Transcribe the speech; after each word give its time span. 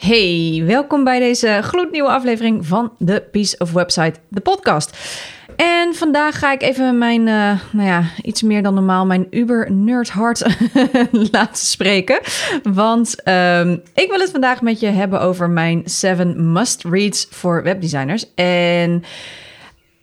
Hey, 0.00 0.62
welkom 0.66 1.04
bij 1.04 1.18
deze 1.18 1.58
gloednieuwe 1.62 2.08
aflevering 2.08 2.66
van 2.66 2.92
The 3.04 3.28
Piece 3.30 3.58
of 3.58 3.72
Website, 3.72 4.14
de 4.28 4.40
podcast. 4.40 4.96
En 5.56 5.94
vandaag 5.94 6.38
ga 6.38 6.52
ik 6.52 6.62
even 6.62 6.98
mijn, 6.98 7.20
uh, 7.20 7.60
nou 7.72 7.88
ja, 7.88 8.04
iets 8.22 8.42
meer 8.42 8.62
dan 8.62 8.74
normaal, 8.74 9.06
mijn 9.06 9.26
uber 9.30 9.72
nerd 9.72 10.08
hart 10.08 10.46
laten 11.32 11.66
spreken. 11.66 12.20
Want 12.62 13.28
um, 13.28 13.82
ik 13.94 14.10
wil 14.10 14.20
het 14.20 14.30
vandaag 14.30 14.62
met 14.62 14.80
je 14.80 14.86
hebben 14.86 15.20
over 15.20 15.50
mijn 15.50 15.82
7 15.84 16.52
must-reads 16.52 17.26
voor 17.30 17.62
webdesigners. 17.62 18.34
En 18.34 19.04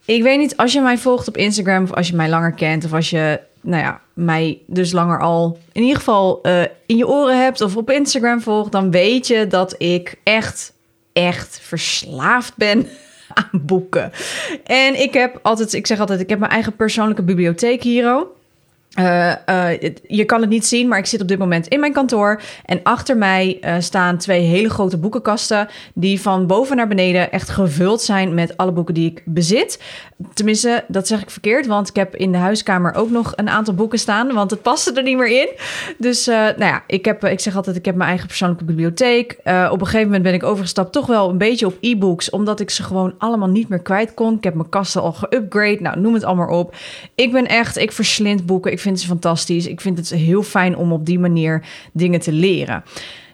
ik 0.06 0.24
weet 0.24 0.38
niet, 0.38 0.58
als 0.58 0.74
je 0.74 0.82
mij 0.82 0.98
volgt 0.98 1.28
op 1.28 1.38
Instagram 1.38 1.84
of 1.84 1.94
als 1.94 2.08
je 2.08 2.16
mij 2.16 2.30
langer 2.30 2.54
kent 2.54 2.86
of 2.86 2.94
als 2.94 3.10
je 3.10 3.40
nou 3.68 3.84
ja, 3.84 4.02
mij 4.14 4.62
dus 4.68 4.92
langer 4.92 5.20
al 5.20 5.58
in 5.72 5.82
ieder 5.82 5.98
geval 5.98 6.40
uh, 6.44 6.62
in 6.86 6.98
je 6.98 7.08
oren 7.08 7.42
hebt 7.42 7.62
of 7.62 7.78
op 7.78 7.92
Instagram 7.92 8.42
volgt, 8.42 8.72
dan 8.72 8.92
weet 8.92 9.28
je 9.28 9.48
dat 9.48 9.76
ik 9.78 10.16
echt, 10.24 10.74
echt 11.14 11.60
verslaafd 11.62 12.56
ben 12.56 12.88
aan 13.34 13.62
boeken. 13.66 14.12
En 14.64 15.02
ik 15.02 15.14
heb 15.14 15.40
altijd, 15.42 15.74
ik 15.74 15.88
zeg 15.88 16.00
altijd, 16.00 16.20
ik 16.20 16.30
heb 16.30 16.40
mijn 16.40 16.52
eigen 16.52 16.76
persoonlijke 16.76 17.24
bibliotheek 17.24 17.84
hier. 17.84 18.26
Uh, 19.00 19.34
uh, 19.50 19.70
je 20.08 20.26
kan 20.26 20.42
het 20.42 20.50
niet 20.50 20.66
zien, 20.66 20.88
maar 20.88 21.00
ik 21.00 21.06
zit 21.06 21.22
op 21.22 21.28
dit 21.28 21.40
moment 21.40 21.68
in 21.68 21.80
mijn 21.80 21.94
kantoor. 21.94 22.42
En 22.66 22.80
achter 22.84 23.18
mij 23.18 23.58
uh, 23.62 23.76
staan 23.80 24.18
twee 24.18 24.42
hele 24.42 24.70
grote 24.70 24.98
boekenkasten. 24.98 25.68
Die 25.94 26.22
van 26.22 26.48
boven 26.48 26.76
naar 26.76 26.88
beneden 26.88 27.32
echt 27.32 27.50
gevuld 27.50 28.02
zijn 28.02 28.34
met 28.34 28.58
alle 28.58 28.72
boeken 28.72 28.94
die 28.94 29.12
ik 29.12 29.22
bezit. 29.26 29.82
Tenminste, 30.34 30.84
dat 30.88 31.08
zeg 31.08 31.22
ik 31.22 31.30
verkeerd, 31.30 31.68
want 31.68 31.90
ik 31.90 31.96
heb 31.96 32.16
in 32.16 32.32
de 32.32 32.38
huiskamer 32.38 32.96
ook 32.96 33.10
nog 33.10 33.34
een 33.36 33.50
aantal 33.50 33.74
boeken 33.74 34.00
staan. 34.00 34.34
Want 34.34 34.52
het 34.52 34.62
paste 34.62 34.94
er 34.94 35.04
niet 35.04 35.18
meer 35.18 35.42
in. 35.42 35.50
Dus 35.98 36.26
nou 36.26 36.66
ja, 36.66 36.84
ik, 36.88 37.06
heb, 37.06 37.26
ik 37.26 37.40
zeg 37.40 37.56
altijd, 37.56 37.76
ik 37.76 37.86
heb 37.86 37.96
mijn 37.96 38.10
eigen 38.10 38.28
persoonlijke 38.28 38.66
bibliotheek. 38.66 39.38
op 39.46 39.82
een 39.82 39.86
gegeven 39.86 40.06
moment 40.06 40.24
ben 40.24 40.34
ik 40.34 40.44
overgestapt 40.44 40.92
toch 40.92 41.06
wel 41.06 41.30
een 41.30 41.38
beetje 41.38 41.66
op 41.66 41.78
e-books. 41.82 42.30
Omdat 42.30 42.60
ik 42.60 42.70
ze 42.70 42.84
gewoon 42.84 43.14
allemaal 43.18 43.50
niet 43.50 43.70
meer 43.70 43.82
kwijt 43.82 44.14
kon. 44.14 44.36
Ik 44.36 44.44
heb 44.44 44.54
mijn 44.54 44.70
kasten 44.70 45.02
al 45.02 45.14
geupgrade. 45.14 45.82
Nou, 45.82 46.00
noem 46.00 46.14
het 46.14 46.24
allemaal 46.24 46.60
op. 46.60 46.76
Ik 47.16 47.32
ben 47.32 47.48
echt, 47.48 47.78
ik 47.78 47.92
verslind 47.92 48.46
boeken. 48.46 48.72
Ik 48.72 48.80
vind 48.88 49.00
ze 49.00 49.08
fantastisch. 49.08 49.68
Ik 49.68 49.82
vind 49.82 49.98
het 49.98 50.10
heel 50.10 50.44
fijn 50.44 50.78
om 50.78 50.92
op 50.92 51.06
die 51.06 51.20
manier 51.20 51.64
dingen 51.94 52.20
te 52.20 52.32
leren. 52.32 52.84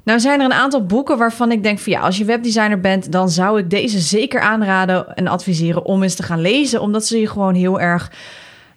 Nou 0.03 0.19
zijn 0.19 0.39
er 0.39 0.45
een 0.45 0.53
aantal 0.53 0.85
boeken 0.85 1.17
waarvan 1.17 1.51
ik 1.51 1.63
denk 1.63 1.79
van 1.79 1.91
ja, 1.91 1.99
als 1.99 2.17
je 2.17 2.25
webdesigner 2.25 2.79
bent, 2.79 3.11
dan 3.11 3.29
zou 3.29 3.59
ik 3.59 3.69
deze 3.69 3.99
zeker 3.99 4.41
aanraden 4.41 5.15
en 5.15 5.27
adviseren 5.27 5.85
om 5.85 6.03
eens 6.03 6.15
te 6.15 6.23
gaan 6.23 6.41
lezen, 6.41 6.81
omdat 6.81 7.05
ze 7.05 7.19
je 7.19 7.27
gewoon 7.27 7.55
heel 7.55 7.79
erg 7.79 8.11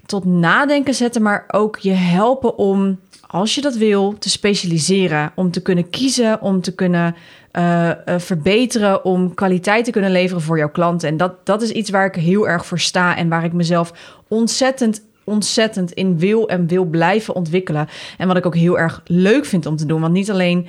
tot 0.07 0.25
nadenken 0.25 0.95
zetten, 0.95 1.23
maar 1.23 1.45
ook 1.49 1.77
je 1.79 1.93
helpen 1.93 2.59
om, 2.59 2.99
als 3.27 3.55
je 3.55 3.61
dat 3.61 3.77
wil, 3.77 4.19
te 4.19 4.31
specialiseren, 4.31 5.33
om 5.35 5.51
te 5.51 5.63
kunnen 5.63 5.91
kiezen, 5.91 6.41
om 6.41 6.61
te 6.61 6.75
kunnen 6.75 7.15
uh, 7.53 7.87
uh, 7.89 8.15
verbeteren, 8.19 9.05
om 9.05 9.35
kwaliteit 9.35 9.85
te 9.85 9.91
kunnen 9.91 10.11
leveren 10.11 10.43
voor 10.43 10.59
jouw 10.59 10.71
klanten. 10.71 11.09
En 11.09 11.17
dat, 11.17 11.47
dat 11.47 11.63
is 11.63 11.71
iets 11.71 11.91
waar 11.91 12.07
ik 12.07 12.15
heel 12.15 12.49
erg 12.49 12.67
voor 12.67 12.81
sta 12.81 13.17
en 13.17 13.29
waar 13.29 13.45
ik 13.45 13.53
mezelf 13.53 13.93
ontzettend 14.29 15.03
ontzettend 15.27 15.93
in 15.93 16.19
wil 16.19 16.49
en 16.49 16.67
wil 16.67 16.85
blijven 16.85 17.35
ontwikkelen. 17.35 17.89
En 18.19 18.29
wat 18.29 18.37
ik 18.37 18.47
ook 18.47 18.57
heel 18.57 18.79
erg 18.79 19.03
leuk 19.05 19.45
vind 19.45 19.67
om 19.67 19.77
te 19.77 19.87
doen. 19.87 20.01
Want 20.01 20.13
niet 20.13 20.31
alleen 20.31 20.67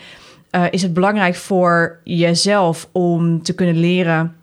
uh, 0.52 0.64
is 0.70 0.82
het 0.82 0.94
belangrijk 0.94 1.36
voor 1.36 2.00
jezelf 2.04 2.90
om 2.92 3.44
te 3.44 3.54
kunnen 3.54 3.80
leren 3.80 4.36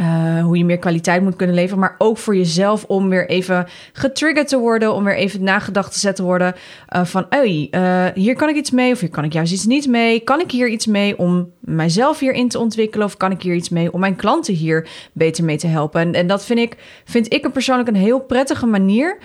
uh, 0.00 0.44
hoe 0.44 0.58
je 0.58 0.64
meer 0.64 0.78
kwaliteit 0.78 1.22
moet 1.22 1.36
kunnen 1.36 1.56
leveren, 1.56 1.78
maar 1.78 1.94
ook 1.98 2.18
voor 2.18 2.36
jezelf 2.36 2.84
om 2.84 3.08
weer 3.08 3.28
even 3.28 3.66
getriggerd 3.92 4.48
te 4.48 4.58
worden, 4.58 4.94
om 4.94 5.04
weer 5.04 5.16
even 5.16 5.44
nagedacht 5.44 5.92
te 5.92 5.98
zetten 5.98 6.24
worden 6.24 6.54
uh, 6.96 7.04
van, 7.04 7.26
hey, 7.28 7.68
uh, 7.70 8.06
hier 8.14 8.36
kan 8.36 8.48
ik 8.48 8.56
iets 8.56 8.70
mee 8.70 8.92
of 8.92 9.00
hier 9.00 9.10
kan 9.10 9.24
ik 9.24 9.32
juist 9.32 9.52
iets 9.52 9.66
niet 9.66 9.88
mee. 9.88 10.20
Kan 10.20 10.40
ik 10.40 10.50
hier 10.50 10.68
iets 10.68 10.86
mee 10.86 11.18
om 11.18 11.50
mijzelf 11.60 12.18
hierin 12.18 12.48
te 12.48 12.58
ontwikkelen 12.58 13.06
of 13.06 13.16
kan 13.16 13.30
ik 13.30 13.42
hier 13.42 13.54
iets 13.54 13.68
mee 13.68 13.92
om 13.92 14.00
mijn 14.00 14.16
klanten 14.16 14.54
hier 14.54 14.88
beter 15.12 15.44
mee 15.44 15.56
te 15.58 15.66
helpen? 15.66 16.00
En, 16.00 16.12
en 16.12 16.26
dat 16.26 16.44
vind 16.44 16.58
ik, 16.58 16.76
vind 17.04 17.32
ik 17.32 17.52
persoonlijk 17.52 17.88
een 17.88 17.94
heel 17.94 18.20
prettige 18.20 18.66
manier. 18.66 19.18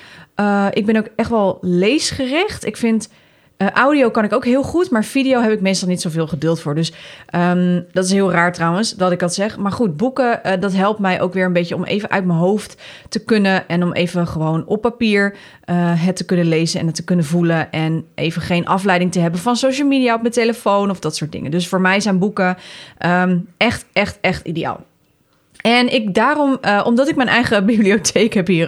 ik 0.72 0.86
ben 0.86 0.96
ook 0.96 1.08
echt 1.16 1.30
wel 1.30 1.58
leesgericht. 1.62 2.66
Ik 2.66 2.78
vind 2.78 3.10
uh, 3.58 3.70
audio 3.70 4.10
kan 4.10 4.24
ik 4.24 4.34
ook 4.34 4.46
heel 4.46 4.64
goed, 4.64 4.90
maar 4.90 5.04
video 5.04 5.42
heb 5.42 5.52
ik 5.52 5.62
meestal 5.62 5.88
niet 5.88 6.02
zoveel 6.02 6.28
geduld 6.28 6.60
voor. 6.60 6.76
Dus 6.76 6.94
um, 7.36 7.86
dat 7.92 8.06
is 8.06 8.12
heel 8.12 8.32
raar 8.32 8.54
trouwens 8.54 8.96
dat 8.96 9.12
ik 9.12 9.20
dat 9.20 9.34
zeg. 9.34 9.58
Maar 9.58 9.72
goed, 9.72 9.98
boeken, 9.98 10.40
uh, 10.46 10.52
dat 10.60 10.74
helpt 10.74 11.00
mij 11.00 11.22
ook 11.22 11.34
weer 11.34 11.46
een 11.46 11.54
beetje 11.54 11.76
om 11.76 11.84
even 11.84 12.10
uit 12.10 12.26
mijn 12.26 12.40
hoofd 12.40 12.82
te 13.10 13.24
kunnen. 13.24 13.68
En 13.68 13.84
om 13.84 13.94
even 13.94 14.28
gewoon 14.28 14.66
op 14.66 14.82
papier 14.82 15.36
uh, 15.66 15.76
het 16.04 16.16
te 16.16 16.26
kunnen 16.26 16.46
lezen 16.46 16.80
en 16.80 16.86
het 16.86 16.96
te 16.96 17.04
kunnen 17.04 17.26
voelen. 17.26 17.72
En 17.72 18.06
even 18.16 18.42
geen 18.42 18.68
afleiding 18.68 19.12
te 19.12 19.20
hebben 19.20 19.40
van 19.40 19.56
social 19.56 19.88
media 19.88 20.14
op 20.14 20.22
mijn 20.22 20.34
telefoon 20.34 20.90
of 20.90 21.00
dat 21.00 21.16
soort 21.16 21.32
dingen. 21.32 21.52
Dus 21.52 21.68
voor 21.68 21.82
mij 21.82 22.00
zijn 22.00 22.20
boeken 22.20 22.58
um, 23.06 23.48
echt, 23.58 23.86
echt, 23.94 24.18
echt 24.22 24.46
ideaal. 24.46 24.86
En 25.68 25.94
ik 25.94 26.14
daarom, 26.14 26.58
uh, 26.62 26.82
omdat 26.86 27.08
ik 27.08 27.16
mijn 27.16 27.28
eigen 27.28 27.66
bibliotheek 27.76 28.34
heb 28.34 28.48
hier, 28.48 28.68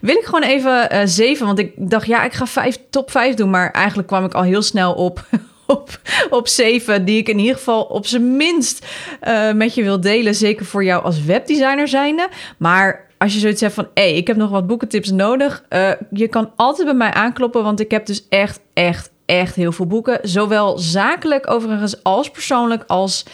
wil 0.00 0.16
ik 0.16 0.24
gewoon 0.24 0.42
even 0.42 0.88
uh, 0.92 1.00
zeven. 1.04 1.46
Want 1.46 1.58
ik 1.58 1.72
dacht, 1.76 2.06
ja, 2.06 2.24
ik 2.24 2.32
ga 2.32 2.46
vijf, 2.46 2.78
top 2.90 3.10
vijf 3.10 3.34
doen. 3.34 3.50
Maar 3.50 3.70
eigenlijk 3.70 4.08
kwam 4.08 4.24
ik 4.24 4.34
al 4.34 4.42
heel 4.42 4.62
snel 4.62 4.92
op, 4.94 5.24
op, 5.66 6.00
op 6.30 6.48
zeven, 6.48 7.04
die 7.04 7.18
ik 7.18 7.28
in 7.28 7.38
ieder 7.38 7.56
geval 7.56 7.82
op 7.82 8.06
zijn 8.06 8.36
minst 8.36 8.86
uh, 9.28 9.52
met 9.52 9.74
je 9.74 9.82
wil 9.82 10.00
delen. 10.00 10.34
Zeker 10.34 10.64
voor 10.64 10.84
jou 10.84 11.04
als 11.04 11.24
webdesigner 11.24 11.88
zijnde. 11.88 12.28
Maar 12.58 13.06
als 13.18 13.34
je 13.34 13.40
zoiets 13.40 13.60
hebt 13.60 13.74
van, 13.74 13.88
hé, 13.94 14.02
hey, 14.02 14.16
ik 14.16 14.26
heb 14.26 14.36
nog 14.36 14.50
wat 14.50 14.66
boekentips 14.66 15.10
nodig. 15.10 15.64
je 16.10 16.28
kan 16.28 16.52
altijd 16.56 16.86
bij 16.86 16.96
mij 16.96 17.12
aankloppen, 17.12 17.62
want 17.62 17.80
ik 17.80 17.90
heb 17.90 18.06
dus 18.06 18.28
echt, 18.28 18.60
echt, 18.74 19.10
echt 19.26 19.54
heel 19.54 19.72
veel 19.72 19.86
boeken. 19.86 20.18
Zowel 20.22 20.78
zakelijk 20.78 21.50
overigens 21.50 22.02
als 22.02 22.30
persoonlijk 22.30 22.84
als 22.86 23.24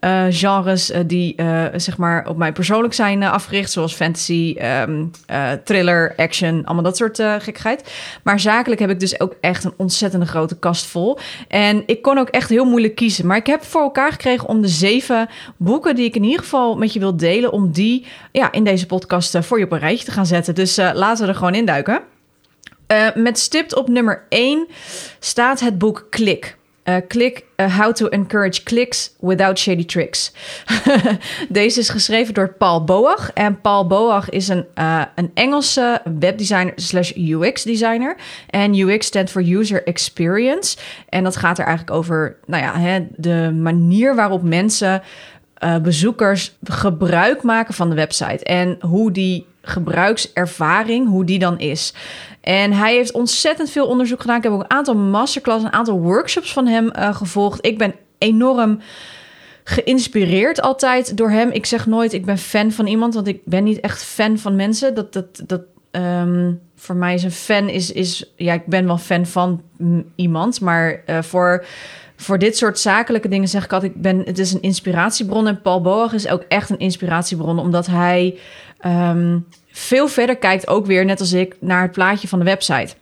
uh, 0.00 0.24
genres 0.30 0.90
uh, 0.90 0.98
die 1.06 1.34
uh, 1.36 1.64
zeg 1.76 1.96
maar 1.96 2.28
op 2.28 2.36
mij 2.36 2.52
persoonlijk 2.52 2.94
zijn 2.94 3.22
afgericht, 3.22 3.70
zoals 3.70 3.94
fantasy, 3.94 4.56
um, 4.86 5.10
thriller, 5.64 6.12
action, 6.16 6.64
allemaal 6.64 6.84
dat 6.84 6.96
soort 6.96 7.16
gekkigheid. 7.16 7.92
Maar 8.22 8.40
zakelijk 8.40 8.80
heb 8.80 8.90
ik 8.90 9.00
dus 9.00 9.20
ook 9.20 9.34
echt 9.40 9.64
een 9.64 9.72
ontzettende 9.76 10.26
grote 10.26 10.58
kast 10.58 10.86
vol. 10.86 11.18
En 11.48 11.82
ik 11.86 12.02
kon 12.02 12.18
ook 12.18 12.28
echt 12.28 12.48
heel 12.48 12.64
moeilijk 12.64 12.94
kiezen. 12.94 13.26
Maar 13.26 13.36
ik 13.36 13.46
heb 13.46 13.64
voor 13.64 13.80
elkaar 13.80 14.12
gekregen 14.12 14.48
om 14.48 14.62
de 14.62 14.68
zeven 14.68 15.28
boeken 15.56 15.94
die 15.94 16.04
ik 16.04 16.16
in 16.16 16.24
ieder 16.24 16.40
geval 16.40 16.76
met 16.76 16.92
je 16.92 16.98
wil 16.98 17.16
delen, 17.16 17.52
om 17.52 17.70
die 17.70 18.06
ja, 18.32 18.52
in 18.52 18.64
deze 18.64 18.86
podcast 18.86 19.38
voor 19.40 19.58
je 19.58 19.64
op 19.64 19.72
een 19.72 19.78
rijtje 19.78 20.04
te 20.04 20.10
gaan 20.10 20.26
zetten. 20.26 20.54
Dus 20.54 20.76
laten 20.76 21.24
we 21.24 21.30
er 21.30 21.38
gewoon 21.38 21.54
induiken. 21.54 22.00
met 23.14 23.38
stipt 23.38 23.74
op 23.74 23.88
nummer 23.88 24.26
1 24.28 24.66
staat 25.18 25.60
het 25.60 25.78
boek 25.78 26.06
Klik. 26.10 26.57
Uh, 26.88 27.76
How 27.76 27.92
to 27.92 28.06
Encourage 28.06 28.64
Clicks 28.64 29.14
Without 29.20 29.58
Shady 29.58 29.84
Tricks. 29.84 30.32
Deze 31.48 31.80
is 31.80 31.88
geschreven 31.88 32.34
door 32.34 32.52
Paul 32.52 32.84
Boag. 32.84 33.30
En 33.32 33.60
Paul 33.60 33.86
Boag 33.86 34.30
is 34.30 34.48
een, 34.48 34.66
uh, 34.78 35.02
een 35.14 35.30
Engelse 35.34 36.00
webdesigner 36.18 36.72
slash 36.76 37.12
UX 37.16 37.62
designer. 37.62 38.16
En 38.50 38.74
UX 38.74 39.06
stands 39.06 39.32
voor 39.32 39.42
User 39.42 39.86
Experience. 39.86 40.76
En 41.08 41.24
dat 41.24 41.36
gaat 41.36 41.58
er 41.58 41.66
eigenlijk 41.66 41.96
over 41.96 42.36
nou 42.46 42.62
ja, 42.62 42.78
hè, 42.78 43.06
de 43.16 43.50
manier 43.62 44.14
waarop 44.14 44.42
mensen, 44.42 45.02
bezoekers, 45.82 46.56
gebruik 46.64 47.42
maken 47.42 47.74
van 47.74 47.88
de 47.88 47.94
website. 47.94 48.44
En 48.44 48.76
hoe 48.80 49.12
die 49.12 49.46
gebruikservaring, 49.62 51.08
hoe 51.08 51.24
die 51.24 51.38
dan 51.38 51.58
is. 51.58 51.94
En 52.48 52.72
hij 52.72 52.94
heeft 52.94 53.12
ontzettend 53.12 53.70
veel 53.70 53.86
onderzoek 53.86 54.20
gedaan. 54.20 54.36
Ik 54.36 54.42
heb 54.42 54.52
ook 54.52 54.62
een 54.62 54.70
aantal 54.70 54.94
masterclass, 54.94 55.64
een 55.64 55.72
aantal 55.72 56.00
workshops 56.00 56.52
van 56.52 56.66
hem 56.66 56.90
uh, 56.96 57.14
gevolgd. 57.14 57.66
Ik 57.66 57.78
ben 57.78 57.94
enorm 58.18 58.80
geïnspireerd 59.64 60.60
altijd 60.60 61.16
door 61.16 61.30
hem. 61.30 61.50
Ik 61.50 61.66
zeg 61.66 61.86
nooit 61.86 62.12
ik 62.12 62.24
ben 62.24 62.38
fan 62.38 62.72
van 62.72 62.86
iemand, 62.86 63.14
want 63.14 63.26
ik 63.26 63.40
ben 63.44 63.64
niet 63.64 63.80
echt 63.80 64.04
fan 64.04 64.38
van 64.38 64.56
mensen. 64.56 64.94
Dat, 64.94 65.12
dat, 65.12 65.42
dat 65.46 65.62
um, 65.90 66.60
voor 66.76 66.96
mij 66.96 67.14
is 67.14 67.22
een 67.22 67.30
fan 67.30 67.68
is, 67.68 67.92
is 67.92 68.32
ja, 68.36 68.52
ik 68.52 68.66
ben 68.66 68.86
wel 68.86 68.98
fan 68.98 69.26
van 69.26 69.62
iemand, 70.16 70.60
maar 70.60 71.02
uh, 71.06 71.22
voor 71.22 71.64
voor 72.16 72.38
dit 72.38 72.56
soort 72.56 72.78
zakelijke 72.78 73.28
dingen 73.28 73.48
zeg 73.48 73.64
ik 73.64 73.72
altijd: 73.72 73.94
ik 73.94 74.02
ben, 74.02 74.18
het 74.24 74.38
is 74.38 74.52
een 74.52 74.62
inspiratiebron. 74.62 75.46
En 75.46 75.60
Paul 75.60 75.80
Boag 75.80 76.12
is 76.12 76.28
ook 76.28 76.44
echt 76.48 76.70
een 76.70 76.78
inspiratiebron, 76.78 77.58
omdat 77.58 77.86
hij 77.86 78.38
um, 78.86 79.46
veel 79.78 80.08
verder 80.08 80.36
kijkt, 80.36 80.68
ook 80.68 80.86
weer 80.86 81.04
net 81.04 81.20
als 81.20 81.32
ik, 81.32 81.56
naar 81.60 81.82
het 81.82 81.92
plaatje 81.92 82.28
van 82.28 82.38
de 82.38 82.44
website. 82.44 82.94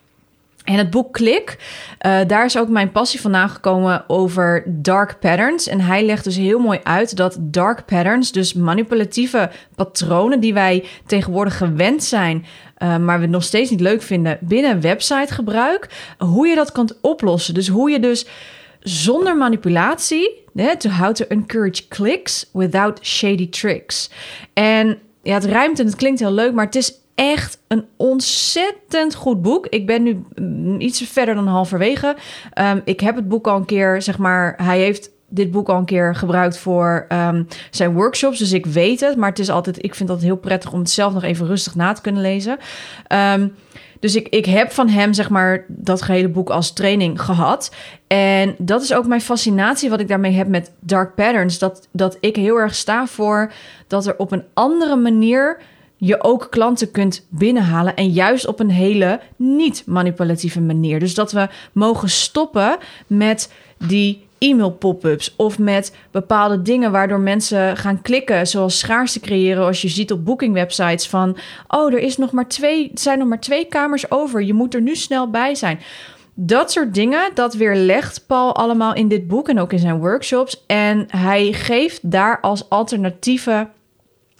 En 0.63 0.73
het 0.75 0.89
boek 0.89 1.13
Klik, 1.13 1.57
uh, 2.05 2.19
daar 2.27 2.45
is 2.45 2.57
ook 2.57 2.69
mijn 2.69 2.91
passie 2.91 3.21
vandaan 3.21 3.49
gekomen 3.49 4.03
over 4.07 4.63
dark 4.65 5.19
patterns. 5.19 5.67
En 5.67 5.81
hij 5.81 6.05
legt 6.05 6.23
dus 6.23 6.35
heel 6.35 6.59
mooi 6.59 6.79
uit 6.83 7.15
dat 7.15 7.37
dark 7.39 7.85
patterns, 7.85 8.31
dus 8.31 8.53
manipulatieve 8.53 9.49
patronen 9.75 10.39
die 10.39 10.53
wij 10.53 10.85
tegenwoordig 11.05 11.57
gewend 11.57 12.03
zijn, 12.03 12.45
uh, 12.77 12.97
maar 12.97 13.19
we 13.19 13.25
nog 13.25 13.43
steeds 13.43 13.69
niet 13.69 13.81
leuk 13.81 14.01
vinden 14.01 14.37
binnen 14.41 14.81
websitegebruik, 14.81 15.89
hoe 16.17 16.47
je 16.47 16.55
dat 16.55 16.71
kunt 16.71 16.97
oplossen. 17.01 17.53
Dus 17.53 17.67
hoe 17.67 17.89
je 17.89 17.99
dus 17.99 18.25
zonder 18.79 19.37
manipulatie, 19.37 20.45
to 20.77 20.89
how 20.89 21.13
to 21.13 21.25
encourage 21.27 21.87
clicks 21.87 22.49
without 22.53 22.99
shady 23.05 23.49
tricks. 23.49 24.09
En 24.53 24.97
ja, 25.27 25.33
het 25.33 25.45
ruimt 25.45 25.79
en 25.79 25.85
het 25.85 25.95
klinkt 25.95 26.19
heel 26.19 26.31
leuk, 26.31 26.53
maar 26.53 26.65
het 26.65 26.75
is 26.75 26.93
echt 27.15 27.59
een 27.67 27.85
ontzettend 27.97 29.15
goed 29.15 29.41
boek. 29.41 29.67
Ik 29.67 29.85
ben 29.85 30.03
nu 30.03 30.23
mm, 30.35 30.79
iets 30.79 31.01
verder 31.01 31.35
dan 31.35 31.47
halverwege. 31.47 32.15
Um, 32.59 32.81
ik 32.85 32.99
heb 32.99 33.15
het 33.15 33.27
boek 33.27 33.47
al 33.47 33.55
een 33.55 33.65
keer, 33.65 34.01
zeg 34.01 34.17
maar, 34.17 34.53
hij 34.63 34.79
heeft 34.79 35.09
dit 35.29 35.51
boek 35.51 35.69
al 35.69 35.77
een 35.77 35.85
keer 35.85 36.15
gebruikt 36.15 36.57
voor 36.57 37.05
um, 37.09 37.47
zijn 37.71 37.93
workshops. 37.93 38.39
Dus 38.39 38.51
ik 38.51 38.65
weet 38.65 38.99
het. 38.99 39.15
Maar 39.15 39.29
het 39.29 39.39
is 39.39 39.49
altijd, 39.49 39.83
ik 39.83 39.95
vind 39.95 40.09
dat 40.09 40.21
heel 40.21 40.37
prettig 40.37 40.71
om 40.71 40.79
het 40.79 40.89
zelf 40.89 41.13
nog 41.13 41.23
even 41.23 41.47
rustig 41.47 41.75
na 41.75 41.93
te 41.93 42.01
kunnen 42.01 42.21
lezen. 42.21 42.57
Um, 43.33 43.55
dus 43.99 44.15
ik, 44.15 44.27
ik 44.27 44.45
heb 44.45 44.71
van 44.71 44.89
hem, 44.89 45.13
zeg 45.13 45.29
maar, 45.29 45.65
dat 45.67 46.01
gehele 46.01 46.29
boek 46.29 46.49
als 46.49 46.73
training 46.73 47.21
gehad. 47.21 47.75
En 48.07 48.55
dat 48.57 48.81
is 48.81 48.93
ook 48.93 49.07
mijn 49.07 49.21
fascinatie, 49.21 49.89
wat 49.89 49.99
ik 49.99 50.07
daarmee 50.07 50.31
heb 50.31 50.47
met 50.47 50.71
Dark 50.79 51.15
Patterns. 51.15 51.59
Dat, 51.59 51.87
dat 51.91 52.17
ik 52.19 52.35
heel 52.35 52.55
erg 52.55 52.75
sta 52.75 53.07
voor 53.07 53.51
dat 53.87 54.05
er 54.05 54.17
op 54.17 54.31
een 54.31 54.43
andere 54.53 54.95
manier 54.95 55.61
je 55.97 56.23
ook 56.23 56.47
klanten 56.49 56.91
kunt 56.91 57.25
binnenhalen. 57.29 57.95
En 57.95 58.09
juist 58.09 58.47
op 58.47 58.59
een 58.59 58.69
hele 58.69 59.19
niet-manipulatieve 59.35 60.61
manier. 60.61 60.99
Dus 60.99 61.13
dat 61.13 61.31
we 61.31 61.47
mogen 61.71 62.09
stoppen 62.09 62.77
met 63.07 63.53
die 63.77 64.26
e-mail 64.37 64.71
pop-ups 64.71 65.33
of 65.35 65.59
met 65.59 65.95
bepaalde 66.11 66.61
dingen 66.61 66.91
waardoor 66.91 67.19
mensen 67.19 67.77
gaan 67.77 68.01
klikken, 68.01 68.47
zoals 68.47 68.79
schaarste 68.79 69.19
creëren. 69.19 69.65
Als 69.65 69.81
je 69.81 69.87
ziet 69.87 70.11
op 70.11 70.25
booking 70.25 70.53
websites 70.53 71.07
van, 71.07 71.37
oh, 71.67 71.93
er 71.93 71.99
is 71.99 72.17
nog 72.17 72.31
maar 72.31 72.47
twee, 72.47 72.91
zijn 72.93 73.19
nog 73.19 73.27
maar 73.27 73.39
twee 73.39 73.65
kamers 73.65 74.11
over. 74.11 74.43
Je 74.43 74.53
moet 74.53 74.73
er 74.73 74.81
nu 74.81 74.95
snel 74.95 75.29
bij 75.29 75.55
zijn. 75.55 75.79
Dat 76.33 76.71
soort 76.71 76.93
dingen, 76.93 77.31
dat 77.33 77.53
weerlegt 77.53 78.23
Paul 78.27 78.55
allemaal 78.55 78.93
in 78.93 79.07
dit 79.07 79.27
boek 79.27 79.49
en 79.49 79.59
ook 79.59 79.73
in 79.73 79.79
zijn 79.79 79.99
workshops. 79.99 80.63
En 80.67 81.05
hij 81.07 81.53
geeft 81.53 82.11
daar 82.11 82.39
als 82.41 82.69
alternatieve 82.69 83.67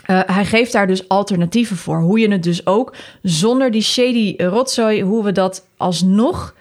uh, 0.07 0.19
hij 0.25 0.45
geeft 0.45 0.71
daar 0.71 0.87
dus 0.87 1.09
alternatieven 1.09 1.77
voor. 1.77 1.99
Hoe 1.99 2.19
je 2.19 2.31
het 2.31 2.43
dus 2.43 2.65
ook 2.65 2.95
zonder 3.21 3.71
die 3.71 3.81
shady 3.81 4.35
rotzooi, 4.37 5.03
hoe 5.03 5.23
we 5.23 5.31
dat 5.31 5.67
alsnog 5.77 6.55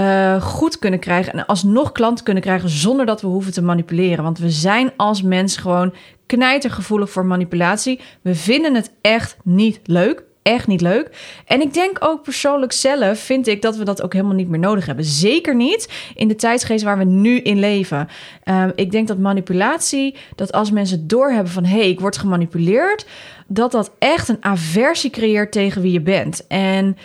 uh, 0.00 0.42
goed 0.42 0.78
kunnen 0.78 1.00
krijgen. 1.00 1.32
En 1.32 1.46
alsnog 1.46 1.92
klanten 1.92 2.24
kunnen 2.24 2.42
krijgen 2.42 2.68
zonder 2.68 3.06
dat 3.06 3.20
we 3.20 3.26
hoeven 3.26 3.52
te 3.52 3.62
manipuleren. 3.62 4.24
Want 4.24 4.38
we 4.38 4.50
zijn 4.50 4.92
als 4.96 5.22
mens 5.22 5.56
gewoon 5.56 5.94
knijtergevoelig 6.26 7.10
voor 7.10 7.26
manipulatie. 7.26 8.00
We 8.22 8.34
vinden 8.34 8.74
het 8.74 8.92
echt 9.00 9.36
niet 9.42 9.80
leuk 9.84 10.24
echt 10.42 10.66
niet 10.66 10.80
leuk. 10.80 11.10
En 11.46 11.60
ik 11.60 11.74
denk 11.74 11.96
ook 12.00 12.22
persoonlijk 12.22 12.72
zelf 12.72 13.18
vind 13.18 13.46
ik 13.46 13.62
dat 13.62 13.76
we 13.76 13.84
dat 13.84 14.02
ook 14.02 14.12
helemaal 14.12 14.34
niet 14.34 14.48
meer 14.48 14.58
nodig 14.58 14.86
hebben. 14.86 15.04
Zeker 15.04 15.54
niet 15.54 15.92
in 16.14 16.28
de 16.28 16.34
tijdsgeest 16.34 16.84
waar 16.84 16.98
we 16.98 17.04
nu 17.04 17.38
in 17.38 17.58
leven. 17.58 18.08
Um, 18.44 18.72
ik 18.74 18.90
denk 18.90 19.08
dat 19.08 19.18
manipulatie, 19.18 20.16
dat 20.34 20.52
als 20.52 20.70
mensen 20.70 21.06
doorhebben 21.08 21.52
van 21.52 21.64
hé, 21.64 21.78
hey, 21.78 21.88
ik 21.88 22.00
word 22.00 22.18
gemanipuleerd, 22.18 23.06
dat 23.46 23.72
dat 23.72 23.92
echt 23.98 24.28
een 24.28 24.44
aversie 24.44 25.10
creëert 25.10 25.52
tegen 25.52 25.82
wie 25.82 25.92
je 25.92 26.00
bent. 26.00 26.46
En 26.46 26.96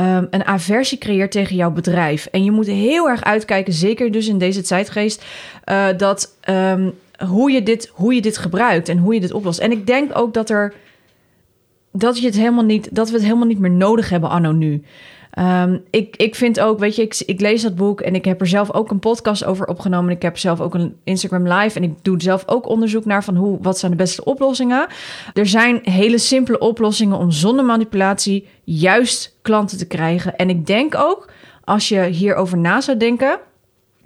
um, 0.00 0.26
een 0.30 0.44
aversie 0.44 0.98
creëert 0.98 1.30
tegen 1.30 1.56
jouw 1.56 1.70
bedrijf. 1.70 2.26
En 2.26 2.44
je 2.44 2.50
moet 2.50 2.66
heel 2.66 3.08
erg 3.08 3.24
uitkijken, 3.24 3.72
zeker 3.72 4.12
dus 4.12 4.28
in 4.28 4.38
deze 4.38 4.62
tijdgeest, 4.62 5.24
uh, 5.66 5.86
dat 5.96 6.36
um, 6.48 6.94
hoe, 7.26 7.50
je 7.50 7.62
dit, 7.62 7.90
hoe 7.92 8.14
je 8.14 8.20
dit 8.20 8.38
gebruikt 8.38 8.88
en 8.88 8.98
hoe 8.98 9.14
je 9.14 9.20
dit 9.20 9.32
oplost. 9.32 9.58
En 9.58 9.70
ik 9.70 9.86
denk 9.86 10.18
ook 10.18 10.34
dat 10.34 10.50
er 10.50 10.74
dat, 11.92 12.18
je 12.18 12.26
het 12.26 12.36
helemaal 12.36 12.64
niet, 12.64 12.88
dat 12.94 13.08
we 13.08 13.14
het 13.14 13.24
helemaal 13.24 13.46
niet 13.46 13.58
meer 13.58 13.70
nodig 13.70 14.08
hebben 14.08 14.30
anno 14.30 14.52
nu. 14.52 14.82
Um, 15.38 15.82
ik, 15.90 16.16
ik 16.16 16.34
vind 16.34 16.60
ook, 16.60 16.78
weet 16.78 16.96
je, 16.96 17.02
ik, 17.02 17.22
ik 17.26 17.40
lees 17.40 17.62
dat 17.62 17.74
boek 17.74 18.00
en 18.00 18.14
ik 18.14 18.24
heb 18.24 18.40
er 18.40 18.46
zelf 18.46 18.72
ook 18.72 18.90
een 18.90 18.98
podcast 18.98 19.44
over 19.44 19.66
opgenomen. 19.66 20.10
Ik 20.10 20.22
heb 20.22 20.38
zelf 20.38 20.60
ook 20.60 20.74
een 20.74 20.96
Instagram 21.04 21.48
live 21.48 21.78
en 21.78 21.84
ik 21.84 21.92
doe 22.02 22.22
zelf 22.22 22.42
ook 22.46 22.68
onderzoek 22.68 23.04
naar 23.04 23.24
van 23.24 23.36
hoe, 23.36 23.58
wat 23.60 23.78
zijn 23.78 23.90
de 23.90 23.96
beste 23.96 24.24
oplossingen. 24.24 24.86
Er 25.32 25.46
zijn 25.46 25.80
hele 25.82 26.18
simpele 26.18 26.58
oplossingen 26.58 27.18
om 27.18 27.30
zonder 27.30 27.64
manipulatie 27.64 28.48
juist 28.64 29.36
klanten 29.42 29.78
te 29.78 29.86
krijgen. 29.86 30.36
En 30.36 30.50
ik 30.50 30.66
denk 30.66 30.94
ook, 30.94 31.30
als 31.64 31.88
je 31.88 32.02
hierover 32.02 32.58
na 32.58 32.80
zou 32.80 32.96
denken, 32.96 33.38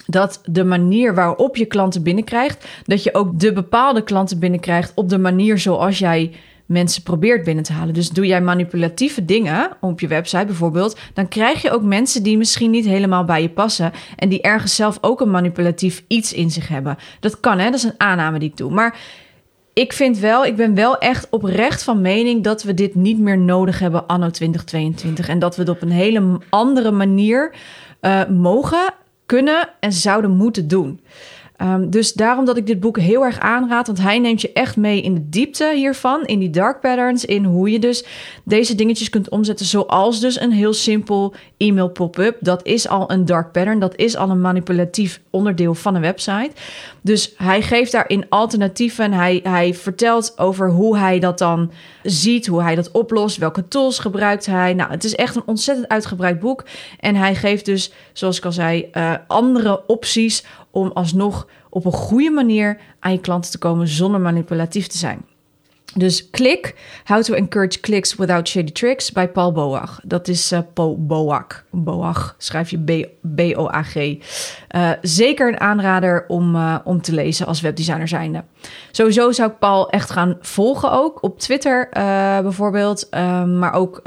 dat 0.07 0.41
de 0.45 0.65
manier 0.65 1.15
waarop 1.15 1.57
je 1.57 1.67
klanten 1.67 2.03
binnenkrijgt, 2.03 2.69
dat 2.85 3.03
je 3.03 3.15
ook 3.15 3.41
de 3.41 3.53
bepaalde 3.53 4.03
klanten 4.03 4.39
binnenkrijgt 4.39 4.93
op 4.95 5.09
de 5.09 5.19
manier 5.19 5.59
zoals 5.59 5.99
jij 5.99 6.33
mensen 6.69 7.03
probeert 7.03 7.45
binnen 7.45 7.65
te 7.65 7.73
halen. 7.73 7.95
Dus 7.95 8.09
doe 8.09 8.27
jij 8.27 8.41
manipulatieve 8.41 9.25
dingen 9.25 9.71
op 9.81 10.01
je 10.01 10.07
website 10.07 10.45
bijvoorbeeld, 10.45 10.99
dan 11.15 11.29
krijg 11.29 11.63
je 11.63 11.71
ook 11.71 11.83
mensen 11.83 12.23
die 12.23 12.39
misschien 12.39 12.71
niet 12.71 12.85
helemaal 12.85 13.25
bij 13.25 13.43
je 13.43 13.49
passen 13.49 13.93
en 14.17 14.29
die 14.29 14.41
ergens 14.41 14.75
zelf 14.75 14.99
ook 15.01 15.21
een 15.21 15.31
manipulatief 15.31 16.05
iets 16.09 16.33
in 16.33 16.51
zich 16.51 16.69
hebben. 16.69 16.97
Dat 17.21 17.41
kan, 17.41 17.59
hè? 17.59 17.65
Dat 17.65 17.75
is 17.75 17.83
een 17.83 17.95
aanname 17.97 18.39
die 18.39 18.49
ik 18.49 18.57
doe. 18.57 18.71
Maar 18.71 18.99
ik 19.73 19.93
vind 19.93 20.19
wel, 20.19 20.45
ik 20.45 20.57
ben 20.57 20.75
wel 20.75 20.99
echt 20.99 21.27
oprecht 21.31 21.83
van 21.83 22.01
mening 22.01 22.45
dat 22.45 22.63
we 22.63 22.75
dit 22.75 22.95
niet 22.95 23.19
meer 23.19 23.39
nodig 23.39 23.79
hebben 23.79 24.07
anno 24.07 24.31
2022 24.31 25.29
en 25.29 25.39
dat 25.39 25.57
we 25.57 25.63
het 25.63 25.71
op 25.71 25.83
een 25.83 25.91
hele 25.91 26.39
andere 26.49 26.91
manier 26.91 27.55
uh, 28.01 28.27
mogen, 28.29 28.95
kunnen 29.27 29.69
en 29.81 29.93
zouden 29.93 30.31
moeten 30.31 30.69
doen. 30.69 31.01
Um, 31.63 31.91
dus 31.91 32.13
daarom 32.13 32.45
dat 32.45 32.57
ik 32.57 32.67
dit 32.67 32.81
boek 32.81 32.99
heel 32.99 33.25
erg 33.25 33.39
aanraad, 33.39 33.87
want 33.87 34.01
hij 34.01 34.19
neemt 34.19 34.41
je 34.41 34.53
echt 34.53 34.77
mee 34.77 35.03
in 35.03 35.15
de 35.15 35.29
diepte 35.29 35.73
hiervan, 35.75 36.25
in 36.25 36.39
die 36.39 36.51
dark 36.51 36.81
patterns, 36.81 37.25
in 37.25 37.45
hoe 37.45 37.71
je 37.71 37.79
dus 37.79 38.05
deze 38.45 38.75
dingetjes 38.75 39.11
kunt 39.11 39.29
omzetten, 39.29 39.67
zoals 39.67 40.21
dus 40.21 40.41
een 40.41 40.53
heel 40.53 40.73
simpel 40.73 41.35
e-mail 41.57 41.89
pop-up. 41.89 42.37
Dat 42.41 42.67
is 42.67 42.89
al 42.89 43.11
een 43.11 43.25
dark 43.25 43.53
pattern, 43.53 43.79
dat 43.79 43.97
is 43.97 44.17
al 44.17 44.31
een 44.31 44.41
manipulatief 44.41 45.21
onderdeel 45.31 45.75
van 45.75 45.95
een 45.95 46.01
website. 46.01 46.51
Dus 47.01 47.35
hij 47.37 47.63
geeft 47.63 47.93
daarin 47.93 48.27
alternatieven 48.29 49.05
en 49.05 49.13
hij, 49.13 49.41
hij 49.43 49.75
vertelt 49.75 50.33
over 50.37 50.71
hoe 50.71 50.99
hij 50.99 51.19
dat 51.19 51.39
dan 51.39 51.71
ziet, 52.03 52.47
hoe 52.47 52.63
hij 52.63 52.75
dat 52.75 52.91
oplost, 52.91 53.37
welke 53.37 53.69
tools 53.69 53.99
gebruikt 53.99 54.47
hij. 54.47 54.75
Nou, 54.75 54.91
het 54.91 55.05
is 55.05 55.15
echt 55.15 55.37
een 55.37 55.47
ontzettend 55.47 55.89
uitgebreid 55.89 56.41
boek 56.41 56.65
en 57.01 57.15
hij 57.15 57.35
geeft 57.35 57.65
dus, 57.65 57.93
zoals 58.13 58.39
ik 58.39 58.45
al 58.45 58.53
zei, 58.53 58.89
uh, 58.93 59.15
andere 59.27 59.87
opties 59.87 60.45
om 60.71 60.91
alsnog 60.95 61.49
op 61.71 61.85
een 61.85 61.93
goede 61.93 62.31
manier 62.31 62.81
aan 63.01 63.13
je 63.13 63.21
klanten 63.21 63.51
te 63.51 63.59
komen 63.59 63.89
zonder 63.89 64.21
manipulatief 64.21 64.87
te 64.87 64.99
zijn. 64.99 65.27
Dus 65.95 66.31
klik, 66.31 66.75
How 67.05 67.23
to 67.23 67.35
Encourage 67.35 67.81
Clicks 67.81 68.15
Without 68.15 68.49
Shady 68.49 68.73
Tricks 68.73 69.13
bij 69.13 69.29
Paul 69.29 69.53
Boag. 69.53 70.01
Dat 70.05 70.29
is 70.29 70.53
uh, 70.53 70.59
Paul 70.75 71.07
Boag. 71.07 71.65
Boag 71.71 72.35
schrijf 72.39 72.71
je 72.71 73.09
B-O-A-G. 73.35 73.97
Uh, 73.97 74.91
zeker 75.03 75.49
een 75.49 75.61
aanrader 75.61 76.25
om, 76.29 76.55
uh, 76.55 76.79
om 76.85 77.03
te 77.03 77.13
lezen 77.13 77.47
als 77.47 77.61
webdesigner 77.61 78.09
zijnde. 78.09 78.45
Sowieso 78.91 79.33
zou 79.33 79.51
ik 79.51 79.59
Paul 79.59 79.91
echt 79.91 80.11
gaan 80.11 80.37
volgen 80.41 80.93
ook 80.93 81.23
op 81.23 81.39
Twitter 81.39 81.89
bijvoorbeeld. 82.43 83.09
maar 83.47 83.73
ook 83.73 84.03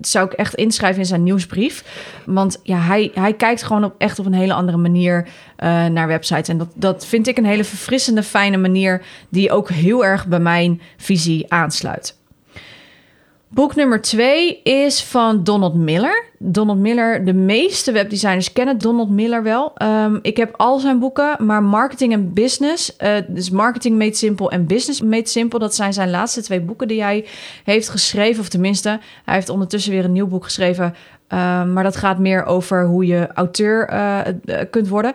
zou 0.00 0.26
ik 0.26 0.32
echt 0.32 0.54
inschrijven 0.54 1.00
in 1.00 1.06
zijn 1.06 1.22
nieuwsbrief. 1.22 1.84
Want 2.26 2.60
ja, 2.62 2.78
hij, 2.78 3.10
hij 3.14 3.32
kijkt 3.32 3.62
gewoon 3.62 3.84
op, 3.84 3.94
echt 3.98 4.18
op 4.18 4.26
een 4.26 4.32
hele 4.32 4.52
andere 4.52 4.76
manier 4.76 5.28
naar 5.90 6.06
websites. 6.06 6.48
En 6.48 6.58
dat, 6.58 6.68
dat 6.74 7.06
vind 7.06 7.26
ik 7.26 7.38
een 7.38 7.44
hele 7.44 7.64
verfrissende, 7.64 8.22
fijne 8.22 8.56
manier... 8.56 9.02
die 9.28 9.52
ook 9.52 9.70
heel 9.70 10.04
erg 10.04 10.26
bij 10.26 10.40
mijn 10.40 10.80
visie 11.06 11.52
aansluit. 11.52 12.16
Boek 13.48 13.74
nummer 13.74 14.00
twee 14.00 14.62
is 14.62 15.02
van 15.02 15.44
Donald 15.44 15.74
Miller. 15.74 16.24
Donald 16.38 16.78
Miller, 16.78 17.24
de 17.24 17.32
meeste 17.32 17.92
webdesigners 17.92 18.52
kennen 18.52 18.78
Donald 18.78 19.10
Miller 19.10 19.42
wel. 19.42 19.72
Um, 19.82 20.18
ik 20.22 20.36
heb 20.36 20.54
al 20.56 20.78
zijn 20.78 20.98
boeken, 20.98 21.36
maar 21.38 21.62
Marketing 21.62 22.12
en 22.12 22.32
Business, 22.32 22.96
uh, 22.98 23.16
dus 23.28 23.50
Marketing 23.50 23.98
Made 23.98 24.14
Simple 24.14 24.50
en 24.50 24.66
Business 24.66 25.00
Made 25.00 25.28
Simple, 25.28 25.58
dat 25.58 25.74
zijn 25.74 25.92
zijn 25.92 26.10
laatste 26.10 26.42
twee 26.42 26.60
boeken 26.60 26.88
die 26.88 27.02
hij 27.02 27.26
heeft 27.64 27.88
geschreven. 27.88 28.40
Of 28.40 28.48
tenminste, 28.48 28.88
hij 29.24 29.34
heeft 29.34 29.48
ondertussen 29.48 29.92
weer 29.92 30.04
een 30.04 30.12
nieuw 30.12 30.26
boek 30.26 30.44
geschreven. 30.44 30.94
Um, 31.28 31.72
maar 31.72 31.82
dat 31.82 31.96
gaat 31.96 32.18
meer 32.18 32.44
over 32.44 32.84
hoe 32.84 33.06
je 33.06 33.28
auteur 33.34 33.92
uh, 33.92 34.20
kunt 34.70 34.88
worden. 34.88 35.12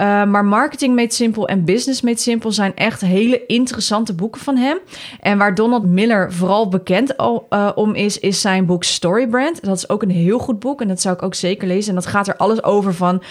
Uh, 0.00 0.24
maar 0.24 0.44
Marketing 0.44 0.94
Made 0.94 1.12
Simple 1.12 1.46
en 1.46 1.64
Business 1.64 2.00
Made 2.00 2.18
Simple 2.18 2.50
zijn 2.50 2.76
echt 2.76 3.00
hele 3.00 3.46
interessante 3.46 4.14
boeken 4.14 4.40
van 4.40 4.56
hem. 4.56 4.78
En 5.20 5.38
waar 5.38 5.54
Donald 5.54 5.84
Miller 5.84 6.32
vooral 6.32 6.68
bekend 6.68 7.14
uh, 7.20 7.70
om 7.74 7.94
is, 7.94 8.18
is 8.18 8.40
zijn 8.40 8.66
boek 8.66 8.84
Storybrand. 8.84 9.64
Dat 9.64 9.76
is 9.76 9.88
ook 9.88 10.02
een 10.02 10.10
heel 10.10 10.38
goed 10.38 10.58
boek 10.58 10.80
en 10.80 10.88
dat 10.88 11.00
zou 11.00 11.14
ik 11.14 11.22
ook 11.22 11.34
zeker 11.34 11.68
lezen. 11.68 11.88
En 11.88 11.94
dat 11.94 12.06
gaat 12.06 12.28
er 12.28 12.36
alles 12.36 12.62
over 12.62 12.94
van, 12.94 13.22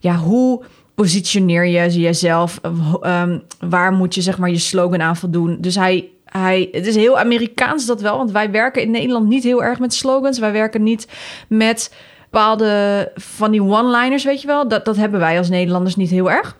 ja, 0.00 0.16
hoe 0.16 0.62
positioneer 0.94 1.66
je 1.66 2.00
jezelf? 2.00 2.60
Um, 3.02 3.42
waar 3.60 3.92
moet 3.92 4.14
je 4.14 4.22
zeg 4.22 4.38
maar 4.38 4.50
je 4.50 4.58
slogan 4.58 5.02
aan 5.02 5.16
voldoen? 5.16 5.56
Dus 5.60 5.74
hij 5.74 6.10
hij, 6.32 6.68
het 6.72 6.86
is 6.86 6.96
heel 6.96 7.18
Amerikaans 7.18 7.86
dat 7.86 8.00
wel, 8.00 8.16
want 8.16 8.30
wij 8.30 8.50
werken 8.50 8.82
in 8.82 8.90
Nederland 8.90 9.28
niet 9.28 9.42
heel 9.42 9.62
erg 9.62 9.78
met 9.78 9.94
slogans. 9.94 10.38
Wij 10.38 10.52
werken 10.52 10.82
niet 10.82 11.08
met 11.48 11.94
bepaalde 12.30 13.12
van 13.14 13.50
die 13.50 13.62
one-liners, 13.62 14.24
weet 14.24 14.40
je 14.40 14.46
wel. 14.46 14.68
Dat, 14.68 14.84
dat 14.84 14.96
hebben 14.96 15.20
wij 15.20 15.38
als 15.38 15.48
Nederlanders 15.48 15.96
niet 15.96 16.10
heel 16.10 16.30
erg. 16.30 16.56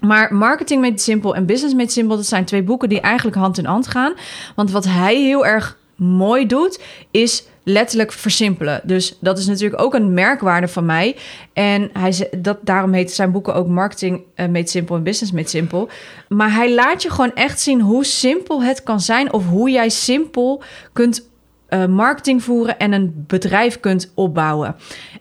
Maar 0.00 0.34
Marketing 0.34 0.80
Made 0.80 0.98
Simple 0.98 1.34
en 1.34 1.46
Business 1.46 1.74
Made 1.74 1.90
Simple, 1.90 2.16
dat 2.16 2.26
zijn 2.26 2.44
twee 2.44 2.62
boeken 2.62 2.88
die 2.88 3.00
eigenlijk 3.00 3.36
hand 3.36 3.58
in 3.58 3.64
hand 3.64 3.86
gaan. 3.86 4.12
Want 4.56 4.70
wat 4.70 4.84
hij 4.84 5.16
heel 5.16 5.46
erg 5.46 5.78
mooi 5.96 6.46
doet, 6.46 6.82
is 7.10 7.44
letterlijk 7.62 8.12
versimpelen. 8.12 8.80
Dus 8.84 9.16
dat 9.20 9.38
is 9.38 9.46
natuurlijk 9.46 9.82
ook 9.82 9.94
een 9.94 10.14
merkwaarde 10.14 10.68
van 10.68 10.86
mij. 10.86 11.16
En 11.52 11.90
hij, 11.92 12.30
dat, 12.38 12.58
daarom 12.62 12.92
heet 12.92 13.12
zijn 13.12 13.30
boeken 13.30 13.54
ook 13.54 13.66
Marketing 13.66 14.22
uh, 14.36 14.46
Made 14.46 14.68
Simple 14.68 14.96
en 14.96 15.02
Business 15.02 15.32
Made 15.32 15.48
Simple. 15.48 15.88
Maar 16.28 16.54
hij 16.54 16.74
laat 16.74 17.02
je 17.02 17.10
gewoon 17.10 17.34
echt 17.34 17.60
zien 17.60 17.80
hoe 17.80 18.04
simpel 18.04 18.62
het 18.62 18.82
kan 18.82 19.00
zijn... 19.00 19.32
of 19.32 19.48
hoe 19.48 19.70
jij 19.70 19.88
simpel 19.88 20.62
kunt 20.92 21.28
uh, 21.68 21.86
marketing 21.86 22.42
voeren 22.42 22.78
en 22.78 22.92
een 22.92 23.24
bedrijf 23.26 23.80
kunt 23.80 24.12
opbouwen. 24.14 24.76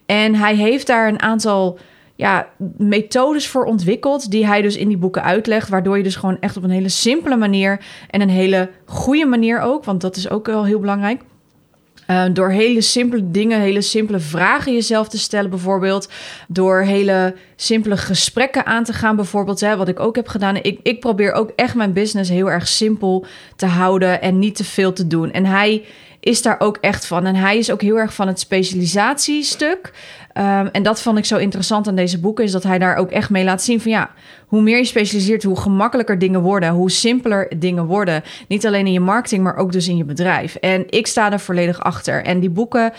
En 0.05 0.35
hij 0.35 0.55
heeft 0.55 0.87
daar 0.87 1.07
een 1.07 1.21
aantal 1.21 1.79
ja, 2.15 2.47
methodes 2.77 3.47
voor 3.47 3.65
ontwikkeld, 3.65 4.31
die 4.31 4.45
hij 4.45 4.61
dus 4.61 4.77
in 4.77 4.87
die 4.87 4.97
boeken 4.97 5.23
uitlegt, 5.23 5.69
waardoor 5.69 5.97
je 5.97 6.03
dus 6.03 6.15
gewoon 6.15 6.37
echt 6.39 6.57
op 6.57 6.63
een 6.63 6.69
hele 6.69 6.89
simpele 6.89 7.35
manier 7.35 7.79
en 8.09 8.21
een 8.21 8.29
hele 8.29 8.69
goede 8.85 9.25
manier 9.25 9.59
ook, 9.59 9.83
want 9.83 10.01
dat 10.01 10.15
is 10.15 10.29
ook 10.29 10.45
wel 10.45 10.65
heel 10.65 10.79
belangrijk. 10.79 11.21
Uh, 12.09 12.25
door 12.33 12.49
hele 12.49 12.81
simpele 12.81 13.31
dingen, 13.31 13.59
hele 13.59 13.81
simpele 13.81 14.19
vragen 14.19 14.73
jezelf 14.73 15.07
te 15.09 15.17
stellen, 15.17 15.49
bijvoorbeeld. 15.49 16.09
Door 16.47 16.81
hele 16.81 17.35
simpele 17.55 17.97
gesprekken 17.97 18.65
aan 18.65 18.83
te 18.83 18.93
gaan, 18.93 19.15
bijvoorbeeld. 19.15 19.59
Hè, 19.59 19.77
wat 19.77 19.87
ik 19.87 19.99
ook 19.99 20.15
heb 20.15 20.27
gedaan. 20.27 20.55
Ik, 20.55 20.79
ik 20.83 20.99
probeer 20.99 21.31
ook 21.31 21.51
echt 21.55 21.75
mijn 21.75 21.93
business 21.93 22.29
heel 22.29 22.51
erg 22.51 22.67
simpel 22.67 23.25
te 23.55 23.65
houden 23.65 24.21
en 24.21 24.39
niet 24.39 24.55
te 24.55 24.63
veel 24.63 24.93
te 24.93 25.07
doen. 25.07 25.31
En 25.31 25.45
hij 25.45 25.83
is 26.19 26.41
daar 26.41 26.59
ook 26.59 26.77
echt 26.81 27.05
van. 27.05 27.25
En 27.25 27.35
hij 27.35 27.57
is 27.57 27.71
ook 27.71 27.81
heel 27.81 27.97
erg 27.97 28.13
van 28.13 28.27
het 28.27 28.39
specialisatiestuk. 28.39 29.91
Um, 30.33 30.67
en 30.67 30.83
dat 30.83 31.01
vond 31.01 31.17
ik 31.17 31.25
zo 31.25 31.37
interessant 31.37 31.87
aan 31.87 31.95
deze 31.95 32.19
boeken, 32.19 32.43
is 32.43 32.51
dat 32.51 32.63
hij 32.63 32.79
daar 32.79 32.95
ook 32.95 33.11
echt 33.11 33.29
mee 33.29 33.43
laat 33.43 33.61
zien 33.61 33.81
van 33.81 33.91
ja, 33.91 34.11
hoe 34.47 34.61
meer 34.61 34.77
je 34.77 34.85
specialiseert, 34.85 35.43
hoe 35.43 35.59
gemakkelijker 35.59 36.19
dingen 36.19 36.41
worden, 36.41 36.69
hoe 36.69 36.91
simpeler 36.91 37.59
dingen 37.59 37.85
worden. 37.85 38.23
Niet 38.47 38.65
alleen 38.65 38.85
in 38.85 38.93
je 38.93 38.99
marketing, 38.99 39.43
maar 39.43 39.55
ook 39.55 39.71
dus 39.71 39.87
in 39.87 39.97
je 39.97 40.03
bedrijf. 40.03 40.55
En 40.55 40.85
ik 40.89 41.07
sta 41.07 41.31
er 41.31 41.39
volledig 41.39 41.79
achter. 41.79 42.23
En 42.23 42.39
die 42.39 42.49
boeken 42.49 42.91
uh, 42.91 42.95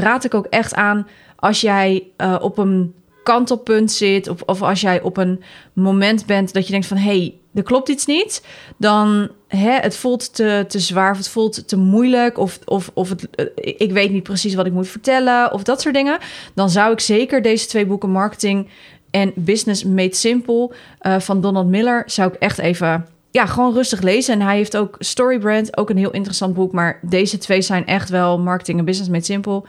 raad 0.00 0.24
ik 0.24 0.34
ook 0.34 0.46
echt 0.46 0.74
aan 0.74 1.06
als 1.36 1.60
jij 1.60 2.02
uh, 2.18 2.36
op 2.40 2.58
een 2.58 2.94
kantelpunt 3.22 3.92
zit, 3.92 4.28
of, 4.28 4.42
of 4.42 4.62
als 4.62 4.80
jij 4.80 5.02
op 5.02 5.16
een 5.16 5.42
moment 5.72 6.26
bent 6.26 6.52
dat 6.52 6.66
je 6.66 6.72
denkt 6.72 6.86
van 6.86 6.96
hé, 6.96 7.18
hey, 7.18 7.34
er 7.54 7.62
klopt 7.62 7.88
iets 7.88 8.06
niet, 8.06 8.46
dan 8.76 9.30
hè, 9.56 9.78
het 9.80 9.96
voelt 9.96 10.34
te, 10.34 10.64
te 10.68 10.78
zwaar 10.78 11.10
of 11.10 11.16
het 11.16 11.28
voelt 11.28 11.68
te 11.68 11.76
moeilijk 11.76 12.38
of, 12.38 12.58
of, 12.64 12.90
of 12.94 13.08
het, 13.08 13.30
eh, 13.30 13.46
ik 13.62 13.92
weet 13.92 14.10
niet 14.10 14.22
precies 14.22 14.54
wat 14.54 14.66
ik 14.66 14.72
moet 14.72 14.88
vertellen 14.88 15.52
of 15.52 15.62
dat 15.62 15.80
soort 15.80 15.94
dingen, 15.94 16.18
dan 16.54 16.70
zou 16.70 16.92
ik 16.92 17.00
zeker 17.00 17.42
deze 17.42 17.66
twee 17.66 17.86
boeken 17.86 18.10
Marketing 18.10 18.68
en 19.10 19.32
Business 19.34 19.84
Made 19.84 20.14
Simple 20.14 20.70
uh, 21.02 21.20
van 21.20 21.40
Donald 21.40 21.66
Miller 21.66 22.02
zou 22.06 22.32
ik 22.32 22.40
echt 22.40 22.58
even 22.58 23.06
ja, 23.30 23.46
gewoon 23.46 23.74
rustig 23.74 24.00
lezen. 24.00 24.34
En 24.34 24.40
hij 24.40 24.56
heeft 24.56 24.76
ook 24.76 24.96
Storybrand, 24.98 25.76
ook 25.76 25.90
een 25.90 25.96
heel 25.96 26.10
interessant 26.10 26.54
boek. 26.54 26.72
Maar 26.72 26.98
deze 27.02 27.38
twee 27.38 27.62
zijn 27.62 27.86
echt 27.86 28.08
wel 28.08 28.38
Marketing 28.38 28.78
en 28.78 28.84
Business 28.84 29.10
Made 29.10 29.24
Simple. 29.24 29.62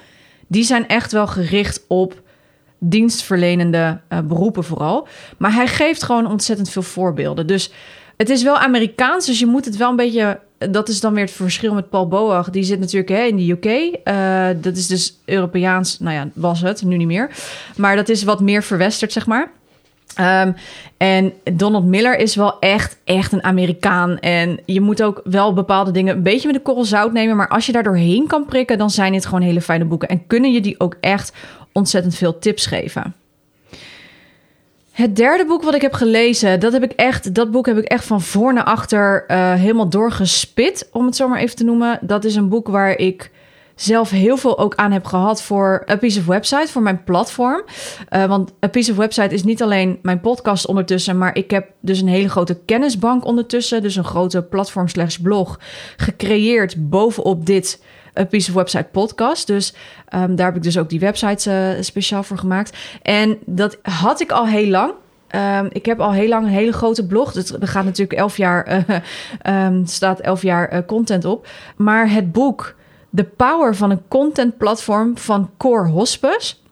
Die 0.47 0.63
zijn 0.63 0.87
echt 0.87 1.11
wel 1.11 1.27
gericht 1.27 1.83
op 1.87 2.21
dienstverlenende 2.79 4.01
uh, 4.09 4.19
beroepen 4.19 4.63
vooral. 4.63 5.07
Maar 5.37 5.53
hij 5.53 5.67
geeft 5.67 6.03
gewoon 6.03 6.27
ontzettend 6.27 6.69
veel 6.69 6.81
voorbeelden. 6.81 7.47
Dus 7.47 7.71
het 8.17 8.29
is 8.29 8.43
wel 8.43 8.57
Amerikaans, 8.57 9.25
dus 9.25 9.39
je 9.39 9.45
moet 9.45 9.65
het 9.65 9.77
wel 9.77 9.89
een 9.89 9.95
beetje... 9.95 10.39
Dat 10.57 10.89
is 10.89 10.99
dan 10.99 11.13
weer 11.13 11.23
het 11.23 11.33
verschil 11.33 11.73
met 11.73 11.89
Paul 11.89 12.07
Boag. 12.07 12.49
Die 12.49 12.63
zit 12.63 12.79
natuurlijk 12.79 13.09
hè, 13.09 13.23
in 13.23 13.37
de 13.37 13.49
UK. 13.51 13.97
Eh, 14.03 14.47
dat 14.61 14.75
is 14.75 14.87
dus 14.87 15.19
Europeaans, 15.25 15.99
nou 15.99 16.15
ja, 16.15 16.29
was 16.33 16.61
het, 16.61 16.83
nu 16.83 16.97
niet 16.97 17.07
meer. 17.07 17.29
Maar 17.77 17.95
dat 17.95 18.09
is 18.09 18.23
wat 18.23 18.39
meer 18.39 18.63
verwesterd, 18.63 19.11
zeg 19.11 19.25
maar. 19.25 19.51
Um, 20.19 20.55
en 20.97 21.33
Donald 21.53 21.85
Miller 21.85 22.17
is 22.17 22.35
wel 22.35 22.59
echt, 22.59 22.97
echt 23.03 23.31
een 23.31 23.43
Amerikaan. 23.43 24.19
En 24.19 24.59
je 24.65 24.81
moet 24.81 25.03
ook 25.03 25.21
wel 25.23 25.53
bepaalde 25.53 25.91
dingen 25.91 26.15
een 26.15 26.23
beetje 26.23 26.47
met 26.47 26.55
de 26.55 26.61
korrel 26.61 26.83
zout 26.83 27.13
nemen. 27.13 27.35
Maar 27.35 27.47
als 27.47 27.65
je 27.65 27.71
daar 27.71 27.83
doorheen 27.83 28.27
kan 28.27 28.45
prikken, 28.45 28.77
dan 28.77 28.89
zijn 28.89 29.11
dit 29.11 29.25
gewoon 29.25 29.41
hele 29.41 29.61
fijne 29.61 29.85
boeken. 29.85 30.09
En 30.09 30.27
kunnen 30.27 30.51
je 30.51 30.61
die 30.61 30.79
ook 30.79 30.95
echt 30.99 31.33
ontzettend 31.71 32.15
veel 32.15 32.39
tips 32.39 32.65
geven. 32.65 33.15
Het 34.95 35.15
derde 35.15 35.45
boek 35.45 35.63
wat 35.63 35.75
ik 35.75 35.81
heb 35.81 35.93
gelezen, 35.93 36.59
dat, 36.59 36.73
heb 36.73 36.83
ik 36.83 36.91
echt, 36.91 37.33
dat 37.33 37.51
boek 37.51 37.65
heb 37.65 37.77
ik 37.77 37.83
echt 37.83 38.05
van 38.05 38.21
voor 38.21 38.53
naar 38.53 38.63
achter 38.63 39.23
uh, 39.27 39.53
helemaal 39.53 39.89
doorgespit, 39.89 40.89
om 40.91 41.05
het 41.05 41.15
zo 41.15 41.27
maar 41.27 41.39
even 41.39 41.55
te 41.55 41.63
noemen. 41.63 41.99
Dat 42.01 42.25
is 42.25 42.35
een 42.35 42.49
boek 42.49 42.67
waar 42.67 42.97
ik 42.97 43.31
zelf 43.75 44.09
heel 44.09 44.37
veel 44.37 44.59
ook 44.59 44.75
aan 44.75 44.91
heb 44.91 45.05
gehad 45.05 45.41
voor 45.41 45.83
A 45.89 45.95
Piece 45.95 46.19
of 46.19 46.25
Website, 46.25 46.71
voor 46.71 46.81
mijn 46.81 47.03
platform. 47.03 47.63
Uh, 48.09 48.25
want 48.25 48.53
A 48.65 48.67
Piece 48.67 48.91
of 48.91 48.97
Website 48.97 49.33
is 49.33 49.43
niet 49.43 49.61
alleen 49.61 49.99
mijn 50.01 50.21
podcast 50.21 50.67
ondertussen, 50.67 51.17
maar 51.17 51.35
ik 51.35 51.51
heb 51.51 51.67
dus 51.79 52.01
een 52.01 52.07
hele 52.07 52.29
grote 52.29 52.59
kennisbank 52.65 53.25
ondertussen. 53.25 53.81
Dus 53.81 53.95
een 53.95 54.03
grote 54.03 54.43
platform 54.43 54.87
slash 54.87 55.17
blog 55.17 55.59
gecreëerd 55.97 56.89
bovenop 56.89 57.45
dit 57.45 57.81
A 58.19 58.25
Piece 58.25 58.49
of 58.49 58.55
Website 58.55 58.87
podcast. 58.91 59.47
Dus 59.47 59.73
um, 60.15 60.35
daar 60.35 60.45
heb 60.45 60.55
ik 60.55 60.63
dus 60.63 60.77
ook 60.77 60.89
die 60.89 60.99
websites 60.99 61.47
uh, 61.47 61.69
speciaal 61.79 62.23
voor 62.23 62.37
gemaakt. 62.37 62.77
En 63.01 63.37
dat 63.45 63.77
had 63.81 64.21
ik 64.21 64.31
al 64.31 64.47
heel 64.47 64.69
lang. 64.69 64.93
Um, 65.35 65.67
ik 65.71 65.85
heb 65.85 65.99
al 65.99 66.11
heel 66.11 66.27
lang 66.27 66.45
een 66.45 66.51
hele 66.51 66.73
grote 66.73 67.07
blog. 67.07 67.31
Dus 67.31 67.51
er 67.51 67.67
gaat 67.67 67.85
natuurlijk 67.85 68.19
elf 68.19 68.37
jaar, 68.37 68.85
uh, 69.43 69.65
um, 69.65 69.85
staat 69.97 70.19
elf 70.19 70.41
jaar 70.41 70.85
content 70.85 71.25
op. 71.25 71.47
Maar 71.75 72.11
het 72.11 72.31
boek 72.31 72.75
The 73.15 73.23
Power 73.23 73.75
van 73.75 73.91
een 73.91 74.07
Content 74.07 74.57
Platform 74.57 75.17
van 75.17 75.49
Core 75.57 75.89
Hospes 75.89 76.63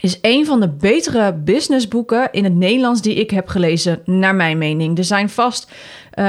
is 0.00 0.18
een 0.22 0.46
van 0.46 0.60
de 0.60 0.68
betere 0.68 1.34
businessboeken 1.34 2.28
in 2.32 2.44
het 2.44 2.54
Nederlands 2.54 3.02
die 3.02 3.14
ik 3.14 3.30
heb 3.30 3.48
gelezen, 3.48 4.00
naar 4.04 4.34
mijn 4.34 4.58
mening. 4.58 4.98
Er 4.98 5.04
zijn 5.04 5.30
vast 5.30 5.72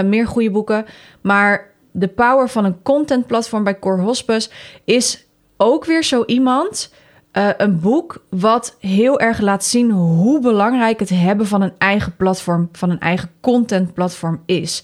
meer 0.06 0.28
goede 0.28 0.52
boeken, 0.52 0.86
maar 1.22 1.73
The 2.00 2.08
Power 2.08 2.50
van 2.50 2.66
een 2.66 2.82
Content 2.82 3.28
Platform 3.28 3.64
bij 3.64 3.80
Core 3.80 4.02
Hospes 4.02 4.50
is 4.84 5.26
ook 5.58 5.86
weer 5.86 6.04
zo 6.04 6.24
iemand. 6.26 6.94
Uh, 7.38 7.50
een 7.58 7.80
boek 7.80 8.24
wat 8.30 8.76
heel 8.80 9.20
erg 9.20 9.40
laat 9.40 9.66
zien 9.66 9.92
hoe 9.92 10.40
belangrijk 10.40 11.00
het 11.00 11.10
hebben 11.10 11.48
van 11.48 11.62
een 11.62 11.74
eigen 11.78 12.16
platform, 12.16 12.70
van 12.72 12.90
een 12.90 13.00
eigen 13.00 13.30
content 13.42 13.94
platform 13.94 14.42
is. 14.46 14.84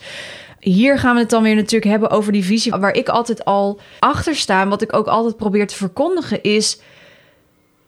Hier 0.60 1.00
gaan 1.00 1.14
we 1.14 1.20
het 1.20 1.30
dan 1.30 1.44
weer 1.44 1.56
natuurlijk 1.56 1.92
hebben 1.92 2.10
over 2.10 2.32
die 2.32 2.44
visie 2.44 2.72
waar 2.76 2.94
ik 2.94 3.10
altijd 3.10 3.46
al 3.46 3.80
achter 4.00 4.36
sta. 4.36 4.62
En 4.62 4.70
wat 4.70 4.82
ik 4.82 4.96
ook 4.96 5.08
altijd 5.08 5.38
probeer 5.38 5.68
te 5.68 5.76
verkondigen 5.76 6.44
is: 6.44 6.82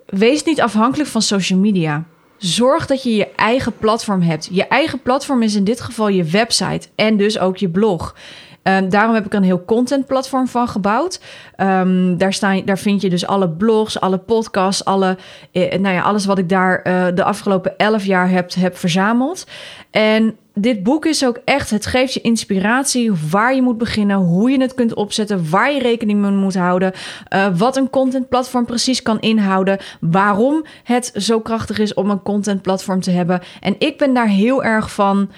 wees 0.06 0.44
niet 0.44 0.62
afhankelijk 0.62 1.10
van 1.10 1.22
social 1.22 1.60
media. 1.60 2.04
Zorg 2.38 2.86
dat 2.86 3.04
je 3.04 3.16
je 3.16 3.32
eigen 3.36 3.78
platform 3.78 4.22
hebt. 4.22 4.50
Je 4.52 4.68
eigen 4.68 5.02
platform 5.02 5.42
is 5.42 5.56
in 5.56 5.64
dit 5.64 5.82
geval 5.82 6.08
je 6.08 6.24
website 6.24 6.88
en 6.96 7.18
dus 7.18 7.40
ook 7.40 7.58
je 7.58 7.70
blog. 7.70 8.16
Um, 8.64 8.90
daarom 8.90 9.14
heb 9.14 9.26
ik 9.26 9.34
een 9.34 9.44
heel 9.44 9.66
contentplatform 9.66 10.48
van 10.48 10.68
gebouwd. 10.68 11.22
Um, 11.58 12.18
daar, 12.18 12.34
staan, 12.34 12.62
daar 12.66 12.78
vind 12.78 13.02
je 13.02 13.10
dus 13.10 13.28
alle 13.28 13.50
blogs, 13.50 14.00
alle 14.00 14.18
podcasts, 14.18 14.86
alle, 14.86 15.18
eh, 15.52 15.80
nou 15.80 15.96
ja, 15.96 16.02
alles 16.02 16.26
wat 16.26 16.38
ik 16.38 16.50
daar 16.50 16.82
uh, 16.88 17.06
de 17.16 17.24
afgelopen 17.24 17.78
elf 17.78 18.06
jaar 18.06 18.30
heb, 18.30 18.54
heb 18.54 18.78
verzameld. 18.78 19.48
En 19.92 20.36
dit 20.54 20.84
boek 20.84 21.06
is 21.06 21.26
ook 21.26 21.40
echt, 21.46 21.70
het 21.70 21.86
geeft 21.86 22.14
je 22.14 22.22
inspiratie 22.22 23.12
waar 23.30 23.56
je 23.56 23.62
moet 23.62 23.78
beginnen, 23.78 24.18
hoe 24.18 24.52
je 24.52 24.62
het 24.62 24.74
kunt 24.74 24.94
opzetten, 24.94 25.50
waar 25.50 25.74
je 25.74 25.82
rekening 25.82 26.20
mee 26.20 26.32
moet 26.32 26.56
houden, 26.56 26.92
uh, 27.34 27.48
wat 27.58 27.78
een 27.78 27.90
contentplatform 27.90 28.66
precies 28.66 29.02
kan 29.02 29.20
inhouden, 29.20 29.78
waarom 30.00 30.66
het 30.84 31.12
zo 31.16 31.40
krachtig 31.40 31.80
is 31.80 31.94
om 31.94 32.10
een 32.10 32.22
contentplatform 32.22 33.02
te 33.02 33.12
hebben. 33.12 33.42
En 33.60 33.76
ik 33.78 33.98
ben 33.98 34.14
daar 34.14 34.28
heel 34.28 34.64
erg 34.64 34.92
van 34.94 35.30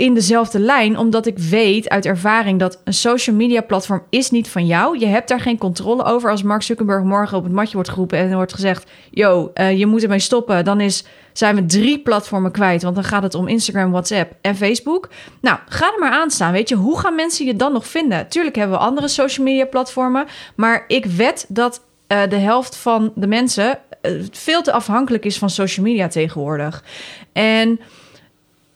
in 0.00 0.14
dezelfde 0.14 0.58
lijn, 0.58 0.98
omdat 0.98 1.26
ik 1.26 1.38
weet 1.38 1.88
uit 1.88 2.06
ervaring 2.06 2.58
dat 2.58 2.80
een 2.84 2.94
social 2.94 3.36
media 3.36 3.60
platform 3.60 4.02
is 4.10 4.30
niet 4.30 4.48
van 4.48 4.66
jou. 4.66 4.98
Je 4.98 5.06
hebt 5.06 5.28
daar 5.28 5.40
geen 5.40 5.58
controle 5.58 6.04
over. 6.04 6.30
Als 6.30 6.42
Mark 6.42 6.62
Zuckerberg 6.62 7.04
morgen 7.04 7.36
op 7.36 7.44
het 7.44 7.52
matje 7.52 7.74
wordt 7.74 7.88
geroepen 7.88 8.18
en 8.18 8.28
er 8.28 8.34
wordt 8.34 8.54
gezegd: 8.54 8.90
Yo, 9.10 9.50
uh, 9.54 9.78
je 9.78 9.86
moet 9.86 10.02
ermee 10.02 10.18
stoppen, 10.18 10.64
dan 10.64 10.80
is, 10.80 11.04
zijn 11.32 11.54
we 11.54 11.66
drie 11.66 11.98
platformen 11.98 12.50
kwijt. 12.50 12.82
Want 12.82 12.94
dan 12.94 13.04
gaat 13.04 13.22
het 13.22 13.34
om 13.34 13.48
Instagram, 13.48 13.90
WhatsApp 13.90 14.32
en 14.40 14.56
Facebook. 14.56 15.08
Nou, 15.40 15.58
ga 15.68 15.86
er 15.86 15.98
maar 15.98 16.12
aan 16.12 16.30
staan. 16.30 16.52
Weet 16.52 16.68
je, 16.68 16.74
hoe 16.74 16.98
gaan 16.98 17.14
mensen 17.14 17.46
je 17.46 17.56
dan 17.56 17.72
nog 17.72 17.86
vinden? 17.86 18.28
Tuurlijk 18.28 18.56
hebben 18.56 18.78
we 18.78 18.84
andere 18.84 19.08
social 19.08 19.46
media 19.46 19.64
platformen, 19.64 20.26
maar 20.54 20.84
ik 20.86 21.06
wed 21.06 21.46
dat 21.48 21.80
uh, 22.08 22.22
de 22.28 22.36
helft 22.36 22.76
van 22.76 23.12
de 23.14 23.26
mensen 23.26 23.78
uh, 24.02 24.22
veel 24.30 24.62
te 24.62 24.72
afhankelijk 24.72 25.24
is 25.24 25.38
van 25.38 25.50
social 25.50 25.86
media 25.86 26.08
tegenwoordig. 26.08 26.84
En 27.32 27.80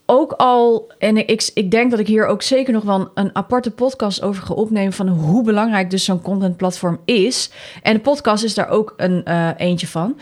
ook 0.07 0.33
al, 0.33 0.93
en 0.99 1.17
ik, 1.17 1.51
ik 1.55 1.71
denk 1.71 1.91
dat 1.91 2.01
ik 2.01 2.07
hier 2.07 2.27
ook 2.27 2.43
zeker 2.43 2.73
nog 2.73 2.85
wel 2.85 3.11
een, 3.15 3.31
aparte 3.33 3.71
podcast 3.71 4.23
over 4.23 4.43
ga 4.43 4.55
opnemen 4.55 4.93
van 4.93 5.09
hoe 5.09 5.43
belangrijk 5.43 5.91
dus 5.91 6.05
zo'n 6.05 6.23
contentplatform 6.23 7.01
is. 7.05 7.51
En 7.83 7.95
de 7.95 8.01
podcast 8.01 8.45
is 8.45 8.55
daar 8.55 8.69
ook 8.69 8.95
een 8.97 9.25
uh, 9.29 9.49
eentje 9.57 9.87
van. 9.87 10.19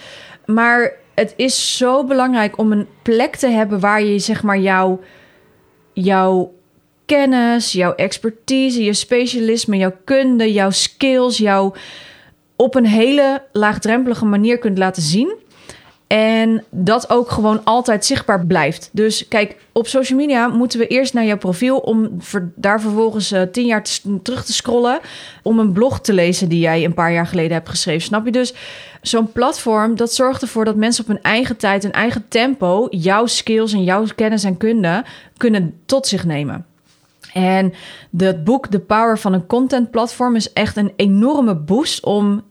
Maar 0.46 0.92
het 1.14 1.34
is 1.36 1.76
zo 1.76 2.04
belangrijk 2.04 2.58
om 2.58 2.72
een 2.72 2.86
plek 3.02 3.36
te 3.36 3.48
hebben 3.48 3.80
waar 3.80 4.02
je 4.02 4.18
zeg 4.18 4.42
maar 4.42 4.58
jouw, 4.58 5.00
jouw 5.92 6.52
kennis, 7.06 7.72
jouw 7.72 7.94
expertise, 7.94 8.84
je 8.84 8.92
specialisme, 8.92 9.76
jouw 9.76 9.94
kunde, 10.04 10.52
jouw 10.52 10.70
skills, 10.70 11.38
jouw 11.38 11.74
op 12.56 12.74
een 12.74 12.86
hele 12.86 13.42
laagdrempelige 13.52 14.24
manier 14.24 14.58
kunt 14.58 14.78
laten 14.78 15.02
zien. 15.02 15.36
En 16.12 16.64
dat 16.70 17.10
ook 17.10 17.30
gewoon 17.30 17.64
altijd 17.64 18.04
zichtbaar 18.04 18.46
blijft. 18.46 18.90
Dus 18.92 19.28
kijk, 19.28 19.56
op 19.72 19.86
social 19.86 20.18
media 20.18 20.48
moeten 20.48 20.78
we 20.78 20.86
eerst 20.86 21.14
naar 21.14 21.24
jouw 21.24 21.36
profiel 21.36 21.78
om 21.78 22.18
daar 22.54 22.80
vervolgens 22.80 23.32
uh, 23.32 23.42
tien 23.42 23.66
jaar 23.66 23.82
terug 24.22 24.44
te 24.44 24.52
scrollen. 24.52 25.00
Om 25.42 25.58
een 25.58 25.72
blog 25.72 26.00
te 26.00 26.12
lezen 26.12 26.48
die 26.48 26.60
jij 26.60 26.84
een 26.84 26.94
paar 26.94 27.12
jaar 27.12 27.26
geleden 27.26 27.52
hebt 27.52 27.68
geschreven. 27.68 28.02
Snap 28.02 28.24
je? 28.24 28.32
Dus 28.32 28.54
zo'n 29.02 29.32
platform 29.32 29.96
dat 29.96 30.12
zorgt 30.12 30.42
ervoor 30.42 30.64
dat 30.64 30.76
mensen 30.76 31.02
op 31.02 31.08
hun 31.08 31.22
eigen 31.22 31.56
tijd, 31.56 31.82
hun 31.82 31.92
eigen 31.92 32.24
tempo, 32.28 32.86
jouw 32.90 33.26
skills 33.26 33.72
en 33.72 33.84
jouw 33.84 34.04
kennis 34.14 34.44
en 34.44 34.56
kunde 34.56 35.04
kunnen 35.36 35.74
tot 35.86 36.06
zich 36.06 36.24
nemen. 36.24 36.66
En 37.32 37.72
het 38.16 38.44
boek 38.44 38.66
The 38.66 38.80
Power 38.80 39.18
van 39.18 39.32
een 39.32 39.46
Content 39.46 39.90
Platform 39.90 40.36
is 40.36 40.52
echt 40.52 40.76
een 40.76 40.92
enorme 40.96 41.54
boost 41.54 42.04
om 42.04 42.42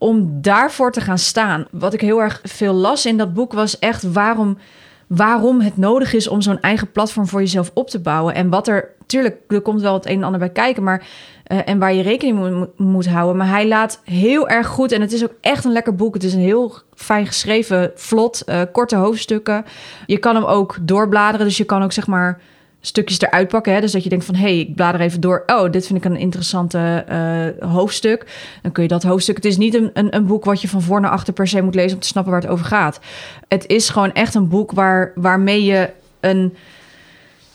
om 0.00 0.42
daarvoor 0.42 0.92
te 0.92 1.00
gaan 1.00 1.18
staan. 1.18 1.66
Wat 1.70 1.94
ik 1.94 2.00
heel 2.00 2.22
erg 2.22 2.40
veel 2.42 2.72
las 2.72 3.06
in 3.06 3.16
dat 3.16 3.34
boek 3.34 3.52
was 3.52 3.78
echt 3.78 4.12
waarom, 4.12 4.58
waarom 5.06 5.60
het 5.60 5.76
nodig 5.76 6.12
is 6.12 6.28
om 6.28 6.40
zo'n 6.40 6.60
eigen 6.60 6.92
platform 6.92 7.26
voor 7.26 7.40
jezelf 7.40 7.70
op 7.74 7.90
te 7.90 8.00
bouwen. 8.00 8.34
En 8.34 8.48
wat 8.48 8.68
er, 8.68 8.88
tuurlijk, 9.06 9.36
er 9.48 9.60
komt 9.60 9.80
wel 9.80 9.94
het 9.94 10.06
een 10.06 10.16
en 10.16 10.22
ander 10.22 10.38
bij 10.38 10.50
kijken, 10.50 10.82
maar 10.82 11.06
uh, 11.52 11.58
en 11.64 11.78
waar 11.78 11.94
je 11.94 12.02
rekening 12.02 12.38
mee 12.38 12.66
moet 12.76 13.06
houden. 13.06 13.36
Maar 13.36 13.48
hij 13.48 13.68
laat 13.68 14.00
heel 14.04 14.48
erg 14.48 14.66
goed 14.66 14.92
en 14.92 15.00
het 15.00 15.12
is 15.12 15.24
ook 15.24 15.34
echt 15.40 15.64
een 15.64 15.72
lekker 15.72 15.94
boek. 15.94 16.14
Het 16.14 16.24
is 16.24 16.34
een 16.34 16.40
heel 16.40 16.74
fijn 16.94 17.26
geschreven, 17.26 17.92
vlot, 17.94 18.42
uh, 18.46 18.60
korte 18.72 18.96
hoofdstukken. 18.96 19.64
Je 20.06 20.18
kan 20.18 20.34
hem 20.34 20.44
ook 20.44 20.76
doorbladeren, 20.82 21.46
dus 21.46 21.56
je 21.56 21.64
kan 21.64 21.82
ook 21.82 21.92
zeg 21.92 22.06
maar 22.06 22.40
stukjes 22.80 23.20
eruit 23.20 23.48
pakken. 23.48 23.72
Hè? 23.72 23.80
Dus 23.80 23.92
dat 23.92 24.02
je 24.02 24.08
denkt 24.08 24.24
van, 24.24 24.34
hé, 24.34 24.40
hey, 24.40 24.58
ik 24.58 24.74
blader 24.74 25.00
even 25.00 25.20
door. 25.20 25.42
Oh, 25.46 25.72
dit 25.72 25.86
vind 25.86 25.98
ik 25.98 26.10
een 26.10 26.16
interessante 26.16 27.04
uh, 27.10 27.72
hoofdstuk. 27.72 28.26
Dan 28.62 28.72
kun 28.72 28.82
je 28.82 28.88
dat 28.88 29.02
hoofdstuk... 29.02 29.36
Het 29.36 29.44
is 29.44 29.56
niet 29.56 29.74
een, 29.74 29.90
een, 29.92 30.16
een, 30.16 30.26
boek 30.26 30.44
wat 30.44 30.60
je 30.60 30.68
van 30.68 30.82
voor 30.82 31.00
naar 31.00 31.10
achter 31.10 31.32
per 31.32 31.48
se 31.48 31.62
moet 31.62 31.74
lezen... 31.74 31.94
om 31.94 32.00
te 32.02 32.08
snappen 32.08 32.32
waar 32.32 32.42
het 32.42 32.50
over 32.50 32.64
gaat. 32.64 33.00
Het 33.48 33.66
is 33.66 33.88
gewoon 33.88 34.12
echt 34.12 34.34
een 34.34 34.48
boek 34.48 34.72
waar, 34.72 35.12
waarmee 35.14 35.64
je 35.64 35.90
een... 36.20 36.56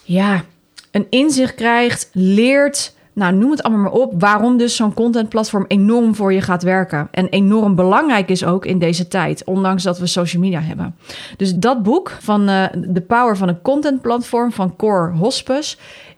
Ja, 0.04 0.44
een 0.92 1.08
inzicht 1.10 1.56
krijgt, 1.56 2.10
leert 2.12 2.95
nou, 3.16 3.34
noem 3.34 3.52
het 3.52 3.64
allemaal 3.64 3.82
maar 3.82 4.02
op. 4.02 4.14
Waarom 4.20 4.58
dus 4.58 4.76
zo'n 4.76 4.94
contentplatform 4.94 5.66
enorm 5.68 6.16
voor 6.16 6.34
je 6.34 6.42
gaat 6.42 6.64
werken. 6.64 7.08
En 7.12 7.30
enorm 7.30 7.76
belangrijk 7.76 8.30
is 8.30 8.46
ook 8.46 8.66
in 8.66 8.80
deze 8.80 9.08
tijd, 9.08 9.44
ondanks 9.44 9.84
dat 9.84 10.00
we 10.00 10.08
social 10.08 10.42
media 10.42 10.60
hebben. 10.60 10.96
Dus 11.38 11.54
dat 11.54 11.84
boek 11.84 12.10
van 12.20 12.50
uh, 12.50 12.66
The 12.94 13.02
Power 13.02 13.38
van 13.38 13.48
een 13.48 13.62
contentplatform 13.62 14.52
van 14.52 14.76
Core 14.76 15.12
Hospes 15.12 15.78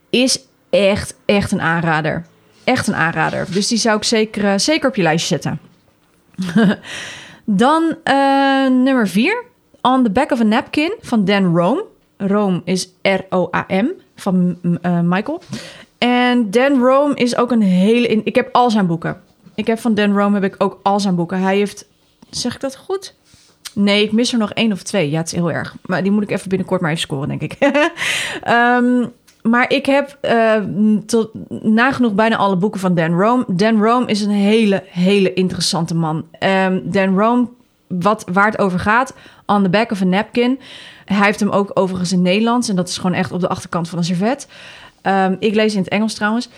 is 0.10 0.40
echt, 0.70 1.16
echt 1.26 1.52
een 1.52 1.62
aanrader. 1.62 2.26
Echt 2.64 2.88
een 2.88 2.96
aanrader. 2.96 3.48
Dus 3.52 3.68
die 3.68 3.78
zou 3.78 3.98
ik 3.98 4.04
zeker, 4.04 4.44
uh, 4.44 4.54
zeker 4.58 4.90
op 4.90 4.96
je 4.96 5.02
lijstje 5.02 5.28
zetten. 5.28 5.60
Dan 7.46 7.84
uh, 7.84 8.70
nummer 8.70 9.08
vier. 9.08 9.44
On 9.82 10.04
the 10.04 10.10
Back 10.10 10.32
of 10.32 10.40
a 10.40 10.44
Napkin 10.44 10.94
van 11.02 11.26
Dan 11.26 11.56
Rome. 11.56 11.86
Rome 12.18 12.62
is 12.64 12.90
R-O-A-M 13.02 13.88
van 14.16 14.58
Michael. 15.04 15.42
En 15.98 16.52
Dan 16.52 16.80
Rome 16.80 17.16
is 17.16 17.38
ook 17.38 17.52
een 17.52 17.62
hele... 17.62 18.08
Ik 18.08 18.36
heb 18.36 18.50
al 18.52 18.72
zijn 18.72 18.88
boeken. 18.88 19.22
Ik 19.56 19.68
heb 19.68 19.80
van 19.80 19.96
Dan 19.96 20.18
Rome 20.18 20.40
heb 20.40 20.54
ik 20.54 20.64
ook 20.64 20.80
al 20.84 21.00
zijn 21.00 21.16
boeken. 21.16 21.42
Hij 21.42 21.58
heeft... 21.58 21.88
Zeg 22.30 22.56
ik 22.56 22.62
dat 22.62 22.76
goed? 22.76 23.16
Nee, 23.74 24.04
ik 24.04 24.12
mis 24.12 24.34
er 24.34 24.40
nog 24.40 24.52
één 24.52 24.72
of 24.72 24.84
twee. 24.84 25.10
Ja, 25.10 25.18
het 25.18 25.28
is 25.28 25.34
heel 25.34 25.52
erg. 25.52 25.76
Maar 25.86 26.04
die 26.04 26.12
moet 26.12 26.24
ik 26.24 26.32
even 26.32 26.50
binnenkort 26.50 26.82
maar 26.82 26.90
even 26.90 27.02
scoren, 27.02 27.28
denk 27.28 27.42
ik. 27.42 27.58
Ehm, 28.42 29.06
maar 29.42 29.72
ik 29.72 29.86
heb 29.86 30.18
uh, 30.22 30.56
tot 31.06 31.30
nagenoeg 31.64 32.14
bijna 32.14 32.36
alle 32.36 32.56
boeken 32.56 32.80
van 32.80 32.96
Dan 32.96 33.20
Rome. 33.20 33.44
Dan 33.48 33.84
Rome 33.84 34.06
is 34.06 34.22
een 34.22 34.32
hele, 34.32 34.84
hele 34.86 35.34
interessante 35.34 35.96
man. 35.96 36.26
Um, 36.40 36.92
Dan 36.92 37.20
Rome, 37.20 37.48
wat, 37.88 38.26
waar 38.32 38.46
het 38.46 38.58
over 38.58 38.80
gaat, 38.80 39.14
on 39.46 39.64
the 39.64 39.70
back 39.70 39.92
of 39.92 40.02
a 40.02 40.06
napkin. 40.06 40.60
Hij 41.06 41.26
heeft 41.26 41.40
hem 41.40 41.50
ook 41.50 41.72
overigens 41.74 42.12
in 42.12 42.22
Nederlands. 42.22 42.70
En 42.70 42.76
dat 42.76 42.90
is 42.90 42.98
gewoon 42.98 43.14
echt 43.16 43.32
op 43.32 43.40
de 43.40 43.50
achterkant 43.50 43.90
van 43.90 43.98
een 43.98 44.04
servet. 44.04 44.48
Ehm, 45.08 45.36
ik 45.40 45.56
lees 45.56 45.74
in 45.74 45.80
het 45.80 45.90
Engels 45.90 46.14
trouwens. 46.14 46.50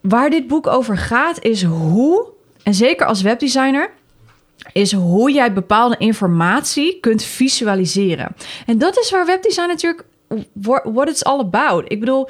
Waar 0.00 0.30
dit 0.30 0.46
boek 0.46 0.66
over 0.66 0.96
gaat, 0.96 1.42
is 1.42 1.62
hoe, 1.62 2.26
en 2.62 2.74
zeker 2.74 3.06
als 3.06 3.22
webdesigner, 3.22 3.90
is 4.72 4.92
hoe 4.92 5.32
jij 5.32 5.52
bepaalde 5.52 5.96
informatie 5.98 7.00
kunt 7.00 7.22
visualiseren. 7.22 8.36
En 8.66 8.78
dat 8.78 8.98
is 8.98 9.10
waar 9.10 9.26
webdesign 9.26 9.68
natuurlijk 9.68 10.04
what 10.62 11.08
it's 11.08 11.22
all 11.22 11.38
about. 11.38 11.84
Ik 11.92 12.00
bedoel, 12.00 12.28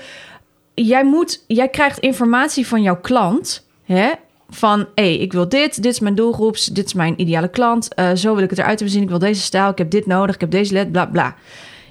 jij 0.74 1.04
moet, 1.04 1.44
jij 1.46 1.68
krijgt 1.68 1.98
informatie 1.98 2.66
van 2.66 2.82
jouw 2.82 3.00
klant, 3.00 3.66
hè? 3.82 4.10
Van, 4.48 4.78
hé, 4.78 4.86
hey, 4.94 5.16
ik 5.16 5.32
wil 5.32 5.48
dit, 5.48 5.82
dit 5.82 5.92
is 5.92 6.00
mijn 6.00 6.14
doelgroep, 6.14 6.56
dit 6.72 6.86
is 6.86 6.94
mijn 6.94 7.20
ideale 7.20 7.48
klant, 7.48 7.88
uh, 7.96 8.14
zo 8.14 8.34
wil 8.34 8.44
ik 8.44 8.50
het 8.50 8.58
eruit 8.58 8.78
hebben 8.78 8.94
zien, 8.94 9.02
ik 9.02 9.08
wil 9.08 9.18
deze 9.18 9.40
stijl, 9.40 9.70
ik 9.70 9.78
heb 9.78 9.90
dit 9.90 10.06
nodig, 10.06 10.34
ik 10.34 10.40
heb 10.40 10.50
deze 10.50 10.72
led, 10.72 10.92
bla 10.92 11.06
bla. 11.06 11.34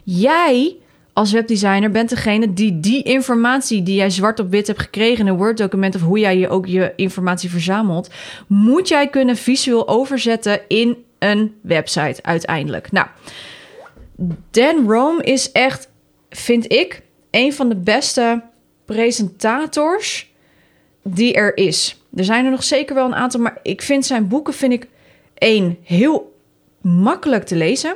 Jij 0.04 0.76
als 1.15 1.32
webdesigner 1.32 1.91
bent 1.91 2.10
degene 2.10 2.54
die 2.54 2.80
die 2.80 3.04
informatie 3.04 3.84
die 3.84 3.95
jij 3.95 4.10
zwart 4.10 4.39
op 4.39 4.49
wit 4.49 4.67
hebt 4.67 4.82
gekregen 4.82 5.25
in 5.25 5.32
een 5.32 5.38
Word-document 5.38 5.95
of 5.95 6.01
hoe 6.01 6.19
jij 6.19 6.38
je 6.38 6.49
ook 6.49 6.65
je 6.65 6.93
informatie 6.95 7.49
verzamelt, 7.49 8.10
moet 8.47 8.88
jij 8.88 9.08
kunnen 9.10 9.36
visueel 9.36 9.88
overzetten 9.88 10.60
in 10.67 11.04
een 11.19 11.56
website 11.62 12.23
uiteindelijk. 12.23 12.91
Nou, 12.91 13.08
Dan 14.51 14.91
Rome 14.91 15.23
is 15.23 15.51
echt, 15.51 15.89
vind 16.30 16.71
ik, 16.71 17.01
een 17.32 17.54
van 17.54 17.69
de 17.69 17.75
beste 17.75 18.41
presentators 18.86 20.32
die 21.04 21.34
er 21.34 21.58
is. 21.58 22.01
Er 22.15 22.23
zijn 22.23 22.45
er 22.45 22.51
nog 22.51 22.63
zeker 22.63 22.95
wel 22.95 23.06
een 23.06 23.15
aantal, 23.15 23.39
maar 23.39 23.60
ik 23.63 23.82
vind 23.82 24.06
zijn 24.06 24.28
boeken 24.28 24.54
vind 24.54 24.73
ik 24.73 24.88
één 25.34 25.78
heel 25.84 26.38
makkelijk 26.82 27.43
te 27.43 27.56
lezen 27.56 27.95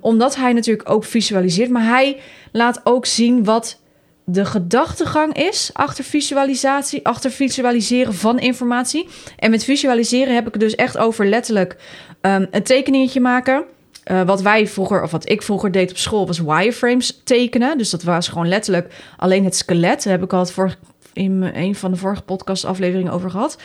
omdat 0.00 0.36
hij 0.36 0.52
natuurlijk 0.52 0.90
ook 0.90 1.04
visualiseert, 1.04 1.70
maar 1.70 1.84
hij 1.86 2.20
laat 2.52 2.80
ook 2.84 3.06
zien 3.06 3.44
wat 3.44 3.80
de 4.28 4.44
gedachtegang 4.44 5.36
is 5.36 5.70
achter 5.72 6.04
visualisatie, 6.04 7.06
achter 7.06 7.30
visualiseren 7.30 8.14
van 8.14 8.38
informatie. 8.38 9.08
En 9.38 9.50
met 9.50 9.64
visualiseren 9.64 10.34
heb 10.34 10.46
ik 10.46 10.52
het 10.52 10.62
dus 10.62 10.74
echt 10.74 10.98
over 10.98 11.26
letterlijk 11.26 11.76
um, 12.20 12.46
een 12.50 12.62
tekeningetje 12.62 13.20
maken. 13.20 13.64
Uh, 14.10 14.22
wat 14.22 14.42
wij 14.42 14.66
vroeger, 14.66 15.02
of 15.02 15.10
wat 15.10 15.28
ik 15.28 15.42
vroeger 15.42 15.72
deed 15.72 15.90
op 15.90 15.96
school, 15.96 16.26
was 16.26 16.38
wireframes 16.38 17.20
tekenen. 17.24 17.78
Dus 17.78 17.90
dat 17.90 18.02
was 18.02 18.28
gewoon 18.28 18.48
letterlijk 18.48 18.94
alleen 19.16 19.44
het 19.44 19.56
skelet. 19.56 20.02
Daar 20.02 20.12
heb 20.12 20.22
ik 20.22 20.32
al 20.32 20.38
het 20.38 20.52
voor, 20.52 20.76
in 21.12 21.42
een 21.42 21.74
van 21.74 21.90
de 21.90 21.96
vorige 21.96 22.22
podcastafleveringen 22.22 23.12
over 23.12 23.30
gehad. 23.30 23.58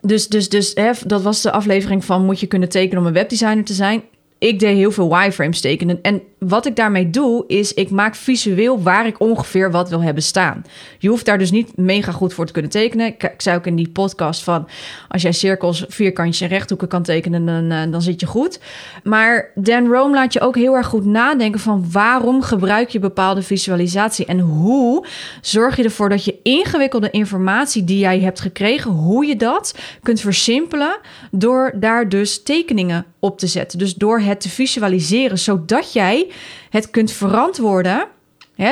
Dus, 0.00 0.28
dus, 0.28 0.48
dus 0.48 0.72
hè, 0.74 0.90
dat 1.06 1.22
was 1.22 1.42
de 1.42 1.50
aflevering 1.50 2.04
van 2.04 2.24
moet 2.24 2.40
je 2.40 2.46
kunnen 2.46 2.68
tekenen 2.68 2.98
om 2.98 3.06
een 3.06 3.12
webdesigner 3.12 3.64
te 3.64 3.74
zijn 3.74 4.02
ik 4.38 4.58
deed 4.58 4.76
heel 4.76 4.90
veel 4.90 5.08
wireframes 5.08 5.60
tekenen. 5.60 6.02
En 6.02 6.22
wat 6.38 6.66
ik 6.66 6.76
daarmee 6.76 7.10
doe, 7.10 7.44
is 7.46 7.74
ik 7.74 7.90
maak 7.90 8.14
visueel 8.14 8.82
waar 8.82 9.06
ik 9.06 9.20
ongeveer 9.20 9.70
wat 9.70 9.88
wil 9.88 10.02
hebben 10.02 10.22
staan. 10.22 10.64
Je 10.98 11.08
hoeft 11.08 11.24
daar 11.24 11.38
dus 11.38 11.50
niet 11.50 11.76
mega 11.76 12.12
goed 12.12 12.34
voor 12.34 12.46
te 12.46 12.52
kunnen 12.52 12.70
tekenen. 12.70 13.06
Ik, 13.06 13.34
zei 13.36 13.56
ook 13.56 13.66
in 13.66 13.76
die 13.76 13.88
podcast 13.88 14.42
van... 14.42 14.68
als 15.08 15.22
jij 15.22 15.32
cirkels, 15.32 15.84
vierkantjes 15.88 16.40
en 16.40 16.48
rechthoeken 16.48 16.88
kan 16.88 17.02
tekenen, 17.02 17.46
dan, 17.46 17.72
uh, 17.72 17.92
dan 17.92 18.02
zit 18.02 18.20
je 18.20 18.26
goed. 18.26 18.60
Maar 19.02 19.50
Dan 19.54 19.86
Rome 19.86 20.14
laat 20.14 20.32
je 20.32 20.40
ook 20.40 20.56
heel 20.56 20.74
erg 20.74 20.86
goed 20.86 21.04
nadenken 21.04 21.60
van... 21.60 21.86
waarom 21.92 22.42
gebruik 22.42 22.88
je 22.88 22.98
bepaalde 22.98 23.42
visualisatie? 23.42 24.26
En 24.26 24.38
hoe 24.38 25.06
zorg 25.40 25.76
je 25.76 25.84
ervoor 25.84 26.08
dat 26.08 26.24
je 26.24 26.38
ingewikkelde 26.42 27.10
informatie 27.10 27.84
die 27.84 27.98
jij 27.98 28.20
hebt 28.20 28.40
gekregen... 28.40 28.90
hoe 28.90 29.26
je 29.26 29.36
dat 29.36 29.74
kunt 30.02 30.20
versimpelen 30.20 30.98
door 31.30 31.72
daar 31.74 32.08
dus 32.08 32.42
tekeningen 32.42 33.06
op 33.18 33.38
te 33.38 33.46
zetten. 33.46 33.78
Dus 33.78 33.94
door 33.94 34.20
het 34.20 34.40
te 34.40 34.48
visualiseren, 34.48 35.38
zodat 35.38 35.92
jij 35.92 36.27
het 36.70 36.90
kunt 36.90 37.12
verantwoorden. 37.12 38.06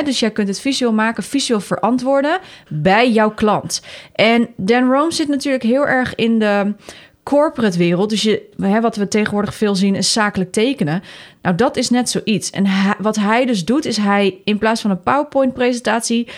Dus 0.05 0.21
jij 0.21 0.31
kunt 0.31 0.49
het 0.49 0.61
visueel 0.61 0.93
maken, 0.93 1.23
visueel 1.23 1.61
verantwoorden 1.61 2.39
bij 2.69 3.11
jouw 3.11 3.31
klant. 3.31 3.83
En 4.13 4.49
Dan 4.57 4.91
Rome 4.91 5.13
zit 5.13 5.29
natuurlijk 5.29 5.65
heel 5.65 5.87
erg 5.87 6.15
in 6.15 6.39
de 6.39 6.75
corporate 7.23 7.79
wereld. 7.79 8.11
Dus 8.11 8.23
je, 8.23 8.49
hè, 8.61 8.81
wat 8.81 8.97
we 8.97 9.09
tegenwoordig 9.09 9.55
veel 9.55 9.75
zien 9.75 9.95
is 9.95 10.13
zakelijk 10.13 10.53
tekenen. 10.53 11.03
Nou, 11.43 11.57
dat 11.57 11.77
is 11.77 11.91
net 11.91 12.11
zoiets. 12.11 12.51
En 12.51 12.67
wat 12.99 13.17
hij 13.17 13.47
dus 13.47 13.65
doet, 13.65 13.85
is 13.85 13.97
hij 13.97 14.41
in 14.45 14.59
plaats 14.59 14.81
van 14.81 14.91
een 14.91 15.03
PowerPoint-presentatie 15.03 16.29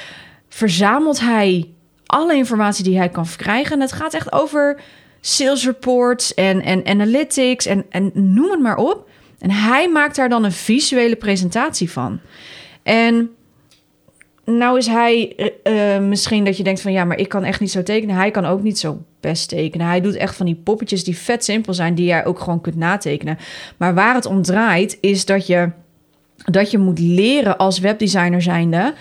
verzamelt 0.48 1.20
hij 1.20 1.70
alle 2.06 2.34
informatie 2.34 2.84
die 2.84 2.98
hij 2.98 3.08
kan 3.08 3.26
verkrijgen. 3.26 3.72
En 3.72 3.80
het 3.80 3.92
gaat 3.92 4.14
echt 4.14 4.32
over 4.32 4.80
sales 5.20 5.64
reports 5.64 6.34
en, 6.34 6.62
en 6.62 6.86
analytics 6.86 7.66
en, 7.66 7.84
en 7.90 8.10
noem 8.14 8.50
het 8.50 8.60
maar 8.60 8.76
op. 8.76 9.08
En 9.38 9.50
hij 9.50 9.88
maakt 9.88 10.16
daar 10.16 10.28
dan 10.28 10.44
een 10.44 10.52
visuele 10.52 11.16
presentatie 11.16 11.90
van. 11.90 12.20
En 12.82 13.30
nou 14.44 14.78
is 14.78 14.86
hij 14.86 15.36
uh, 15.64 15.98
misschien 15.98 16.44
dat 16.44 16.56
je 16.56 16.62
denkt 16.62 16.80
van 16.80 16.92
ja, 16.92 17.04
maar 17.04 17.18
ik 17.18 17.28
kan 17.28 17.44
echt 17.44 17.60
niet 17.60 17.70
zo 17.70 17.82
tekenen. 17.82 18.16
Hij 18.16 18.30
kan 18.30 18.44
ook 18.44 18.62
niet 18.62 18.78
zo 18.78 19.02
best 19.20 19.48
tekenen. 19.48 19.86
Hij 19.86 20.00
doet 20.00 20.16
echt 20.16 20.36
van 20.36 20.46
die 20.46 20.60
poppetjes 20.64 21.04
die 21.04 21.16
vet 21.16 21.44
simpel 21.44 21.74
zijn, 21.74 21.94
die 21.94 22.06
jij 22.06 22.24
ook 22.24 22.40
gewoon 22.40 22.60
kunt 22.60 22.76
natekenen. 22.76 23.38
Maar 23.76 23.94
waar 23.94 24.14
het 24.14 24.26
om 24.26 24.42
draait, 24.42 24.98
is 25.00 25.24
dat 25.24 25.46
je, 25.46 25.70
dat 26.36 26.70
je 26.70 26.78
moet 26.78 26.98
leren 26.98 27.56
als 27.56 27.78
webdesigner 27.78 28.42
zijnde 28.42 28.94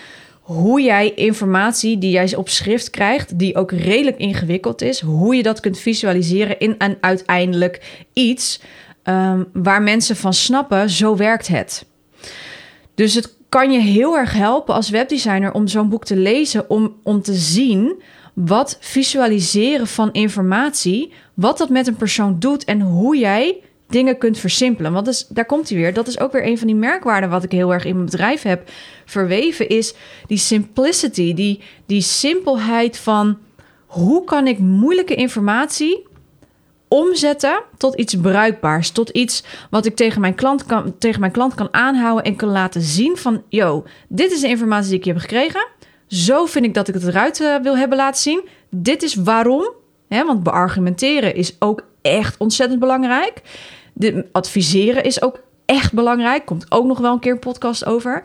hoe 0.48 0.82
jij 0.82 1.12
informatie 1.14 1.98
die 1.98 2.10
jij 2.10 2.36
op 2.36 2.48
schrift 2.48 2.90
krijgt, 2.90 3.38
die 3.38 3.56
ook 3.56 3.72
redelijk 3.72 4.18
ingewikkeld 4.18 4.82
is, 4.82 5.00
hoe 5.00 5.36
je 5.36 5.42
dat 5.42 5.60
kunt 5.60 5.78
visualiseren 5.78 6.58
in 6.58 6.74
een 6.78 6.96
uiteindelijk 7.00 8.02
iets 8.12 8.60
um, 9.08 9.48
waar 9.52 9.82
mensen 9.82 10.16
van 10.16 10.34
snappen, 10.34 10.90
zo 10.90 11.16
werkt 11.16 11.48
het. 11.48 11.86
Dus 12.94 13.14
het 13.14 13.36
kan 13.48 13.72
je 13.72 13.78
heel 13.78 14.16
erg 14.16 14.32
helpen 14.32 14.74
als 14.74 14.90
webdesigner 14.90 15.52
om 15.52 15.66
zo'n 15.66 15.88
boek 15.88 16.04
te 16.04 16.16
lezen, 16.16 16.70
om, 16.70 16.96
om 17.02 17.22
te 17.22 17.34
zien 17.34 18.02
wat 18.34 18.76
visualiseren 18.80 19.86
van 19.86 20.12
informatie, 20.12 21.12
wat 21.34 21.58
dat 21.58 21.68
met 21.68 21.86
een 21.86 21.96
persoon 21.96 22.38
doet 22.38 22.64
en 22.64 22.80
hoe 22.80 23.16
jij 23.16 23.60
dingen 23.88 24.18
kunt 24.18 24.38
versimpelen. 24.38 24.92
Want 24.92 25.06
dus, 25.06 25.26
daar 25.28 25.44
komt 25.46 25.68
hij 25.68 25.78
weer. 25.78 25.94
Dat 25.94 26.06
is 26.06 26.20
ook 26.20 26.32
weer 26.32 26.46
een 26.46 26.58
van 26.58 26.66
die 26.66 26.76
merkwaarden 26.76 27.30
wat 27.30 27.44
ik 27.44 27.52
heel 27.52 27.72
erg 27.72 27.84
in 27.84 27.92
mijn 27.92 28.04
bedrijf 28.04 28.42
heb 28.42 28.70
verweven, 29.04 29.68
is 29.68 29.94
die 30.26 30.38
simplicity, 30.38 31.34
die, 31.34 31.62
die 31.86 32.00
simpelheid 32.00 32.98
van 32.98 33.38
hoe 33.86 34.24
kan 34.24 34.46
ik 34.46 34.58
moeilijke 34.58 35.14
informatie 35.14 36.06
omzetten 36.88 37.62
tot 37.76 37.94
iets 37.94 38.14
bruikbaars, 38.14 38.90
tot 38.90 39.10
iets 39.10 39.44
wat 39.70 39.86
ik 39.86 39.96
tegen 39.96 40.20
mijn 40.20 40.34
klant 40.34 40.66
kan, 40.66 40.94
tegen 40.98 41.20
mijn 41.20 41.32
klant 41.32 41.54
kan 41.54 41.68
aanhouden 41.70 42.24
en 42.24 42.36
kan 42.36 42.48
laten 42.48 42.80
zien 42.80 43.16
van, 43.16 43.42
yo, 43.48 43.84
dit 44.08 44.32
is 44.32 44.40
de 44.40 44.48
informatie 44.48 44.90
die 44.90 44.98
ik 44.98 45.04
heb 45.04 45.18
gekregen. 45.18 45.66
Zo 46.06 46.46
vind 46.46 46.64
ik 46.64 46.74
dat 46.74 46.88
ik 46.88 46.94
het 46.94 47.06
eruit 47.06 47.40
uh, 47.40 47.56
wil 47.62 47.76
hebben 47.76 47.98
laten 47.98 48.22
zien. 48.22 48.48
Dit 48.70 49.02
is 49.02 49.14
waarom. 49.14 49.72
Hè, 50.08 50.24
want 50.24 50.42
beargumenteren 50.42 51.34
is 51.34 51.56
ook 51.58 51.82
echt 52.02 52.36
ontzettend 52.38 52.80
belangrijk. 52.80 53.42
De, 53.92 54.26
adviseren 54.32 55.04
is 55.04 55.22
ook 55.22 55.40
echt 55.64 55.92
belangrijk. 55.92 56.46
Komt 56.46 56.66
ook 56.68 56.86
nog 56.86 56.98
wel 56.98 57.12
een 57.12 57.18
keer 57.18 57.32
een 57.32 57.38
podcast 57.38 57.84
over. 57.84 58.22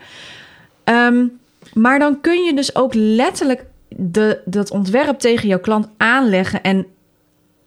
Um, 0.84 1.39
maar 1.73 1.99
dan 1.99 2.21
kun 2.21 2.43
je 2.43 2.54
dus 2.56 2.76
ook 2.76 2.93
letterlijk 2.93 3.65
de, 3.89 4.41
dat 4.45 4.71
ontwerp 4.71 5.19
tegen 5.19 5.47
jouw 5.47 5.60
klant 5.60 5.88
aanleggen 5.97 6.63
en 6.63 6.86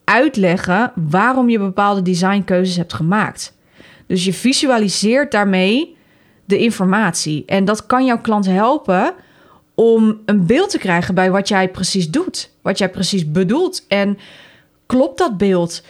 uitleggen 0.07 0.93
waarom 0.95 1.49
je 1.49 1.59
bepaalde 1.59 2.03
designkeuzes 2.03 2.77
hebt 2.77 2.93
gemaakt. 2.93 3.55
Dus 4.07 4.25
je 4.25 4.33
visualiseert 4.33 5.31
daarmee 5.33 5.97
de 6.45 6.59
informatie. 6.59 7.43
En 7.47 7.65
dat 7.65 7.87
kan 7.87 8.05
jouw 8.05 8.21
klant 8.21 8.47
helpen 8.47 9.15
om 9.75 10.21
een 10.25 10.47
beeld 10.47 10.71
te 10.71 10.79
krijgen 10.79 11.15
bij 11.15 11.31
wat 11.31 11.49
jij 11.49 11.69
precies 11.71 12.11
doet, 12.11 12.51
wat 12.63 12.79
jij 12.79 12.91
precies 12.91 13.31
bedoelt. 13.31 13.85
En 13.89 14.19
klopt 14.87 15.19
dat 15.19 15.37
beeld? 15.37 15.83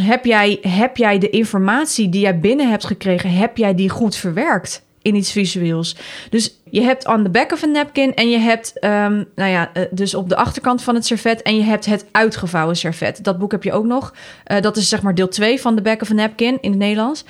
Heb 0.00 0.24
jij, 0.24 0.58
heb 0.62 0.96
jij 0.96 1.18
de 1.18 1.30
informatie 1.30 2.08
die 2.08 2.20
jij 2.20 2.40
binnen 2.40 2.70
hebt 2.70 2.86
gekregen, 2.86 3.30
heb 3.30 3.56
jij 3.56 3.74
die 3.74 3.88
goed 3.88 4.16
verwerkt? 4.16 4.84
In 5.04 5.14
iets 5.14 5.32
visueels. 5.32 5.96
Dus 6.30 6.60
je 6.70 6.80
hebt 6.80 7.06
on 7.06 7.22
the 7.22 7.30
back 7.30 7.52
of 7.52 7.62
a 7.62 7.66
napkin 7.66 8.14
en 8.14 8.30
je 8.30 8.38
hebt, 8.38 8.84
um, 8.84 9.28
nou 9.34 9.50
ja, 9.50 9.70
uh, 9.74 9.82
dus 9.90 10.14
op 10.14 10.28
de 10.28 10.36
achterkant 10.36 10.82
van 10.82 10.94
het 10.94 11.06
servet 11.06 11.42
en 11.42 11.56
je 11.56 11.62
hebt 11.62 11.84
het 11.84 12.06
uitgevouwen 12.12 12.76
servet. 12.76 13.24
Dat 13.24 13.38
boek 13.38 13.52
heb 13.52 13.62
je 13.62 13.72
ook 13.72 13.84
nog. 13.84 14.14
Uh, 14.46 14.60
dat 14.60 14.76
is 14.76 14.88
zeg 14.88 15.02
maar 15.02 15.14
deel 15.14 15.28
2 15.28 15.60
van 15.60 15.76
the 15.76 15.82
back 15.82 16.02
of 16.02 16.10
a 16.10 16.14
napkin 16.14 16.58
in 16.60 16.70
het 16.70 16.78
Nederlands. 16.78 17.24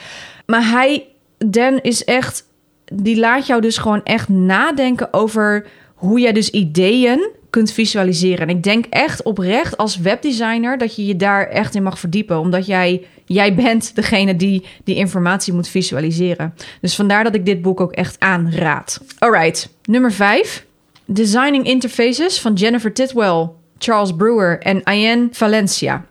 Maar 0.46 0.70
hij, 0.70 1.06
Dan, 1.38 1.78
is 1.80 2.04
echt, 2.04 2.44
die 2.84 3.18
laat 3.18 3.46
jou 3.46 3.60
dus 3.60 3.78
gewoon 3.78 4.04
echt 4.04 4.28
nadenken 4.28 5.12
over 5.12 5.66
hoe 6.04 6.20
jij 6.20 6.32
dus 6.32 6.50
ideeën 6.50 7.30
kunt 7.50 7.72
visualiseren. 7.72 8.48
En 8.48 8.56
ik 8.56 8.62
denk 8.62 8.86
echt 8.90 9.22
oprecht 9.22 9.76
als 9.76 9.98
webdesigner 9.98 10.78
dat 10.78 10.96
je 10.96 11.06
je 11.06 11.16
daar 11.16 11.46
echt 11.48 11.74
in 11.74 11.82
mag 11.82 11.98
verdiepen, 11.98 12.38
omdat 12.38 12.66
jij 12.66 13.06
jij 13.24 13.54
bent 13.54 13.94
degene 13.94 14.36
die 14.36 14.64
die 14.84 14.94
informatie 14.94 15.52
moet 15.52 15.68
visualiseren. 15.68 16.54
Dus 16.80 16.94
vandaar 16.94 17.24
dat 17.24 17.34
ik 17.34 17.44
dit 17.44 17.62
boek 17.62 17.80
ook 17.80 17.92
echt 17.92 18.20
aanraad. 18.20 19.00
Alright, 19.18 19.68
nummer 19.84 20.12
5. 20.12 20.66
Designing 21.04 21.66
Interfaces 21.66 22.40
van 22.40 22.52
Jennifer 22.52 22.92
Titwell, 22.92 23.48
Charles 23.78 24.14
Brewer 24.16 24.58
en 24.60 24.82
Ian 24.92 25.28
Valencia. 25.32 26.06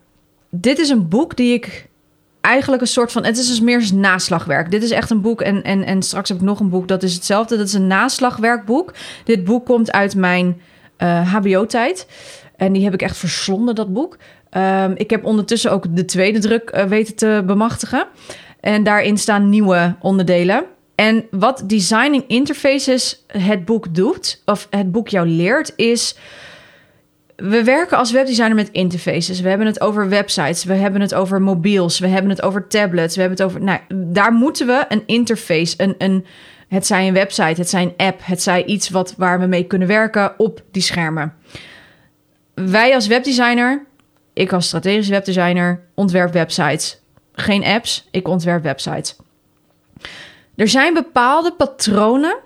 Dit 0.49 0.79
is 0.79 0.89
een 0.89 1.07
boek 1.07 1.37
die 1.37 1.53
ik 1.53 1.87
eigenlijk 2.43 2.81
een 2.81 2.87
soort 2.87 3.11
van. 3.11 3.25
Het 3.25 3.37
is 3.37 3.47
dus 3.47 3.61
meer 3.61 3.89
naslagwerk. 3.93 4.71
Dit 4.71 4.83
is 4.83 4.91
echt 4.91 5.09
een 5.09 5.21
boek. 5.21 5.41
En, 5.41 5.63
en, 5.63 5.83
en 5.83 6.01
straks 6.01 6.29
heb 6.29 6.37
ik 6.37 6.43
nog 6.43 6.59
een 6.59 6.69
boek. 6.69 6.87
Dat 6.87 7.03
is 7.03 7.13
hetzelfde. 7.13 7.57
Dat 7.57 7.67
is 7.67 7.73
een 7.73 7.87
naslagwerkboek. 7.87 8.93
Dit 9.23 9.43
boek 9.43 9.65
komt 9.65 9.91
uit 9.91 10.15
mijn 10.15 10.61
HBO-tijd. 11.25 12.07
En 12.55 12.73
die 12.73 12.83
heb 12.83 12.93
ik 12.93 13.01
echt 13.01 13.17
verslonden, 13.17 13.75
dat 13.75 13.93
boek. 13.93 14.17
Um, 14.57 14.93
ik 14.95 15.09
heb 15.09 15.25
ondertussen 15.25 15.71
ook 15.71 15.95
de 15.95 16.05
tweede 16.05 16.39
druk 16.39 16.71
uh, 16.73 16.83
weten 16.83 17.15
te 17.15 17.43
bemachtigen. 17.45 18.07
En 18.59 18.83
daarin 18.83 19.17
staan 19.17 19.49
nieuwe 19.49 19.95
onderdelen. 19.99 20.63
En 20.95 21.25
wat 21.31 21.63
Designing 21.65 22.23
Interfaces 22.27 23.23
het 23.27 23.65
boek 23.65 23.95
doet, 23.95 24.41
of 24.45 24.67
het 24.69 24.91
boek 24.91 25.07
jou 25.07 25.27
leert, 25.27 25.73
is. 25.75 26.17
We 27.35 27.63
werken 27.63 27.97
als 27.97 28.11
webdesigner 28.11 28.55
met 28.55 28.69
interfaces. 28.71 29.41
We 29.41 29.49
hebben 29.49 29.67
het 29.67 29.81
over 29.81 30.09
websites, 30.09 30.63
we 30.63 30.73
hebben 30.73 31.01
het 31.01 31.13
over 31.13 31.41
mobiels, 31.41 31.99
we 31.99 32.07
hebben 32.07 32.29
het 32.29 32.41
over 32.41 32.67
tablets, 32.67 33.15
we 33.15 33.21
hebben 33.21 33.39
het 33.39 33.47
over. 33.47 33.61
Nou, 33.63 33.79
daar 34.13 34.33
moeten 34.33 34.67
we 34.67 34.85
een 34.89 35.03
interface, 35.05 35.73
een, 35.77 35.95
een, 35.97 36.25
het 36.67 36.85
zij 36.85 37.07
een 37.07 37.13
website, 37.13 37.61
het 37.61 37.69
zij 37.69 37.81
een 37.81 38.07
app, 38.07 38.19
het 38.23 38.41
zij 38.41 38.65
iets 38.65 38.89
wat, 38.89 39.13
waar 39.17 39.39
we 39.39 39.45
mee 39.45 39.63
kunnen 39.63 39.87
werken 39.87 40.39
op 40.39 40.63
die 40.71 40.81
schermen. 40.81 41.33
Wij 42.53 42.93
als 42.93 43.07
webdesigner 43.07 43.85
ik 44.33 44.53
als 44.53 44.67
strategisch 44.67 45.09
webdesigner 45.09 45.81
ontwerp 45.93 46.33
websites. 46.33 47.01
Geen 47.33 47.63
apps, 47.63 48.07
ik 48.11 48.27
ontwerp 48.27 48.63
websites. 48.63 49.15
Er 50.55 50.67
zijn 50.67 50.93
bepaalde 50.93 51.53
patronen, 51.53 52.37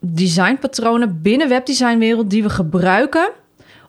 designpatronen 0.00 1.22
binnen 1.22 1.48
webdesignwereld 1.48 2.30
die 2.30 2.42
we 2.42 2.50
gebruiken 2.50 3.30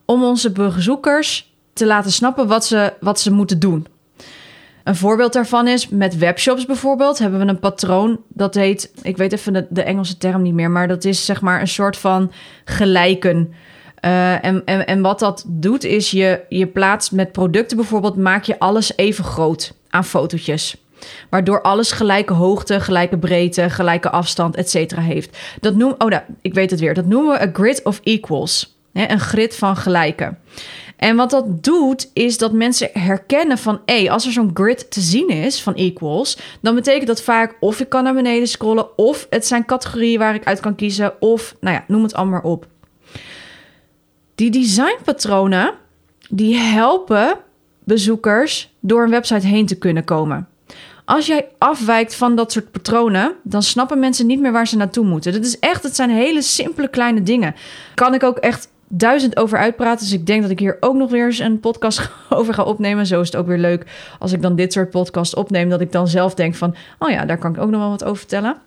om 0.06 0.24
onze 0.24 0.52
bezoekers 0.52 1.54
te 1.74 1.86
laten 1.86 2.12
snappen 2.12 2.48
wat 2.48 2.66
ze, 2.66 2.94
wat 3.00 3.20
ze 3.20 3.32
moeten 3.32 3.60
doen. 3.60 3.88
Een 4.84 4.96
voorbeeld 4.96 5.34
daarvan 5.34 5.68
is 5.68 5.90
met 5.90 6.18
webshops 6.18 6.66
bijvoorbeeld 6.66 7.20
hebben 7.20 7.40
we 7.40 7.46
een 7.46 7.60
patroon 7.60 8.22
dat 8.28 8.56
heet, 8.56 8.92
ik 9.02 9.18
weet 9.18 9.34
even 9.34 9.54
de, 9.54 9.68
de 9.70 9.84
Engelse 9.84 10.18
term 10.18 10.42
niet 10.42 10.54
meer, 10.54 10.72
maar 10.72 10.88
dat 10.88 11.04
is 11.04 11.26
zeg 11.26 11.42
maar 11.42 11.62
een 11.62 11.68
soort 11.68 11.98
van 11.98 12.32
gelijken. 12.66 13.54
Uh, 14.06 14.46
en, 14.46 14.62
en, 14.66 14.88
en 14.88 15.02
wat 15.02 15.20
dat 15.20 15.44
doet 15.48 15.84
is 15.84 16.12
je, 16.12 16.42
je 16.50 16.68
plaatst 16.68 17.12
met 17.12 17.32
producten 17.32 17.78
bijvoorbeeld, 17.78 18.16
maak 18.16 18.44
je 18.44 18.60
alles 18.60 18.98
even 18.98 19.24
groot 19.24 19.74
aan 19.90 20.06
fotootjes. 20.06 20.76
Waardoor 21.30 21.62
alles 21.62 21.92
gelijke 21.92 22.34
hoogte, 22.34 22.80
gelijke 22.80 23.18
breedte, 23.18 23.70
gelijke 23.70 24.10
afstand, 24.10 24.56
et 24.56 24.70
cetera 24.70 25.02
heeft. 25.02 25.38
Dat 25.60 25.76
noemen, 25.76 26.02
oh 26.02 26.10
nou, 26.10 26.22
ik 26.42 26.54
weet 26.54 26.72
het 26.72 26.80
weer. 26.80 26.94
Dat 26.94 27.06
noemen 27.06 27.34
we 27.34 27.42
een 27.42 27.54
grid 27.54 27.84
of 27.84 28.00
equals. 28.04 28.75
Hè, 28.96 29.10
een 29.10 29.20
grid 29.20 29.56
van 29.56 29.78
gelijke. 29.78 30.36
En 30.98 31.16
wat 31.16 31.30
dat 31.30 31.64
doet, 31.64 32.10
is 32.14 32.38
dat 32.38 32.52
mensen 32.52 32.90
herkennen 32.94 33.58
van... 33.58 33.82
hé, 33.86 34.12
als 34.12 34.26
er 34.26 34.32
zo'n 34.32 34.52
grid 34.54 34.92
te 34.92 35.02
zien 35.02 35.30
is 35.30 35.62
van 35.62 35.76
equals... 35.76 36.38
dan 36.62 36.76
betekent 36.76 37.08
dat 37.08 37.22
vaak 37.22 37.56
of 37.60 37.80
ik 37.80 37.90
kan 37.90 38.04
naar 38.04 38.14
beneden 38.14 38.48
scrollen... 38.48 38.98
of 38.98 39.28
het 39.30 39.48
zijn 39.48 39.66
categorieën 39.66 40.20
waar 40.20 40.36
ik 40.36 40.46
uit 40.46 40.60
kan 40.60 40.76
kiezen... 40.76 41.22
of, 41.22 41.56
nou 41.60 41.76
ja, 41.76 41.84
noem 41.88 42.04
het 42.04 42.14
allemaal 42.14 42.42
op. 42.42 42.68
Die 44.36 44.52
designpatronen 44.52 45.74
die 46.30 46.56
helpen 46.56 47.38
bezoekers 47.84 48.74
door 48.80 49.04
een 49.04 49.10
website 49.10 49.48
heen 49.48 49.66
te 49.66 49.78
kunnen 49.78 50.04
komen. 50.04 50.48
Als 51.06 51.26
jij 51.26 51.48
afwijkt 51.58 52.16
van 52.16 52.36
dat 52.36 52.52
soort 52.52 52.72
patronen, 52.72 53.36
dan 53.44 53.64
snappen 53.64 54.00
mensen 54.00 54.26
niet 54.26 54.40
meer 54.40 54.52
waar 54.52 54.68
ze 54.68 54.78
naartoe 54.78 55.06
moeten. 55.06 55.34
Dat 55.34 55.46
is 55.46 55.60
echt, 55.60 55.84
het 55.84 55.96
zijn 55.96 56.10
hele 56.10 56.42
simpele 56.42 56.88
kleine 56.88 57.24
dingen. 57.24 57.56
Kan 57.94 58.14
ik 58.14 58.24
ook 58.24 58.38
echt 58.38 58.70
duizend 58.98 59.38
over 59.38 59.58
uitpraten. 59.58 60.06
Dus 60.06 60.14
ik 60.14 60.26
denk 60.26 60.42
dat 60.42 60.52
ik 60.52 60.60
hier 60.60 60.78
ook 60.80 60.96
nog 60.96 61.12
weer 61.12 61.26
eens 61.26 61.40
een 61.40 61.60
podcast 61.60 62.10
over 62.30 62.54
ga 62.54 62.64
opnemen. 62.64 63.06
Zo 63.06 63.22
is 63.22 63.28
het 63.28 63.36
ook 63.36 63.48
weer 63.48 63.58
leuk 63.58 63.86
als 64.20 64.32
ik 64.32 64.42
dan 64.42 64.56
dit 64.56 64.74
soort 64.74 64.90
podcasts 64.90 65.36
opneem, 65.36 65.70
dat 65.70 65.82
ik 65.82 65.92
dan 65.92 66.08
zelf 66.08 66.34
denk 66.34 66.56
van, 66.56 66.76
oh 67.00 67.10
ja, 67.10 67.26
daar 67.26 67.38
kan 67.38 67.56
ik 67.56 67.62
ook 67.62 67.70
nog 67.70 67.80
wel 67.80 67.90
wat 67.90 68.04
over 68.04 68.18
vertellen. 68.18 68.58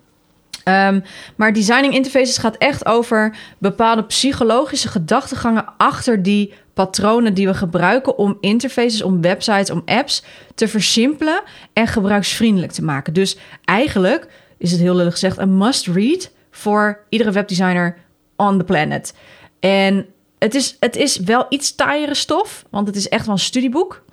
Um, 0.64 1.02
maar 1.36 1.52
designing 1.52 1.94
interfaces 1.94 2.38
gaat 2.38 2.56
echt 2.56 2.86
over 2.86 3.36
bepaalde 3.58 4.04
psychologische 4.04 4.88
gedachtegangen 4.88 5.64
achter 5.76 6.22
die 6.22 6.52
patronen 6.74 7.34
die 7.34 7.46
we 7.46 7.54
gebruiken 7.54 8.18
om 8.18 8.36
interfaces, 8.40 9.02
om 9.02 9.20
websites, 9.20 9.70
om 9.70 9.82
apps 9.84 10.24
te 10.54 10.68
versimpelen 10.68 11.42
en 11.72 11.86
gebruiksvriendelijk 11.86 12.72
te 12.72 12.84
maken. 12.84 13.12
Dus 13.12 13.36
eigenlijk 13.64 14.28
is 14.58 14.70
het 14.70 14.80
heel 14.80 14.94
lullig 14.94 15.12
gezegd 15.12 15.38
een 15.38 15.56
must-read 15.56 16.30
voor 16.50 17.00
iedere 17.08 17.30
webdesigner 17.30 17.96
on 18.36 18.58
the 18.58 18.64
planet. 18.64 19.14
En 19.60 20.06
het 20.38 20.54
is, 20.54 20.76
het 20.80 20.96
is 20.96 21.16
wel 21.16 21.46
iets 21.48 21.74
taaiere 21.74 22.14
stof, 22.14 22.64
want 22.70 22.86
het 22.86 22.96
is 22.96 23.08
echt 23.08 23.26
wel 23.26 23.34
een 23.34 23.40
studieboek. 23.40 24.04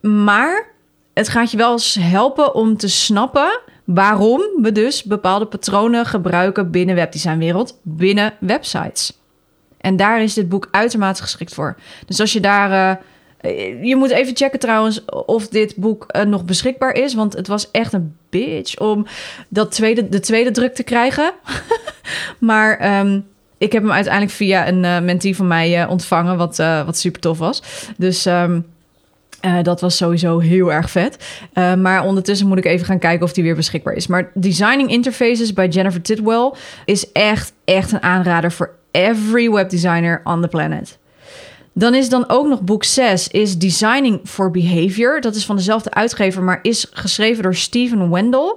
maar 0.26 0.70
het 1.14 1.28
gaat 1.28 1.50
je 1.50 1.56
wel 1.56 1.72
eens 1.72 1.94
helpen 2.00 2.54
om 2.54 2.76
te 2.76 2.88
snappen 2.88 3.60
waarom 3.84 4.42
we 4.62 4.72
dus 4.72 5.02
bepaalde 5.02 5.46
patronen 5.46 6.06
gebruiken 6.06 6.70
binnen 6.70 6.94
webdesignwereld, 6.94 7.78
binnen 7.82 8.34
websites. 8.40 9.18
En 9.80 9.96
daar 9.96 10.22
is 10.22 10.34
dit 10.34 10.48
boek 10.48 10.68
uitermate 10.70 11.22
geschikt 11.22 11.54
voor. 11.54 11.76
Dus 12.06 12.20
als 12.20 12.32
je 12.32 12.40
daar. 12.40 12.70
Uh, 12.80 13.04
je 13.84 13.96
moet 13.96 14.10
even 14.10 14.36
checken 14.36 14.58
trouwens 14.58 15.04
of 15.04 15.48
dit 15.48 15.76
boek 15.76 16.06
uh, 16.16 16.22
nog 16.22 16.44
beschikbaar 16.44 16.92
is. 16.92 17.14
Want 17.14 17.32
het 17.32 17.46
was 17.46 17.70
echt 17.70 17.92
een 17.92 18.16
bitch 18.30 18.78
om 18.78 19.06
dat 19.48 19.70
tweede, 19.70 20.08
de 20.08 20.20
tweede 20.20 20.50
druk 20.50 20.74
te 20.74 20.82
krijgen. 20.82 21.32
maar 22.38 23.00
um, 23.00 23.26
ik 23.58 23.72
heb 23.72 23.82
hem 23.82 23.92
uiteindelijk 23.92 24.34
via 24.34 24.68
een 24.68 24.84
uh, 24.84 25.00
mentee 25.00 25.36
van 25.36 25.46
mij 25.46 25.82
uh, 25.82 25.90
ontvangen, 25.90 26.36
wat, 26.36 26.56
wat 26.56 26.98
super 26.98 27.20
tof 27.20 27.38
was. 27.38 27.62
Dus 27.96 28.26
um, 28.26 28.66
dat 29.62 29.80
was 29.80 29.96
sowieso 29.96 30.38
heel 30.38 30.72
erg 30.72 30.90
vet. 30.90 31.16
maar 31.54 32.04
ondertussen 32.04 32.48
moet 32.48 32.58
ik 32.58 32.64
even 32.64 32.86
gaan 32.86 32.98
kijken 32.98 33.24
of 33.24 33.32
die 33.32 33.44
weer 33.44 33.54
beschikbaar 33.54 33.94
is. 33.94 34.06
Maar 34.06 34.30
Designing 34.34 34.90
Interfaces 34.90 35.52
bij 35.52 35.68
Jennifer 35.68 36.02
Tidwell 36.02 36.52
is 36.84 37.12
echt, 37.12 37.52
echt 37.64 37.92
een 37.92 38.02
aanrader 38.02 38.52
voor 38.52 38.74
every 38.90 39.50
webdesigner 39.50 40.20
on 40.24 40.40
the 40.40 40.48
planet. 40.48 40.98
Dan 41.78 41.94
is 41.94 42.08
dan 42.08 42.28
ook 42.28 42.46
nog 42.46 42.62
boek 42.62 42.84
6 42.84 43.28
is 43.28 43.58
Designing 43.58 44.20
for 44.24 44.50
Behavior. 44.50 45.20
Dat 45.20 45.34
is 45.34 45.46
van 45.46 45.56
dezelfde 45.56 45.90
uitgever, 45.90 46.42
maar 46.42 46.58
is 46.62 46.86
geschreven 46.90 47.42
door 47.42 47.54
Steven 47.54 48.10
Wendell. 48.10 48.56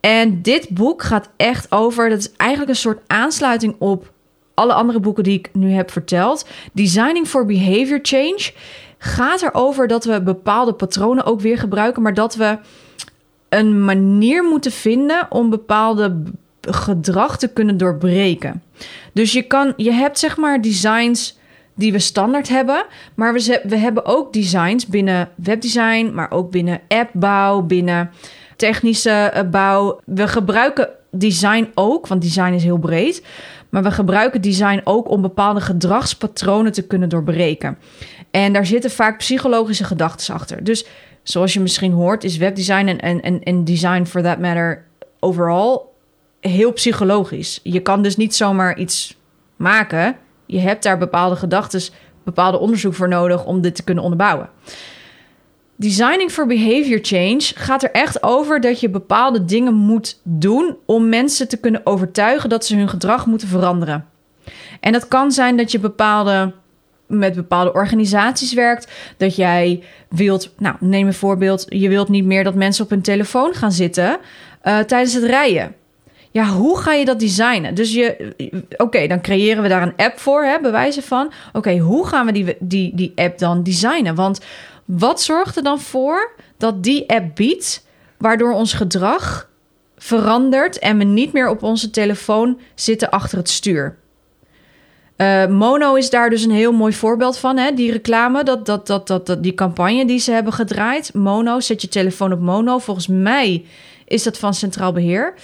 En 0.00 0.42
dit 0.42 0.68
boek 0.68 1.02
gaat 1.02 1.28
echt 1.36 1.72
over, 1.72 2.08
dat 2.08 2.18
is 2.18 2.32
eigenlijk 2.36 2.70
een 2.70 2.76
soort 2.76 3.00
aansluiting 3.06 3.74
op 3.78 4.12
alle 4.58 4.72
andere 4.72 5.00
boeken 5.00 5.24
die 5.24 5.38
ik 5.38 5.50
nu 5.52 5.70
heb 5.70 5.90
verteld. 5.90 6.46
Designing 6.72 7.26
for 7.26 7.46
Behavior 7.46 7.98
Change 8.02 8.50
gaat 8.98 9.42
erover 9.42 9.86
dat 9.86 10.04
we 10.04 10.22
bepaalde 10.22 10.72
patronen 10.72 11.24
ook 11.24 11.40
weer 11.40 11.58
gebruiken, 11.58 12.02
maar 12.02 12.14
dat 12.14 12.34
we 12.34 12.58
een 13.48 13.84
manier 13.84 14.44
moeten 14.44 14.72
vinden 14.72 15.26
om 15.30 15.50
bepaalde 15.50 16.22
gedrag 16.60 17.38
te 17.38 17.48
kunnen 17.48 17.76
doorbreken. 17.76 18.62
Dus 19.12 19.32
je 19.32 19.42
kan, 19.42 19.72
je 19.76 19.92
hebt 19.92 20.18
zeg 20.18 20.36
maar 20.36 20.60
designs 20.60 21.38
die 21.74 21.92
we 21.92 21.98
standaard 21.98 22.48
hebben. 22.48 22.84
Maar 23.14 23.32
we, 23.32 23.60
we 23.64 23.76
hebben 23.76 24.04
ook 24.04 24.32
designs 24.32 24.86
binnen 24.86 25.28
webdesign, 25.34 26.10
maar 26.14 26.30
ook 26.30 26.50
binnen 26.50 26.80
appbouw, 26.88 27.60
binnen 27.60 28.10
technische 28.56 29.10
eh, 29.10 29.48
bouw. 29.50 30.00
We 30.04 30.28
gebruiken 30.28 30.88
design 31.10 31.70
ook, 31.74 32.06
want 32.06 32.22
design 32.22 32.52
is 32.52 32.62
heel 32.62 32.78
breed. 32.78 33.22
Maar 33.68 33.82
we 33.82 33.90
gebruiken 33.90 34.40
design 34.40 34.80
ook 34.84 35.10
om 35.10 35.22
bepaalde 35.22 35.60
gedragspatronen 35.60 36.72
te 36.72 36.86
kunnen 36.86 37.08
doorbreken. 37.08 37.78
En 38.30 38.52
daar 38.52 38.66
zitten 38.66 38.90
vaak 38.90 39.18
psychologische 39.18 39.84
gedachten 39.84 40.34
achter. 40.34 40.64
Dus 40.64 40.86
zoals 41.22 41.52
je 41.52 41.60
misschien 41.60 41.92
hoort, 41.92 42.24
is 42.24 42.36
webdesign 42.36 42.86
en, 42.86 43.20
en, 43.20 43.42
en 43.42 43.64
design 43.64 44.04
for 44.04 44.22
that 44.22 44.38
matter 44.38 44.84
overal 45.20 45.94
heel 46.40 46.72
psychologisch. 46.72 47.60
Je 47.62 47.80
kan 47.80 48.02
dus 48.02 48.16
niet 48.16 48.34
zomaar 48.34 48.78
iets 48.78 49.16
maken 49.56 50.16
je 50.48 50.58
hebt 50.58 50.82
daar 50.82 50.98
bepaalde 50.98 51.36
gedachten, 51.36 51.80
bepaalde 52.24 52.58
onderzoek 52.58 52.94
voor 52.94 53.08
nodig 53.08 53.44
om 53.44 53.60
dit 53.60 53.74
te 53.74 53.82
kunnen 53.82 54.04
onderbouwen. 54.04 54.48
Designing 55.80 56.30
for 56.30 56.46
behavior 56.46 56.98
change 57.02 57.52
gaat 57.54 57.82
er 57.82 57.90
echt 57.90 58.22
over 58.22 58.60
dat 58.60 58.80
je 58.80 58.90
bepaalde 58.90 59.44
dingen 59.44 59.74
moet 59.74 60.20
doen 60.22 60.76
om 60.86 61.08
mensen 61.08 61.48
te 61.48 61.56
kunnen 61.56 61.80
overtuigen 61.86 62.48
dat 62.48 62.66
ze 62.66 62.76
hun 62.76 62.88
gedrag 62.88 63.26
moeten 63.26 63.48
veranderen. 63.48 64.06
En 64.80 64.92
dat 64.92 65.08
kan 65.08 65.32
zijn 65.32 65.56
dat 65.56 65.72
je 65.72 65.78
bepaalde 65.78 66.52
met 67.06 67.34
bepaalde 67.34 67.72
organisaties 67.72 68.52
werkt. 68.52 68.92
Dat 69.16 69.36
jij 69.36 69.82
wilt, 70.08 70.52
nou 70.58 70.76
neem 70.80 71.06
een 71.06 71.14
voorbeeld, 71.14 71.66
je 71.68 71.88
wilt 71.88 72.08
niet 72.08 72.24
meer 72.24 72.44
dat 72.44 72.54
mensen 72.54 72.84
op 72.84 72.90
hun 72.90 73.02
telefoon 73.02 73.54
gaan 73.54 73.72
zitten 73.72 74.18
uh, 74.64 74.78
tijdens 74.78 75.14
het 75.14 75.24
rijden 75.24 75.74
ja, 76.30 76.46
hoe 76.46 76.78
ga 76.78 76.92
je 76.92 77.04
dat 77.04 77.20
designen? 77.20 77.74
Dus 77.74 77.92
je, 77.92 78.34
oké, 78.76 79.06
dan 79.06 79.20
creëren 79.20 79.62
we 79.62 79.68
daar 79.68 79.82
een 79.82 79.96
app 79.96 80.18
voor, 80.18 80.44
hè, 80.44 80.60
bewijzen 80.60 81.02
van. 81.02 81.32
Oké, 81.52 81.78
hoe 81.78 82.06
gaan 82.06 82.26
we 82.26 82.32
die, 82.32 82.56
die, 82.60 82.94
die 82.94 83.12
app 83.14 83.38
dan 83.38 83.62
designen? 83.62 84.14
Want 84.14 84.40
wat 84.88 85.22
zorgt 85.22 85.56
er 85.56 85.62
dan 85.62 85.80
voor 85.80 86.32
dat 86.56 86.82
die 86.82 87.08
app 87.08 87.34
biedt, 87.34 87.86
waardoor 88.18 88.52
ons 88.52 88.72
gedrag 88.72 89.48
verandert 89.96 90.78
en 90.78 90.98
we 90.98 91.04
niet 91.04 91.32
meer 91.32 91.48
op 91.48 91.62
onze 91.62 91.90
telefoon 91.90 92.60
zitten 92.74 93.10
achter 93.10 93.38
het 93.38 93.48
stuur? 93.48 93.98
Uh, 95.16 95.46
Mono 95.46 95.94
is 95.94 96.10
daar 96.10 96.30
dus 96.30 96.44
een 96.44 96.50
heel 96.50 96.72
mooi 96.72 96.92
voorbeeld 96.92 97.38
van. 97.38 97.56
Hè? 97.56 97.72
Die 97.72 97.92
reclame, 97.92 98.44
dat, 98.44 98.66
dat, 98.66 98.86
dat, 98.86 99.06
dat, 99.06 99.26
dat, 99.26 99.42
die 99.42 99.54
campagne 99.54 100.06
die 100.06 100.18
ze 100.18 100.32
hebben 100.32 100.52
gedraaid. 100.52 101.14
Mono, 101.14 101.60
zet 101.60 101.82
je 101.82 101.88
telefoon 101.88 102.32
op 102.32 102.40
Mono. 102.40 102.78
Volgens 102.78 103.06
mij 103.06 103.64
is 104.06 104.22
dat 104.22 104.38
van 104.38 104.54
Centraal 104.54 104.92
Beheer. 104.92 105.34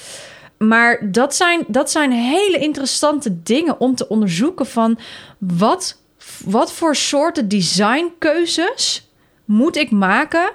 Maar 0.59 1.11
dat 1.11 1.35
zijn, 1.35 1.65
dat 1.67 1.91
zijn 1.91 2.13
hele 2.13 2.59
interessante 2.59 3.43
dingen 3.43 3.81
om 3.81 3.95
te 3.95 4.09
onderzoeken 4.09 4.67
van 4.67 4.99
wat, 5.39 5.99
wat 6.45 6.73
voor 6.73 6.97
soorten 6.97 7.49
designkeuzes 7.49 9.04
moet 9.45 9.77
ik 9.77 9.91
maken 9.91 10.53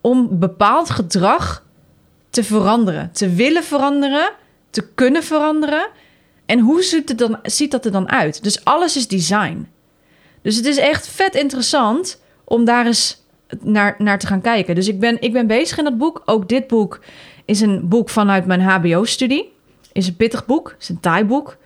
om 0.00 0.38
bepaald 0.38 0.90
gedrag 0.90 1.64
te 2.30 2.44
veranderen, 2.44 3.12
te 3.12 3.34
willen 3.34 3.64
veranderen, 3.64 4.32
te 4.70 4.88
kunnen 4.94 5.22
veranderen. 5.22 5.88
En 6.46 6.58
hoe 6.58 6.82
ziet, 6.82 7.08
het 7.08 7.18
dan, 7.18 7.38
ziet 7.42 7.70
dat 7.70 7.84
er 7.84 7.92
dan 7.92 8.10
uit? 8.10 8.42
Dus 8.42 8.64
alles 8.64 8.96
is 8.96 9.08
design. 9.08 9.68
Dus 10.42 10.56
het 10.56 10.66
is 10.66 10.76
echt 10.76 11.08
vet 11.08 11.34
interessant 11.34 12.20
om 12.44 12.64
daar 12.64 12.86
eens 12.86 13.22
naar, 13.60 13.94
naar 13.98 14.18
te 14.18 14.26
gaan 14.26 14.40
kijken. 14.40 14.74
Dus 14.74 14.88
ik 14.88 15.00
ben, 15.00 15.20
ik 15.20 15.32
ben 15.32 15.46
bezig 15.46 15.78
in 15.78 15.84
dat 15.84 15.98
boek. 15.98 16.22
Ook 16.24 16.48
dit 16.48 16.66
boek 16.66 17.00
is 17.44 17.60
een 17.60 17.88
boek 17.88 18.10
vanuit 18.10 18.46
mijn 18.46 18.60
HBO-studie. 18.60 19.52
Is 19.92 20.06
een 20.06 20.16
pittig 20.16 20.46
boek, 20.46 20.76
is 20.78 20.88
een 20.88 21.00
taai 21.00 21.24
boek. 21.24 21.56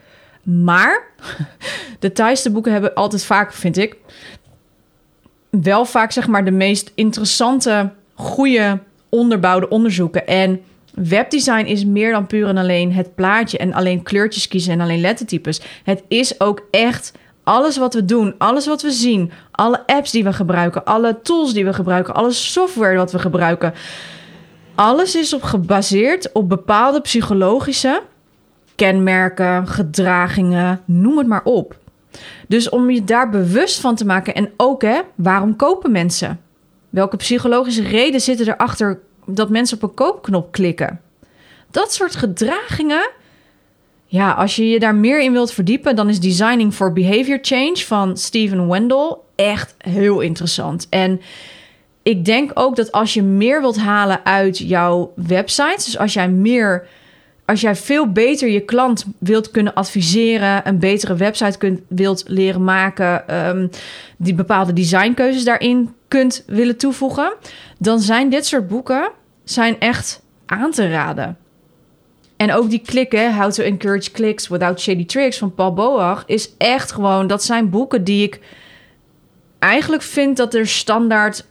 Maar 0.42 1.06
de 1.98 2.12
taaiste 2.12 2.50
boeken 2.50 2.72
hebben 2.72 2.94
altijd 2.94 3.24
vaak, 3.24 3.52
vind 3.52 3.76
ik, 3.76 3.96
wel 5.60 5.84
vaak 5.84 6.12
zeg 6.12 6.28
maar 6.28 6.44
de 6.44 6.50
meest 6.50 6.92
interessante, 6.94 7.90
goede 8.14 8.78
onderbouwde 9.08 9.68
onderzoeken. 9.68 10.26
En 10.26 10.60
webdesign 10.94 11.64
is 11.64 11.84
meer 11.84 12.12
dan 12.12 12.26
puur 12.26 12.48
en 12.48 12.56
alleen 12.56 12.92
het 12.92 13.14
plaatje 13.14 13.58
en 13.58 13.72
alleen 13.72 14.02
kleurtjes 14.02 14.48
kiezen 14.48 14.72
en 14.72 14.80
alleen 14.80 15.00
lettertypes. 15.00 15.60
Het 15.84 16.02
is 16.08 16.40
ook 16.40 16.66
echt 16.70 17.12
alles 17.44 17.76
wat 17.76 17.94
we 17.94 18.04
doen, 18.04 18.34
alles 18.38 18.66
wat 18.66 18.82
we 18.82 18.90
zien, 18.90 19.30
alle 19.50 19.86
apps 19.86 20.10
die 20.10 20.24
we 20.24 20.32
gebruiken, 20.32 20.84
alle 20.84 21.20
tools 21.22 21.52
die 21.54 21.64
we 21.64 21.72
gebruiken, 21.72 22.14
alle 22.14 22.32
software 22.32 22.96
wat 22.96 23.12
we 23.12 23.18
gebruiken 23.18 23.74
alles 24.74 25.14
is 25.14 25.32
op 25.32 25.42
gebaseerd 25.42 26.32
op 26.32 26.48
bepaalde 26.48 27.00
psychologische 27.00 28.02
kenmerken, 28.74 29.66
gedragingen, 29.66 30.80
noem 30.84 31.18
het 31.18 31.26
maar 31.26 31.44
op. 31.44 31.76
Dus 32.48 32.68
om 32.68 32.90
je 32.90 33.04
daar 33.04 33.30
bewust 33.30 33.80
van 33.80 33.94
te 33.94 34.04
maken 34.04 34.34
en 34.34 34.50
ook 34.56 34.82
hè, 34.82 35.00
waarom 35.14 35.56
kopen 35.56 35.92
mensen? 35.92 36.40
Welke 36.90 37.16
psychologische 37.16 37.82
reden 37.82 38.20
zitten 38.20 38.48
erachter 38.48 39.00
dat 39.26 39.50
mensen 39.50 39.76
op 39.76 39.82
een 39.82 39.94
koopknop 39.94 40.52
klikken? 40.52 41.00
Dat 41.70 41.92
soort 41.92 42.16
gedragingen. 42.16 43.10
Ja, 44.06 44.32
als 44.32 44.56
je 44.56 44.68
je 44.68 44.78
daar 44.78 44.94
meer 44.94 45.20
in 45.20 45.32
wilt 45.32 45.52
verdiepen, 45.52 45.96
dan 45.96 46.08
is 46.08 46.20
Designing 46.20 46.74
for 46.74 46.92
Behavior 46.92 47.38
Change 47.42 47.76
van 47.76 48.16
Steven 48.16 48.68
Wendell 48.68 49.16
echt 49.34 49.74
heel 49.78 50.20
interessant. 50.20 50.86
En 50.90 51.20
ik 52.02 52.24
denk 52.24 52.50
ook 52.54 52.76
dat 52.76 52.92
als 52.92 53.14
je 53.14 53.22
meer 53.22 53.60
wilt 53.60 53.78
halen 53.78 54.24
uit 54.24 54.58
jouw 54.58 55.12
website, 55.16 55.82
dus 55.84 55.98
als 55.98 56.12
jij 56.12 56.28
meer, 56.28 56.86
als 57.44 57.60
jij 57.60 57.76
veel 57.76 58.12
beter 58.12 58.48
je 58.48 58.60
klant 58.60 59.06
wilt 59.18 59.50
kunnen 59.50 59.74
adviseren, 59.74 60.68
een 60.68 60.78
betere 60.78 61.14
website 61.14 61.58
kunt, 61.58 61.80
wilt 61.88 62.24
leren 62.26 62.64
maken, 62.64 63.46
um, 63.48 63.70
die 64.16 64.34
bepaalde 64.34 64.72
designkeuzes 64.72 65.44
daarin 65.44 65.94
kunt 66.08 66.44
willen 66.46 66.76
toevoegen, 66.76 67.34
dan 67.78 68.00
zijn 68.00 68.30
dit 68.30 68.46
soort 68.46 68.68
boeken 68.68 69.10
zijn 69.44 69.80
echt 69.80 70.22
aan 70.46 70.70
te 70.70 70.90
raden. 70.90 71.36
En 72.36 72.52
ook 72.52 72.70
die 72.70 72.82
klikken, 72.84 73.36
How 73.36 73.50
to 73.50 73.62
Encourage 73.62 74.10
Clicks 74.10 74.48
Without 74.48 74.80
Shady 74.80 75.06
Tricks 75.06 75.38
van 75.38 75.54
Paul 75.54 75.74
Boach, 75.74 76.22
is 76.26 76.54
echt 76.58 76.92
gewoon, 76.92 77.26
dat 77.26 77.44
zijn 77.44 77.70
boeken 77.70 78.04
die 78.04 78.22
ik 78.22 78.40
eigenlijk 79.58 80.02
vind 80.02 80.36
dat 80.36 80.54
er 80.54 80.66
standaard 80.66 81.44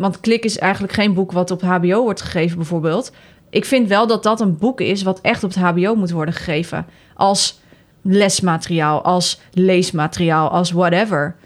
want 0.00 0.20
Klik 0.20 0.44
is 0.44 0.58
eigenlijk 0.58 0.92
geen 0.92 1.14
boek 1.14 1.32
wat 1.32 1.50
op 1.50 1.62
HBO 1.62 2.02
wordt 2.02 2.20
gegeven, 2.20 2.56
bijvoorbeeld. 2.56 3.12
Ik 3.50 3.64
vind 3.64 3.88
wel 3.88 4.06
dat 4.06 4.22
dat 4.22 4.40
een 4.40 4.58
boek 4.58 4.80
is 4.80 5.02
wat 5.02 5.20
echt 5.20 5.44
op 5.44 5.54
het 5.54 5.58
HBO 5.58 5.94
moet 5.94 6.10
worden 6.10 6.34
gegeven. 6.34 6.86
Als 7.14 7.60
lesmateriaal, 8.02 9.02
als 9.02 9.40
leesmateriaal, 9.52 10.48
als 10.48 10.70
whatever. 10.70 11.36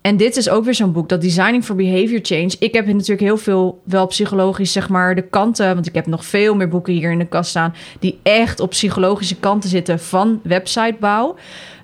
En 0.00 0.16
dit 0.16 0.36
is 0.36 0.48
ook 0.48 0.64
weer 0.64 0.74
zo'n 0.74 0.92
boek, 0.92 1.08
dat 1.08 1.20
Designing 1.20 1.64
for 1.64 1.76
Behavior 1.76 2.20
Change. 2.22 2.56
Ik 2.58 2.74
heb 2.74 2.86
natuurlijk 2.86 3.20
heel 3.20 3.36
veel 3.36 3.80
wel 3.84 4.06
psychologisch, 4.06 4.72
zeg 4.72 4.88
maar, 4.88 5.14
de 5.14 5.22
kanten. 5.22 5.74
Want 5.74 5.86
ik 5.86 5.94
heb 5.94 6.06
nog 6.06 6.24
veel 6.24 6.54
meer 6.54 6.68
boeken 6.68 6.92
hier 6.92 7.10
in 7.10 7.18
de 7.18 7.26
kast 7.26 7.50
staan. 7.50 7.74
die 7.98 8.18
echt 8.22 8.60
op 8.60 8.70
psychologische 8.70 9.36
kanten 9.36 9.70
zitten 9.70 10.00
van 10.00 10.40
websitebouw. 10.42 11.36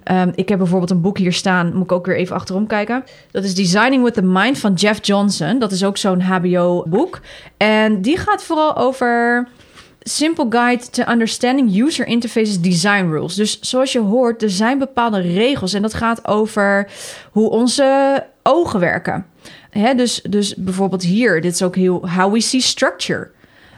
Ehm, 0.04 0.30
ik 0.35 0.48
heb 0.48 0.58
bijvoorbeeld 0.58 0.90
een 0.90 1.00
boek 1.00 1.18
hier 1.18 1.32
staan, 1.32 1.74
moet 1.74 1.85
ik 1.85 1.92
ook 1.92 2.06
weer 2.06 2.16
even 2.16 2.37
achterom 2.37 2.66
kijken. 2.66 3.04
Dat 3.30 3.44
is 3.44 3.54
Designing 3.54 4.04
with 4.04 4.14
the 4.14 4.22
Mind 4.22 4.58
van 4.58 4.74
Jeff 4.74 5.06
Johnson. 5.06 5.58
Dat 5.58 5.72
is 5.72 5.85
ook 5.85 5.96
zo'n 5.96 6.20
HBO-boek. 6.20 7.20
En 7.56 8.00
die 8.00 8.16
gaat 8.16 8.42
vooral 8.42 8.76
over 8.76 9.48
Simple 10.02 10.46
Guide 10.48 10.90
to 10.90 11.04
Understanding 11.12 11.82
User 11.82 12.06
Interfaces 12.06 12.60
Design 12.60 13.10
Rules. 13.10 13.34
Dus 13.34 13.60
zoals 13.60 13.92
je 13.92 14.00
hoort, 14.00 14.42
er 14.42 14.50
zijn 14.50 14.78
bepaalde 14.78 15.20
regels 15.20 15.72
en 15.72 15.82
dat 15.82 15.94
gaat 15.94 16.26
over 16.26 16.90
hoe 17.30 17.50
onze 17.50 18.24
ogen 18.42 18.80
werken. 18.80 19.26
Hè, 19.70 19.94
dus, 19.94 20.22
dus 20.28 20.54
bijvoorbeeld 20.54 21.02
hier, 21.02 21.40
dit 21.40 21.54
is 21.54 21.62
ook 21.62 21.76
heel 21.76 22.10
how 22.10 22.32
we 22.32 22.40
see 22.40 22.60
structure. 22.60 23.30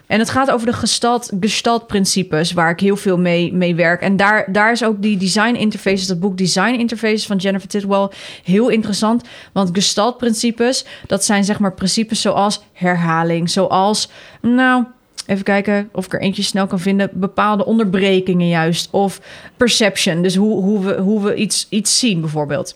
En 0.07 0.19
het 0.19 0.31
gaat 0.31 0.51
over 0.51 0.67
de 0.67 0.73
gestalt, 0.73 1.33
gestaltprincipes, 1.41 2.53
waar 2.53 2.71
ik 2.71 2.81
heel 2.81 2.97
veel 2.97 3.19
mee, 3.19 3.53
mee 3.53 3.75
werk. 3.75 4.01
En 4.01 4.17
daar, 4.17 4.53
daar 4.53 4.73
is 4.73 4.85
ook 4.85 5.03
die 5.03 5.17
design 5.17 5.55
interfaces, 5.55 6.07
dat 6.07 6.21
boek 6.21 6.39
Design 6.39 6.75
Interfaces 6.75 7.27
van 7.27 7.37
Jennifer 7.37 7.69
Tidwell, 7.69 8.09
heel 8.43 8.69
interessant. 8.69 9.25
Want 9.53 9.71
gestaltprincipes, 9.73 10.85
dat 11.07 11.25
zijn 11.25 11.45
zeg 11.45 11.59
maar 11.59 11.75
principes 11.75 12.21
zoals 12.21 12.63
herhaling, 12.73 13.51
zoals, 13.51 14.11
nou, 14.41 14.85
Even 15.27 15.45
kijken 15.45 15.89
of 15.93 16.05
ik 16.05 16.13
er 16.13 16.21
eentje 16.21 16.43
snel 16.43 16.67
kan 16.67 16.81
vinden. 16.81 17.11
Bepaalde 17.13 17.65
onderbrekingen 17.65 18.49
juist. 18.49 18.89
Of 18.91 19.21
perception. 19.57 20.23
Dus 20.23 20.37
hoe, 20.37 20.63
hoe 20.63 20.85
we, 20.85 20.95
hoe 21.01 21.23
we 21.23 21.35
iets, 21.35 21.67
iets 21.69 21.99
zien 21.99 22.21
bijvoorbeeld. 22.21 22.75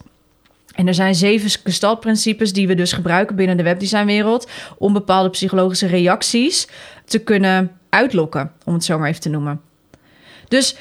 En 0.74 0.87
er 0.87 0.94
zijn 0.94 1.14
zeven 1.14 1.50
gestaltprincipes 1.64 2.52
die 2.52 2.66
we 2.66 2.74
dus 2.74 2.92
gebruiken 2.92 3.37
binnen 3.37 3.56
de 3.56 3.62
webdesignwereld. 3.62 4.50
Om 4.78 4.92
bepaalde 4.92 5.30
psychologische 5.30 5.87
reacties 5.87 6.68
te 7.04 7.18
kunnen 7.18 7.70
uitlokken. 7.88 8.52
Om 8.64 8.74
het 8.74 8.84
zo 8.84 8.98
maar 8.98 9.08
even 9.08 9.20
te 9.20 9.28
noemen. 9.28 9.61
Dus 10.48 10.76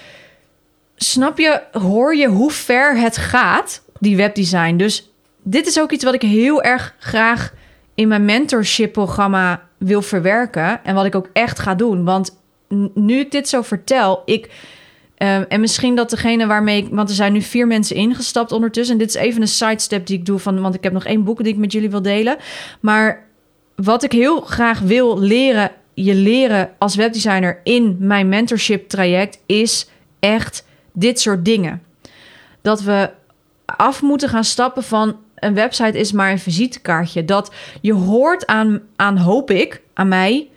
snap 0.96 1.38
je, 1.38 1.62
hoor 1.72 2.16
je 2.16 2.28
hoe 2.28 2.52
ver 2.52 3.00
het 3.00 3.18
gaat, 3.18 3.82
die 4.00 4.18
webdesign. 4.18 4.76
Dus 4.76 5.10
dit 5.44 5.68
is 5.68 5.80
ook 5.80 5.92
iets 5.92 6.04
wat 6.04 6.14
ik 6.14 6.22
heel 6.22 6.64
erg 6.64 6.96
graag 7.00 7.54
in 7.98 8.08
mijn 8.08 8.26
mentorship 8.26 8.92
programma 8.92 9.64
wil 9.78 10.02
verwerken 10.02 10.84
en 10.84 10.96
wat 10.96 11.06
ik 11.06 11.16
ook 11.16 11.30
echt 11.34 11.60
ga 11.60 11.76
doen. 11.76 12.04
Want 12.04 12.38
nu 12.94 13.20
ik 13.20 13.32
dit 13.32 13.50
zo 13.50 13.62
vertel, 13.62 14.22
ik. 14.26 14.50
Uh, 15.18 15.52
en 15.52 15.60
misschien 15.60 15.96
dat 15.96 16.10
degene 16.10 16.46
waarmee 16.46 16.84
ik. 16.84 16.88
Want 16.92 17.10
er 17.10 17.16
zijn 17.16 17.34
nu 17.34 17.42
vier 17.42 17.68
mensen 17.68 17.96
ingestapt 17.96 18.52
ondertussen. 18.52 18.94
En 18.94 19.00
dit 19.00 19.16
is 19.16 19.22
even 19.22 19.42
een 19.42 19.48
sidestep 19.48 20.06
die 20.06 20.18
ik 20.18 20.26
doe. 20.26 20.40
Van, 20.40 20.62
want 20.62 20.76
ik 20.76 20.84
heb 20.84 20.94
nog 20.94 21.06
één 21.06 21.24
boek 21.24 21.44
die 21.44 21.54
ik 21.54 21.60
met 21.60 21.72
jullie 21.72 21.90
wil 21.90 22.02
delen. 22.02 22.38
Maar 22.80 23.26
wat 23.76 24.04
ik 24.04 24.12
heel 24.12 24.42
graag 24.42 24.80
wil 24.80 25.20
leren. 25.20 25.72
Je 25.94 26.16
leren 26.16 26.70
als 26.78 26.96
webdesigner 26.96 27.60
in 27.64 27.98
mijn 28.00 28.30
mentorship 28.30 28.90
traject. 28.90 29.40
Is 29.46 29.90
echt 30.20 30.66
dit 30.94 31.20
soort 31.20 31.46
dingen. 31.46 31.84
Dat 32.62 32.82
we 32.82 33.10
af 33.66 34.02
moeten 34.02 34.30
gaan 34.30 34.44
stappen 34.44 34.84
van 34.84 35.18
een 35.40 35.54
website 35.54 36.00
is 36.00 36.12
maar 36.12 36.32
een 36.32 36.40
visitekaartje. 36.40 37.26
Dat 37.26 37.54
je 37.82 37.94
hoort 37.94 38.46
aan, 38.46 38.82
aan 38.96 39.18
hoop 39.18 39.52
ik, 39.52 39.82
aan 39.94 40.08
mij, 40.08 40.50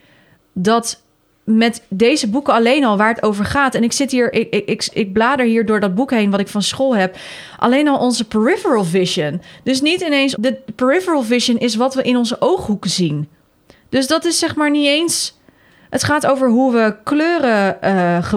dat 0.53 1.03
met 1.45 1.83
deze 1.89 2.29
boeken 2.29 2.55
alleen 2.55 2.85
al 2.85 2.97
waar 2.97 3.15
het 3.15 3.23
over 3.23 3.45
gaat. 3.45 3.75
En 3.75 3.83
ik 3.83 3.93
zit 3.93 4.11
hier, 4.11 4.33
ik, 4.33 4.55
ik, 4.55 4.89
ik, 4.93 5.13
blader 5.13 5.47
hier 5.47 5.67
door 5.67 5.81
dat 5.81 5.95
boek 5.95 6.11
heen 6.11 6.31
wat 6.31 6.41
ik 6.41 6.49
van 6.49 6.63
school 6.63 6.97
heb. 6.97 7.17
Alleen 7.59 7.89
al 7.89 7.99
onze 7.99 8.25
peripheral 8.25 8.85
vision. 8.85 9.43
Dus 9.65 9.81
niet 9.81 10.01
ineens, 10.01 10.35
de 10.39 10.59
peripheral 10.75 11.23
vision 11.23 11.59
is 11.59 11.75
wat 11.75 11.95
we 11.95 12.03
in 12.03 12.17
onze 12.17 12.37
ooghoeken 12.41 12.91
zien. 12.91 13.29
Dus 13.89 14.07
dat 14.07 14.25
is 14.25 14.39
zeg 14.39 14.57
maar 14.57 14.71
niet 14.71 14.87
eens. 14.87 15.39
Het 15.91 16.05
gaat 16.05 16.27
over 16.27 16.49
hoe 16.49 16.73
we 16.73 16.97
kleuren 17.05 17.79
uh, 17.85 18.33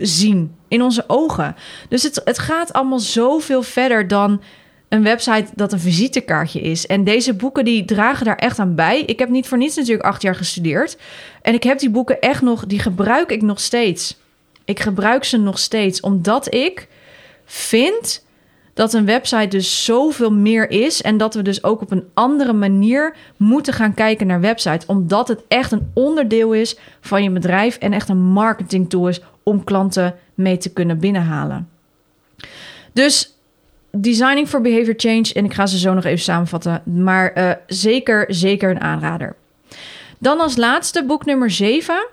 zien 0.00 0.56
in 0.68 0.82
onze 0.82 1.04
ogen. 1.06 1.56
Dus 1.88 2.02
het, 2.02 2.20
het 2.24 2.38
gaat 2.38 2.72
allemaal 2.72 2.98
zoveel 2.98 3.62
verder 3.62 4.08
dan 4.08 4.40
een 4.90 5.02
website 5.02 5.46
dat 5.54 5.72
een 5.72 5.80
visitekaartje 5.80 6.60
is. 6.60 6.86
En 6.86 7.04
deze 7.04 7.34
boeken 7.34 7.64
die 7.64 7.84
dragen 7.84 8.24
daar 8.24 8.36
echt 8.36 8.58
aan 8.58 8.74
bij. 8.74 9.00
Ik 9.00 9.18
heb 9.18 9.28
niet 9.28 9.48
voor 9.48 9.58
niets 9.58 9.76
natuurlijk 9.76 10.06
acht 10.06 10.22
jaar 10.22 10.34
gestudeerd. 10.34 10.96
En 11.42 11.54
ik 11.54 11.62
heb 11.62 11.78
die 11.78 11.90
boeken 11.90 12.20
echt 12.20 12.42
nog, 12.42 12.66
die 12.66 12.78
gebruik 12.78 13.30
ik 13.30 13.42
nog 13.42 13.60
steeds. 13.60 14.16
Ik 14.64 14.80
gebruik 14.80 15.24
ze 15.24 15.36
nog 15.36 15.58
steeds, 15.58 16.00
omdat 16.00 16.54
ik 16.54 16.88
vind 17.44 18.24
dat 18.74 18.92
een 18.92 19.04
website 19.04 19.48
dus 19.48 19.84
zoveel 19.84 20.32
meer 20.32 20.70
is. 20.70 21.02
En 21.02 21.16
dat 21.16 21.34
we 21.34 21.42
dus 21.42 21.64
ook 21.64 21.80
op 21.80 21.90
een 21.90 22.08
andere 22.14 22.52
manier 22.52 23.16
moeten 23.36 23.72
gaan 23.72 23.94
kijken 23.94 24.26
naar 24.26 24.40
websites. 24.40 24.86
Omdat 24.86 25.28
het 25.28 25.40
echt 25.48 25.72
een 25.72 25.90
onderdeel 25.94 26.52
is 26.52 26.78
van 27.00 27.22
je 27.22 27.30
bedrijf 27.30 27.76
en 27.76 27.92
echt 27.92 28.08
een 28.08 28.22
marketing 28.22 28.90
tool 28.90 29.08
is 29.08 29.20
om 29.42 29.64
klanten 29.64 30.14
mee 30.34 30.56
te 30.56 30.72
kunnen 30.72 30.98
binnenhalen. 30.98 31.68
Dus 32.92 33.39
Designing 33.92 34.48
for 34.48 34.60
Behavior 34.60 34.94
Change. 34.96 35.32
En 35.32 35.44
ik 35.44 35.54
ga 35.54 35.66
ze 35.66 35.78
zo 35.78 35.94
nog 35.94 36.04
even 36.04 36.18
samenvatten. 36.18 36.82
Maar 36.84 37.38
uh, 37.38 37.50
zeker, 37.66 38.24
zeker 38.28 38.70
een 38.70 38.80
aanrader. 38.80 39.36
Dan 40.18 40.40
als 40.40 40.56
laatste, 40.56 41.04
boek 41.04 41.24
nummer 41.24 41.50
7 41.50 42.06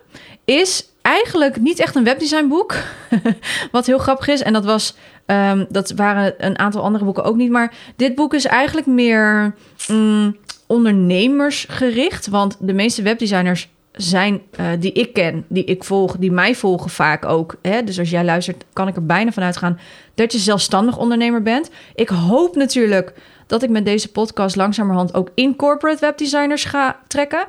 is 0.46 0.92
eigenlijk 1.02 1.60
niet 1.60 1.80
echt 1.80 1.96
een 1.96 2.04
webdesignboek. 2.04 2.76
Wat 3.72 3.86
heel 3.86 3.98
grappig 3.98 4.28
is. 4.28 4.42
En 4.42 4.54
dat, 4.54 4.66
was, 4.66 4.96
um, 5.26 5.66
dat 5.70 5.92
waren 5.92 6.34
een 6.38 6.60
aantal 6.60 6.84
andere 6.84 7.06
boeken 7.06 7.24
ook 7.24 7.36
niet. 7.36 7.52
Maar 7.52 7.74
dit 7.96 8.16
boek 8.16 8.34
is 8.34 8.46
eigenlijk 8.46 8.88
meer 8.88 9.56
mm, 9.88 10.38
ondernemersgericht. 10.68 12.28
Want 12.28 12.58
de 12.60 12.74
meeste 12.74 13.02
webdesigners 13.02 13.70
zijn 13.98 14.42
uh, 14.60 14.66
die 14.80 14.92
ik 14.92 15.14
ken, 15.14 15.46
die 15.48 15.64
ik 15.64 15.84
volg, 15.84 16.18
die 16.18 16.32
mij 16.32 16.56
volgen 16.56 16.90
vaak 16.90 17.26
ook. 17.26 17.56
Hè? 17.62 17.84
Dus 17.84 18.00
als 18.00 18.10
jij 18.10 18.24
luistert, 18.24 18.66
kan 18.74 18.88
ik 18.88 18.96
er 18.96 19.06
bijna 19.06 19.32
van 19.32 19.44
uitgaan 19.44 19.80
dat 20.16 20.32
je 20.32 20.38
zelfstandig 20.38 20.98
ondernemer 20.98 21.42
bent. 21.42 21.70
Ik 21.96 22.10
hoop 22.10 22.56
natuurlijk 22.56 23.14
dat 23.48 23.64
ik 23.64 23.70
met 23.70 23.86
deze 23.86 24.12
podcast 24.12 24.56
langzamerhand 24.56 25.14
ook 25.14 25.30
in 25.34 25.56
corporate 25.56 26.00
webdesigners 26.00 26.66
ga 26.66 27.00
trekken. 27.08 27.46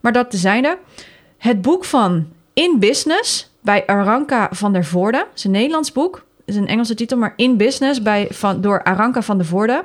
Maar 0.00 0.12
dat 0.12 0.30
tezijde. 0.30 0.78
Het 1.38 1.62
boek 1.62 1.84
van 1.84 2.26
In 2.52 2.76
Business 2.78 3.50
bij 3.60 3.86
Aranka 3.86 4.48
van 4.50 4.72
der 4.72 4.84
Voorde. 4.84 5.18
Het 5.18 5.38
is 5.38 5.44
een 5.44 5.50
Nederlands 5.50 5.92
boek. 5.92 6.24
is 6.44 6.56
een 6.56 6.66
Engelse 6.66 6.94
titel, 6.94 7.18
maar 7.18 7.32
In 7.36 7.56
Business 7.56 8.02
bij, 8.02 8.28
van, 8.30 8.60
door 8.60 8.82
Aranka 8.82 9.22
van 9.22 9.36
der 9.36 9.46
Voorde 9.46 9.84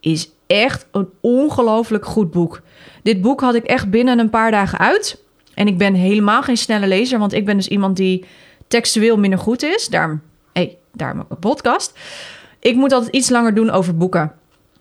is 0.00 0.30
echt 0.46 0.86
een 0.92 1.08
ongelooflijk 1.20 2.06
goed 2.06 2.30
boek. 2.30 2.60
Dit 3.02 3.20
boek 3.20 3.40
had 3.40 3.54
ik 3.54 3.64
echt 3.64 3.90
binnen 3.90 4.18
een 4.18 4.30
paar 4.30 4.50
dagen 4.50 4.78
uit. 4.78 5.22
En 5.58 5.66
ik 5.66 5.78
ben 5.78 5.94
helemaal 5.94 6.42
geen 6.42 6.56
snelle 6.56 6.86
lezer, 6.86 7.18
want 7.18 7.32
ik 7.32 7.44
ben 7.44 7.56
dus 7.56 7.68
iemand 7.68 7.96
die 7.96 8.24
textueel 8.68 9.18
minder 9.18 9.38
goed 9.38 9.62
is. 9.62 9.88
Daarom, 9.88 10.20
hey, 10.52 10.76
daarom 10.92 11.24
een 11.28 11.38
podcast. 11.38 11.98
Ik 12.60 12.74
moet 12.74 12.92
altijd 12.92 13.14
iets 13.14 13.28
langer 13.28 13.54
doen 13.54 13.70
over 13.70 13.96
boeken. 13.96 14.32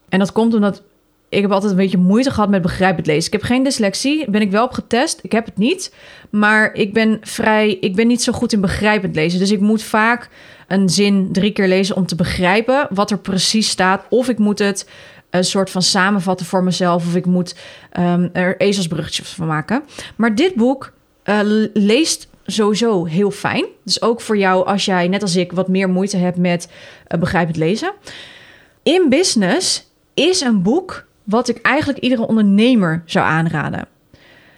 En 0.10 0.20
dat 0.20 0.32
komt 0.32 0.54
omdat 0.54 0.84
ik 1.30 1.42
heb 1.42 1.52
altijd 1.52 1.72
een 1.72 1.78
beetje 1.78 1.98
moeite 1.98 2.32
gehad 2.32 2.50
met 2.50 2.62
begrijpend 2.62 3.08
lezen. 3.08 3.26
Ik 3.26 3.32
heb 3.32 3.42
geen 3.42 3.64
dyslexie, 3.64 4.30
ben 4.30 4.42
ik 4.42 4.52
wel 4.52 4.64
op 4.64 4.72
getest. 4.72 5.20
Ik 5.22 5.32
heb 5.32 5.46
het 5.46 5.58
niet, 5.58 5.94
maar 6.30 6.74
ik 6.74 6.94
ben 6.94 7.18
vrij, 7.22 7.78
ik 7.80 7.96
ben 7.96 8.08
niet 8.08 8.24
zo 8.24 8.32
goed 8.32 8.54
in 8.54 8.62
begrijpend 8.62 9.16
lezen. 9.16 9.40
Dus 9.40 9.52
ik 9.52 9.60
moet 9.60 9.84
vaak 9.84 10.30
een 10.68 10.90
zin 10.90 11.30
drie 11.32 11.52
keer 11.52 11.68
lezen 11.68 11.96
om 11.96 12.06
te 12.06 12.16
begrijpen 12.16 12.88
wat 12.90 13.12
er 13.12 13.20
precies 13.20 13.70
staat. 13.70 14.06
Of 14.10 14.30
ik 14.30 14.38
moet 14.38 14.60
het 14.60 14.90
een 15.38 15.44
soort 15.44 15.70
van 15.70 15.82
samenvatten 15.82 16.46
voor 16.46 16.64
mezelf. 16.64 17.06
Of 17.06 17.16
ik 17.16 17.26
moet 17.26 17.56
um, 18.00 18.30
er 18.34 18.60
ezelsbruggetjes 18.60 19.30
van 19.30 19.48
maken. 19.48 19.84
Maar 20.16 20.36
dit 20.36 20.56
boek 20.56 20.94
uh, 21.24 21.40
leest 21.74 22.28
sowieso 22.46 23.06
heel 23.06 23.32
fijn. 23.32 23.66
Dus 23.84 24.02
ook 24.02 24.22
voor 24.22 24.38
jou 24.38 24.66
als 24.66 24.86
jij, 24.86 25.08
net 25.08 25.22
als 25.22 25.36
ik, 25.36 25.52
wat 25.52 25.68
meer 25.68 25.90
moeite 25.90 26.18
hebt 26.18 26.38
met 26.38 26.70
uh, 27.08 27.20
begrijpend 27.20 27.58
lezen. 27.58 27.92
In 28.84 29.10
Business 29.10 29.92
is 30.14 30.42
een 30.42 30.62
boek 30.62 31.06
wat 31.24 31.48
ik 31.48 31.62
eigenlijk 31.62 32.00
iedere 32.00 32.28
ondernemer 32.28 33.04
zou 33.06 33.26
aanraden. 33.26 33.88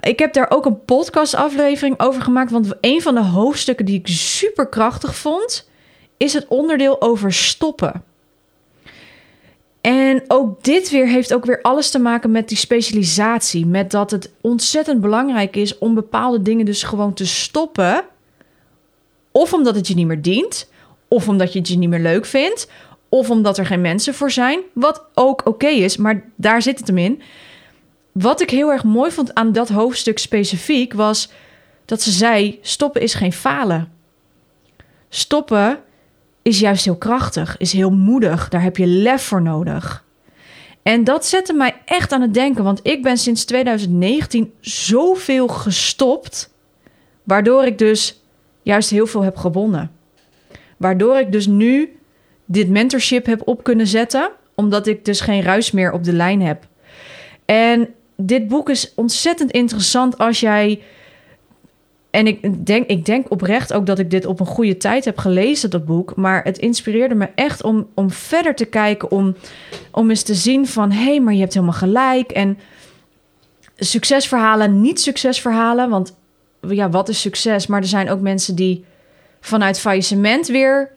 Ik 0.01 0.19
heb 0.19 0.33
daar 0.33 0.49
ook 0.49 0.65
een 0.65 0.85
podcastaflevering 0.85 1.99
over 1.99 2.21
gemaakt. 2.21 2.51
Want 2.51 2.73
een 2.81 3.01
van 3.01 3.15
de 3.15 3.23
hoofdstukken 3.23 3.85
die 3.85 3.99
ik 3.99 4.07
super 4.07 4.67
krachtig 4.67 5.15
vond, 5.15 5.69
is 6.17 6.33
het 6.33 6.47
onderdeel 6.47 7.01
over 7.01 7.33
stoppen. 7.33 8.03
En 9.81 10.23
ook 10.27 10.63
dit 10.63 10.89
weer 10.89 11.07
heeft 11.07 11.33
ook 11.33 11.45
weer 11.45 11.61
alles 11.61 11.89
te 11.89 11.99
maken 11.99 12.31
met 12.31 12.47
die 12.47 12.57
specialisatie. 12.57 13.65
Met 13.65 13.91
dat 13.91 14.11
het 14.11 14.31
ontzettend 14.41 15.01
belangrijk 15.01 15.55
is 15.55 15.77
om 15.77 15.93
bepaalde 15.93 16.41
dingen 16.41 16.65
dus 16.65 16.83
gewoon 16.83 17.13
te 17.13 17.25
stoppen. 17.27 18.03
Of 19.31 19.53
omdat 19.53 19.75
het 19.75 19.87
je 19.87 19.95
niet 19.95 20.07
meer 20.07 20.21
dient. 20.21 20.69
Of 21.07 21.27
omdat 21.27 21.53
je 21.53 21.59
het 21.59 21.67
je 21.67 21.77
niet 21.77 21.89
meer 21.89 21.99
leuk 21.99 22.25
vindt. 22.25 22.69
Of 23.09 23.29
omdat 23.29 23.57
er 23.57 23.65
geen 23.65 23.81
mensen 23.81 24.13
voor 24.13 24.31
zijn. 24.31 24.59
Wat 24.73 25.05
ook 25.13 25.45
oké 25.45 25.67
is, 25.67 25.97
maar 25.97 26.29
daar 26.35 26.61
zit 26.61 26.79
het 26.79 26.87
hem 26.87 26.97
in. 26.97 27.21
Wat 28.11 28.41
ik 28.41 28.49
heel 28.49 28.71
erg 28.71 28.83
mooi 28.83 29.11
vond 29.11 29.33
aan 29.33 29.51
dat 29.51 29.69
hoofdstuk 29.69 30.19
specifiek 30.19 30.93
was 30.93 31.31
dat 31.85 32.01
ze 32.01 32.11
zei: 32.11 32.59
stoppen 32.61 33.01
is 33.01 33.13
geen 33.13 33.33
falen. 33.33 33.91
Stoppen 35.09 35.79
is 36.41 36.59
juist 36.59 36.85
heel 36.85 36.97
krachtig, 36.97 37.57
is 37.57 37.71
heel 37.71 37.89
moedig. 37.89 38.49
Daar 38.49 38.61
heb 38.61 38.77
je 38.77 38.87
lef 38.87 39.21
voor 39.21 39.41
nodig. 39.41 40.05
En 40.83 41.03
dat 41.03 41.25
zette 41.25 41.53
mij 41.53 41.81
echt 41.85 42.11
aan 42.11 42.21
het 42.21 42.33
denken, 42.33 42.63
want 42.63 42.79
ik 42.83 43.03
ben 43.03 43.17
sinds 43.17 43.45
2019 43.45 44.53
zoveel 44.59 45.47
gestopt, 45.47 46.53
waardoor 47.23 47.65
ik 47.65 47.77
dus 47.77 48.23
juist 48.61 48.89
heel 48.89 49.07
veel 49.07 49.23
heb 49.23 49.37
gewonnen. 49.37 49.91
Waardoor 50.77 51.17
ik 51.17 51.31
dus 51.31 51.47
nu 51.47 51.97
dit 52.45 52.69
mentorship 52.69 53.25
heb 53.25 53.41
op 53.47 53.63
kunnen 53.63 53.87
zetten, 53.87 54.31
omdat 54.55 54.87
ik 54.87 55.05
dus 55.05 55.21
geen 55.21 55.41
ruis 55.41 55.71
meer 55.71 55.91
op 55.91 56.03
de 56.03 56.13
lijn 56.13 56.41
heb. 56.41 56.67
En 57.45 57.89
dit 58.15 58.47
boek 58.47 58.69
is 58.69 58.93
ontzettend 58.95 59.51
interessant 59.51 60.17
als 60.17 60.39
jij 60.39 60.81
en 62.09 62.27
ik 62.27 62.65
denk, 62.65 62.87
ik 62.87 63.05
denk 63.05 63.31
oprecht 63.31 63.73
ook 63.73 63.85
dat 63.85 63.99
ik 63.99 64.11
dit 64.11 64.25
op 64.25 64.39
een 64.39 64.45
goede 64.45 64.77
tijd 64.77 65.05
heb 65.05 65.17
gelezen, 65.17 65.69
dat 65.69 65.85
boek. 65.85 66.15
Maar 66.15 66.43
het 66.43 66.57
inspireerde 66.57 67.15
me 67.15 67.29
echt 67.35 67.63
om, 67.63 67.87
om 67.93 68.11
verder 68.11 68.55
te 68.55 68.65
kijken. 68.65 69.11
Om, 69.11 69.35
om 69.91 70.09
eens 70.09 70.23
te 70.23 70.35
zien 70.35 70.67
van, 70.67 70.91
hé, 70.91 71.03
hey, 71.03 71.19
maar 71.19 71.33
je 71.33 71.39
hebt 71.39 71.53
helemaal 71.53 71.75
gelijk. 71.75 72.31
En 72.31 72.57
succesverhalen, 73.75 74.81
niet 74.81 75.01
succesverhalen. 75.01 75.89
Want 75.89 76.15
ja, 76.67 76.89
wat 76.89 77.09
is 77.09 77.21
succes? 77.21 77.67
Maar 77.67 77.81
er 77.81 77.87
zijn 77.87 78.09
ook 78.09 78.21
mensen 78.21 78.55
die 78.55 78.85
vanuit 79.39 79.79
faillissement 79.79 80.47
weer... 80.47 80.91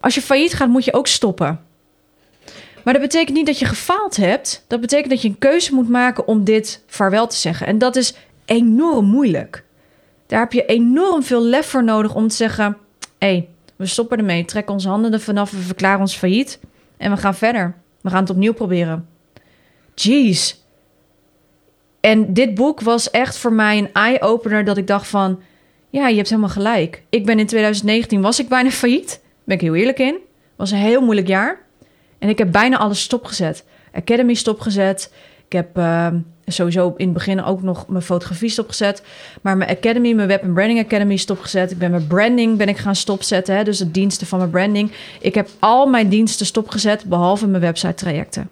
Als 0.00 0.14
je 0.14 0.22
failliet 0.22 0.54
gaat, 0.54 0.68
moet 0.68 0.84
je 0.84 0.92
ook 0.92 1.06
stoppen. 1.06 1.60
Maar 2.84 2.92
dat 2.92 3.02
betekent 3.02 3.36
niet 3.36 3.46
dat 3.46 3.58
je 3.58 3.64
gefaald 3.64 4.16
hebt. 4.16 4.64
Dat 4.66 4.80
betekent 4.80 5.10
dat 5.10 5.22
je 5.22 5.28
een 5.28 5.38
keuze 5.38 5.74
moet 5.74 5.88
maken 5.88 6.26
om 6.26 6.44
dit 6.44 6.82
vaarwel 6.86 7.26
te 7.26 7.36
zeggen. 7.36 7.66
En 7.66 7.78
dat 7.78 7.96
is 7.96 8.14
enorm 8.44 9.06
moeilijk. 9.06 9.64
Daar 10.30 10.40
heb 10.40 10.52
je 10.52 10.64
enorm 10.64 11.22
veel 11.22 11.42
lef 11.42 11.66
voor 11.66 11.84
nodig 11.84 12.14
om 12.14 12.28
te 12.28 12.34
zeggen: 12.34 12.76
hé, 13.18 13.28
hey, 13.28 13.48
we 13.76 13.86
stoppen 13.86 14.18
ermee, 14.18 14.44
trekken 14.44 14.74
onze 14.74 14.88
handen 14.88 15.12
er 15.12 15.20
vanaf, 15.20 15.50
we 15.50 15.58
verklaren 15.58 16.00
ons 16.00 16.16
failliet 16.16 16.60
en 16.96 17.10
we 17.10 17.16
gaan 17.16 17.34
verder. 17.34 17.74
We 18.00 18.10
gaan 18.10 18.20
het 18.20 18.30
opnieuw 18.30 18.52
proberen. 18.52 19.08
Jeez. 19.94 20.56
En 22.00 22.32
dit 22.32 22.54
boek 22.54 22.80
was 22.80 23.10
echt 23.10 23.36
voor 23.36 23.52
mij 23.52 23.78
een 23.78 23.92
eye-opener 23.92 24.64
dat 24.64 24.76
ik 24.76 24.86
dacht 24.86 25.06
van... 25.06 25.40
Ja, 25.88 26.08
je 26.08 26.16
hebt 26.16 26.28
helemaal 26.28 26.50
gelijk. 26.50 27.02
Ik 27.08 27.26
ben 27.26 27.38
in 27.38 27.46
2019, 27.46 28.20
was 28.20 28.40
ik 28.40 28.48
bijna 28.48 28.70
failliet. 28.70 29.20
Ben 29.44 29.56
ik 29.56 29.62
heel 29.62 29.74
eerlijk 29.74 29.98
in. 29.98 30.18
Was 30.56 30.70
een 30.70 30.78
heel 30.78 31.00
moeilijk 31.00 31.26
jaar. 31.26 31.60
En 32.18 32.28
ik 32.28 32.38
heb 32.38 32.52
bijna 32.52 32.78
alles 32.78 33.02
stopgezet. 33.02 33.64
Academy 33.92 34.34
stopgezet. 34.34 35.12
Ik 35.46 35.52
heb 35.52 35.78
uh, 35.78 36.06
sowieso 36.52 36.94
in 36.96 37.04
het 37.04 37.14
begin 37.14 37.44
ook 37.44 37.62
nog 37.62 37.88
mijn 37.88 38.02
fotografie 38.02 38.48
stopgezet. 38.48 39.02
Maar 39.42 39.56
mijn 39.56 39.70
Academy, 39.70 40.12
mijn 40.12 40.28
Web 40.28 40.40
Branding 40.40 40.84
Academy 40.84 41.16
stopgezet. 41.16 41.70
Ik 41.70 41.78
ben 41.78 41.90
mijn 41.90 42.06
branding 42.06 42.56
ben 42.56 42.68
ik 42.68 42.76
gaan 42.76 42.96
stopzetten. 42.96 43.56
Hè? 43.56 43.64
Dus 43.64 43.78
de 43.78 43.90
diensten 43.90 44.26
van 44.26 44.38
mijn 44.38 44.50
branding. 44.50 44.92
Ik 45.20 45.34
heb 45.34 45.48
al 45.58 45.86
mijn 45.86 46.08
diensten 46.08 46.46
stopgezet, 46.46 47.04
behalve 47.04 47.46
mijn 47.46 47.62
website 47.62 47.94
trajecten. 47.94 48.50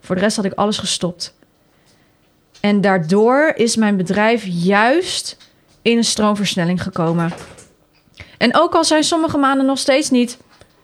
Voor 0.00 0.14
de 0.14 0.20
rest 0.20 0.36
had 0.36 0.44
ik 0.44 0.52
alles 0.52 0.78
gestopt. 0.78 1.34
En 2.60 2.80
daardoor 2.80 3.52
is 3.56 3.76
mijn 3.76 3.96
bedrijf 3.96 4.44
juist 4.46 5.36
in 5.82 5.96
een 5.96 6.04
stroomversnelling 6.04 6.82
gekomen. 6.82 7.32
En 8.38 8.56
ook 8.56 8.74
al 8.74 8.84
zijn 8.84 9.04
sommige 9.04 9.38
maanden 9.38 9.66
nog 9.66 9.78
steeds 9.78 10.10
niet 10.10 10.38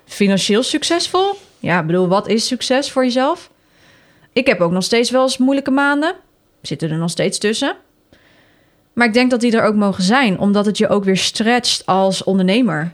financieel 0.05 0.63
succesvol. 0.63 1.39
Ja, 1.59 1.83
bedoel, 1.83 2.09
wat 2.09 2.29
is 2.29 2.47
succes 2.47 2.91
voor 2.91 3.05
jezelf? 3.05 3.51
Ik 4.33 4.47
heb 4.47 4.61
ook 4.61 4.71
nog 4.71 4.85
steeds 4.85 5.11
wel 5.11 5.23
eens 5.23 5.39
moeilijke 5.39 5.71
maanden. 5.71 6.15
Zitten 6.69 6.91
er 6.91 6.99
nog 6.99 7.11
steeds 7.11 7.39
tussen. 7.39 7.77
Maar 8.93 9.07
ik 9.07 9.13
denk 9.13 9.31
dat 9.31 9.41
die 9.41 9.57
er 9.57 9.65
ook 9.65 9.75
mogen 9.75 10.03
zijn, 10.03 10.39
omdat 10.39 10.67
het 10.67 10.79
je 10.79 10.89
ook 10.89 11.05
weer 11.05 11.17
stretcht 11.17 11.87
als 11.87 12.25
ondernemer. 12.25 12.93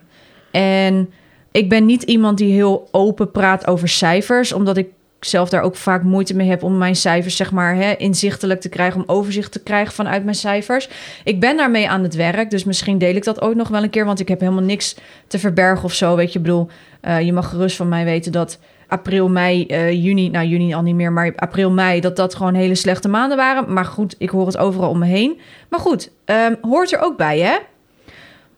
En 0.51 1.13
ik 1.53 1.69
ben 1.69 1.87
niet 1.87 2.03
iemand 2.03 2.39
die 2.39 2.53
heel 2.53 2.89
open 2.91 3.31
praat 3.31 3.67
over 3.67 3.89
cijfers, 3.89 4.53
omdat 4.53 4.77
ik 4.77 4.89
zelf 5.21 5.49
daar 5.49 5.63
ook 5.63 5.77
vaak 5.77 6.03
moeite 6.03 6.35
mee 6.35 6.49
heb 6.49 6.63
om 6.63 6.79
mijn 6.79 6.97
cijfers, 6.97 7.37
zeg 7.37 7.51
maar, 7.51 7.75
hè, 7.75 7.93
inzichtelijk 7.97 8.61
te 8.61 8.69
krijgen, 8.69 9.01
om 9.01 9.17
overzicht 9.17 9.53
te 9.53 9.63
krijgen 9.63 9.95
vanuit 9.95 10.25
mijn 10.25 10.37
cijfers. 10.37 10.89
Ik 11.25 11.41
ben 11.41 11.57
daarmee 11.57 11.89
aan 11.89 12.03
het 12.03 12.15
werk, 12.15 12.51
dus 12.51 12.65
misschien 12.65 12.99
deel 12.99 13.15
ik 13.15 13.25
dat 13.25 13.41
ook 13.41 13.55
nog 13.55 13.69
wel 13.69 13.83
een 13.83 13.91
keer, 13.91 14.05
want 14.05 14.21
ik 14.21 14.29
heb 14.29 14.41
helemaal 14.41 14.63
niks 14.63 14.97
te 15.27 15.39
verbergen 15.39 15.85
of 15.85 15.95
zo. 15.95 16.17
Weet 16.17 16.33
je, 16.33 16.39
ik 16.39 16.45
bedoel, 16.45 16.69
uh, 17.03 17.21
je 17.21 17.33
mag 17.33 17.49
gerust 17.49 17.77
van 17.77 17.89
mij 17.89 18.05
weten 18.05 18.33
dat 18.33 18.59
april, 18.89 19.29
mei, 19.29 19.67
uh, 19.69 20.05
juni, 20.05 20.29
nou 20.31 20.47
juni 20.47 20.75
al 20.75 20.83
niet 20.83 20.95
meer, 20.95 21.13
maar 21.13 21.33
april, 21.37 21.71
mei, 21.71 22.01
dat 22.01 22.17
dat 22.17 22.35
gewoon 22.35 22.55
hele 22.55 22.75
slechte 22.75 23.09
maanden 23.09 23.37
waren. 23.37 23.73
Maar 23.73 23.85
goed, 23.85 24.15
ik 24.19 24.31
hoor 24.31 24.47
het 24.47 24.57
overal 24.57 24.91
om 24.91 24.99
me 24.99 25.07
heen. 25.07 25.41
Maar 25.69 25.81
goed, 25.81 26.11
um, 26.25 26.57
hoort 26.61 26.93
er 26.93 27.01
ook 27.01 27.17
bij, 27.17 27.39
hè? 27.39 27.57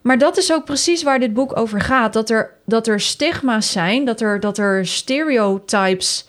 Maar 0.00 0.18
dat 0.18 0.36
is 0.36 0.52
ook 0.52 0.64
precies 0.64 1.02
waar 1.02 1.18
dit 1.18 1.34
boek 1.34 1.58
over 1.58 1.80
gaat. 1.80 2.12
Dat 2.12 2.30
er, 2.30 2.50
dat 2.64 2.86
er 2.86 3.00
stigma's 3.00 3.72
zijn, 3.72 4.04
dat 4.04 4.20
er, 4.20 4.40
dat 4.40 4.58
er 4.58 4.86
stereotypes 4.86 6.28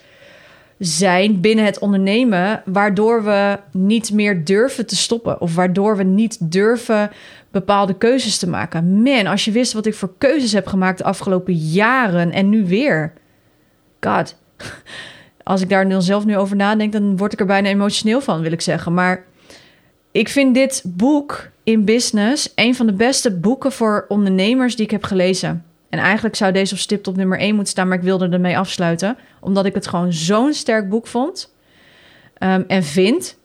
zijn 0.77 1.41
binnen 1.41 1.65
het 1.65 1.79
ondernemen, 1.79 2.61
waardoor 2.65 3.23
we 3.23 3.59
niet 3.71 4.11
meer 4.11 4.45
durven 4.45 4.85
te 4.85 4.95
stoppen 4.95 5.41
of 5.41 5.55
waardoor 5.55 5.97
we 5.97 6.03
niet 6.03 6.51
durven 6.51 7.11
bepaalde 7.51 7.97
keuzes 7.97 8.37
te 8.37 8.49
maken. 8.49 9.01
Man, 9.01 9.27
als 9.27 9.45
je 9.45 9.51
wist 9.51 9.73
wat 9.73 9.85
ik 9.85 9.95
voor 9.95 10.13
keuzes 10.17 10.51
heb 10.51 10.67
gemaakt 10.67 10.97
de 10.97 11.03
afgelopen 11.03 11.53
jaren 11.53 12.31
en 12.31 12.49
nu 12.49 12.65
weer. 12.65 13.13
God. 13.99 14.35
Als 15.43 15.61
ik 15.61 15.69
daar 15.69 16.01
zelf 16.01 16.25
nu 16.25 16.37
over 16.37 16.55
nadenk, 16.55 16.91
dan 16.91 17.17
word 17.17 17.33
ik 17.33 17.39
er 17.39 17.45
bijna 17.45 17.69
emotioneel 17.69 18.21
van, 18.21 18.41
wil 18.41 18.51
ik 18.51 18.61
zeggen. 18.61 18.93
Maar 18.93 19.23
ik 20.11 20.29
vind 20.29 20.53
dit 20.53 20.83
boek 20.85 21.49
in 21.63 21.85
business 21.85 22.51
een 22.55 22.75
van 22.75 22.85
de 22.85 22.93
beste 22.93 23.31
boeken 23.31 23.71
voor 23.71 24.05
ondernemers 24.07 24.75
die 24.75 24.85
ik 24.85 24.91
heb 24.91 25.03
gelezen. 25.03 25.65
En 25.89 25.99
eigenlijk 25.99 26.35
zou 26.35 26.51
deze 26.51 26.73
op 26.73 26.79
stipt 26.79 27.07
op 27.07 27.15
nummer 27.15 27.39
1 27.39 27.53
moeten 27.55 27.71
staan, 27.71 27.87
maar 27.87 27.97
ik 27.97 28.03
wilde 28.03 28.29
ermee 28.29 28.57
afsluiten. 28.57 29.17
Omdat 29.39 29.65
ik 29.65 29.73
het 29.73 29.87
gewoon 29.87 30.13
zo'n 30.13 30.53
sterk 30.53 30.89
boek 30.89 31.07
vond 31.07 31.53
um, 32.39 32.63
en 32.67 32.83
vind. 32.83 33.37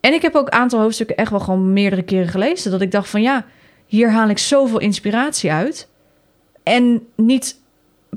En 0.00 0.12
ik 0.12 0.22
heb 0.22 0.34
ook 0.34 0.46
een 0.46 0.52
aantal 0.52 0.80
hoofdstukken 0.80 1.16
echt 1.16 1.30
wel 1.30 1.40
gewoon 1.40 1.72
meerdere 1.72 2.02
keren 2.02 2.28
gelezen. 2.28 2.70
Dat 2.70 2.80
ik 2.80 2.90
dacht 2.90 3.08
van 3.08 3.22
ja, 3.22 3.44
hier 3.86 4.10
haal 4.10 4.28
ik 4.28 4.38
zoveel 4.38 4.78
inspiratie 4.78 5.52
uit. 5.52 5.88
En 6.62 7.06
niet 7.16 7.60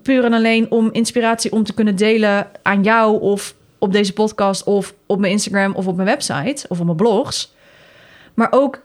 puur 0.01 0.23
en 0.23 0.33
alleen 0.33 0.71
om 0.71 0.89
inspiratie 0.91 1.51
om 1.51 1.63
te 1.63 1.73
kunnen 1.73 1.95
delen 1.95 2.47
aan 2.61 2.83
jou 2.83 3.21
of 3.21 3.55
op 3.77 3.91
deze 3.91 4.13
podcast 4.13 4.63
of 4.63 4.93
op 5.05 5.19
mijn 5.19 5.31
Instagram 5.31 5.75
of 5.75 5.87
op 5.87 5.95
mijn 5.95 6.07
website 6.07 6.65
of 6.67 6.79
op 6.79 6.85
mijn 6.85 6.97
blogs. 6.97 7.53
Maar 8.33 8.47
ook 8.51 8.81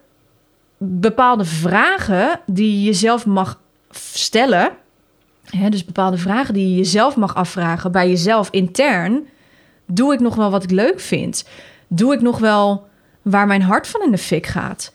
bepaalde 0.78 1.44
vragen 1.44 2.40
die 2.46 2.78
je 2.78 2.82
jezelf 2.82 3.26
mag 3.26 3.60
stellen 3.90 4.72
dus 5.68 5.84
bepaalde 5.84 6.18
vragen 6.18 6.54
die 6.54 6.68
je 6.68 6.76
jezelf 6.76 7.16
mag 7.16 7.34
afvragen 7.34 7.92
bij 7.92 8.08
jezelf 8.08 8.48
intern. 8.50 9.28
Doe 9.86 10.12
ik 10.12 10.20
nog 10.20 10.34
wel 10.34 10.50
wat 10.50 10.62
ik 10.62 10.70
leuk 10.70 11.00
vind? 11.00 11.48
Doe 11.88 12.14
ik 12.14 12.20
nog 12.20 12.38
wel 12.38 12.88
waar 13.22 13.46
mijn 13.46 13.62
hart 13.62 13.88
van 13.88 14.02
in 14.02 14.10
de 14.10 14.18
fik 14.18 14.46
gaat? 14.46 14.92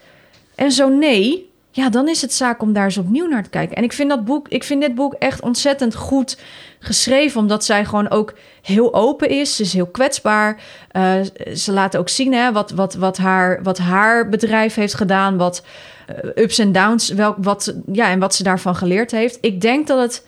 En 0.56 0.72
zo 0.72 0.90
nee, 0.90 1.52
ja, 1.72 1.90
dan 1.90 2.08
is 2.08 2.22
het 2.22 2.34
zaak 2.34 2.62
om 2.62 2.74
daar 2.74 2.84
eens 2.84 2.98
opnieuw 2.98 3.28
naar 3.28 3.44
te 3.44 3.50
kijken. 3.50 3.76
En 3.76 3.84
ik 3.84 3.94
vind 3.94 4.10
dat 4.10 4.26
boek, 4.26 4.48
ik 4.48 4.64
vind 4.64 4.82
dit 4.82 4.96
boek 4.96 5.14
echt 5.14 5.42
ontzettend 5.42 5.96
goed 5.96 6.38
geschreven, 6.80 7.40
omdat 7.40 7.66
zij 7.66 7.86
gewoon 7.86 8.10
ook 8.10 8.34
heel 8.62 8.94
open 8.94 9.30
is. 9.30 9.56
Ze 9.56 9.62
is 9.62 9.74
heel 9.74 9.88
kwetsbaar. 9.88 10.62
Uh, 10.92 11.14
ze 11.56 11.72
laat 11.72 11.98
ook 11.98 12.10
zien 12.10 12.34
hè, 12.34 12.52
wat, 12.52 12.72
wat, 12.72 12.94
wat, 12.94 13.18
haar, 13.18 13.64
wat 13.64 13.78
haar 13.78 14.30
bedrijf 14.30 14.76
heeft 14.76 14.94
gedaan, 14.94 15.38
wat 15.38 15.66
uh, 16.10 16.44
ups 16.44 16.58
en 16.60 16.72
downs, 16.72 17.14
wat, 17.38 17.76
ja, 17.92 18.10
en 18.10 18.20
wat 18.20 18.36
ze 18.36 18.44
daarvan 18.44 18.76
geleerd 18.76 19.12
heeft. 19.12 19.38
Ik 19.42 19.62
denk 19.62 19.88
dat 19.88 20.00
het 20.00 20.26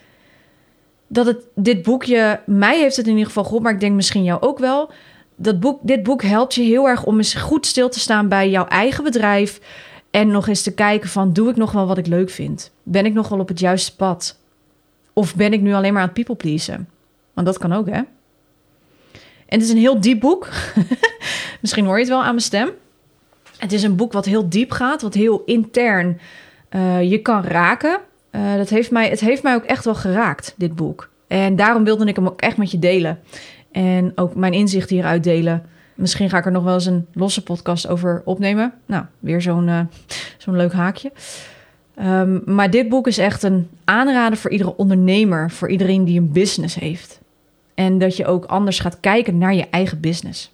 dat 1.09 1.25
het, 1.25 1.37
dit 1.55 1.83
boekje, 1.83 2.39
mij 2.45 2.79
heeft 2.79 2.95
het 2.95 3.05
in 3.05 3.11
ieder 3.11 3.27
geval 3.27 3.43
geholpen, 3.43 3.65
maar 3.65 3.75
ik 3.75 3.79
denk 3.79 3.95
misschien 3.95 4.23
jou 4.23 4.41
ook 4.41 4.59
wel. 4.59 4.91
Dat 5.35 5.59
boek, 5.59 5.79
dit 5.81 6.03
boek 6.03 6.23
helpt 6.23 6.55
je 6.55 6.61
heel 6.61 6.87
erg 6.87 7.05
om 7.05 7.17
eens 7.17 7.33
goed 7.33 7.65
stil 7.65 7.89
te 7.89 7.99
staan 7.99 8.27
bij 8.27 8.49
jouw 8.49 8.65
eigen 8.67 9.03
bedrijf. 9.03 9.59
En 10.11 10.27
nog 10.27 10.47
eens 10.47 10.61
te 10.61 10.73
kijken 10.73 11.09
van, 11.09 11.33
doe 11.33 11.49
ik 11.49 11.55
nog 11.55 11.71
wel 11.71 11.87
wat 11.87 11.97
ik 11.97 12.07
leuk 12.07 12.29
vind? 12.29 12.71
Ben 12.83 13.05
ik 13.05 13.13
nog 13.13 13.27
wel 13.27 13.39
op 13.39 13.47
het 13.47 13.59
juiste 13.59 13.95
pad? 13.95 14.39
Of 15.13 15.35
ben 15.35 15.53
ik 15.53 15.61
nu 15.61 15.73
alleen 15.73 15.93
maar 15.93 16.01
aan 16.01 16.07
het 16.07 16.25
people 16.25 16.35
pleasen? 16.35 16.89
Want 17.33 17.47
dat 17.47 17.57
kan 17.57 17.73
ook, 17.73 17.89
hè? 17.89 18.01
En 19.49 19.57
het 19.57 19.61
is 19.61 19.69
een 19.69 19.77
heel 19.77 20.01
diep 20.01 20.19
boek. 20.19 20.47
Misschien 21.61 21.85
hoor 21.85 21.95
je 21.95 22.01
het 22.01 22.09
wel 22.09 22.19
aan 22.23 22.25
mijn 22.25 22.39
stem. 22.39 22.69
Het 23.57 23.71
is 23.71 23.83
een 23.83 23.95
boek 23.95 24.13
wat 24.13 24.25
heel 24.25 24.49
diep 24.49 24.71
gaat, 24.71 25.01
wat 25.01 25.13
heel 25.13 25.43
intern 25.45 26.19
uh, 26.71 27.09
je 27.11 27.21
kan 27.21 27.43
raken. 27.43 27.99
Uh, 28.31 28.55
dat 28.55 28.69
heeft 28.69 28.91
mij, 28.91 29.09
het 29.09 29.19
heeft 29.19 29.43
mij 29.43 29.55
ook 29.55 29.63
echt 29.63 29.85
wel 29.85 29.95
geraakt, 29.95 30.53
dit 30.57 30.75
boek. 30.75 31.09
En 31.27 31.55
daarom 31.55 31.83
wilde 31.83 32.05
ik 32.05 32.15
hem 32.15 32.27
ook 32.27 32.41
echt 32.41 32.57
met 32.57 32.71
je 32.71 32.79
delen. 32.79 33.19
En 33.71 34.11
ook 34.15 34.35
mijn 34.35 34.53
inzicht 34.53 34.89
hieruit 34.89 35.23
delen. 35.23 35.65
Misschien 35.99 36.29
ga 36.29 36.37
ik 36.37 36.45
er 36.45 36.51
nog 36.51 36.63
wel 36.63 36.73
eens 36.73 36.85
een 36.85 37.05
losse 37.13 37.43
podcast 37.43 37.87
over 37.87 38.21
opnemen. 38.25 38.73
Nou, 38.85 39.05
weer 39.19 39.41
zo'n 39.41 39.67
uh, 39.67 39.79
zo'n 40.37 40.55
leuk 40.55 40.73
haakje. 40.73 41.11
Um, 42.01 42.41
maar 42.45 42.69
dit 42.69 42.89
boek 42.89 43.07
is 43.07 43.17
echt 43.17 43.43
een 43.43 43.69
aanrader 43.83 44.37
voor 44.37 44.51
iedere 44.51 44.75
ondernemer, 44.75 45.51
voor 45.51 45.69
iedereen 45.69 46.05
die 46.05 46.19
een 46.19 46.31
business 46.31 46.75
heeft. 46.75 47.19
En 47.73 47.97
dat 47.97 48.17
je 48.17 48.25
ook 48.25 48.45
anders 48.45 48.79
gaat 48.79 48.99
kijken 48.99 49.37
naar 49.37 49.53
je 49.53 49.67
eigen 49.69 49.99
business. 49.99 50.51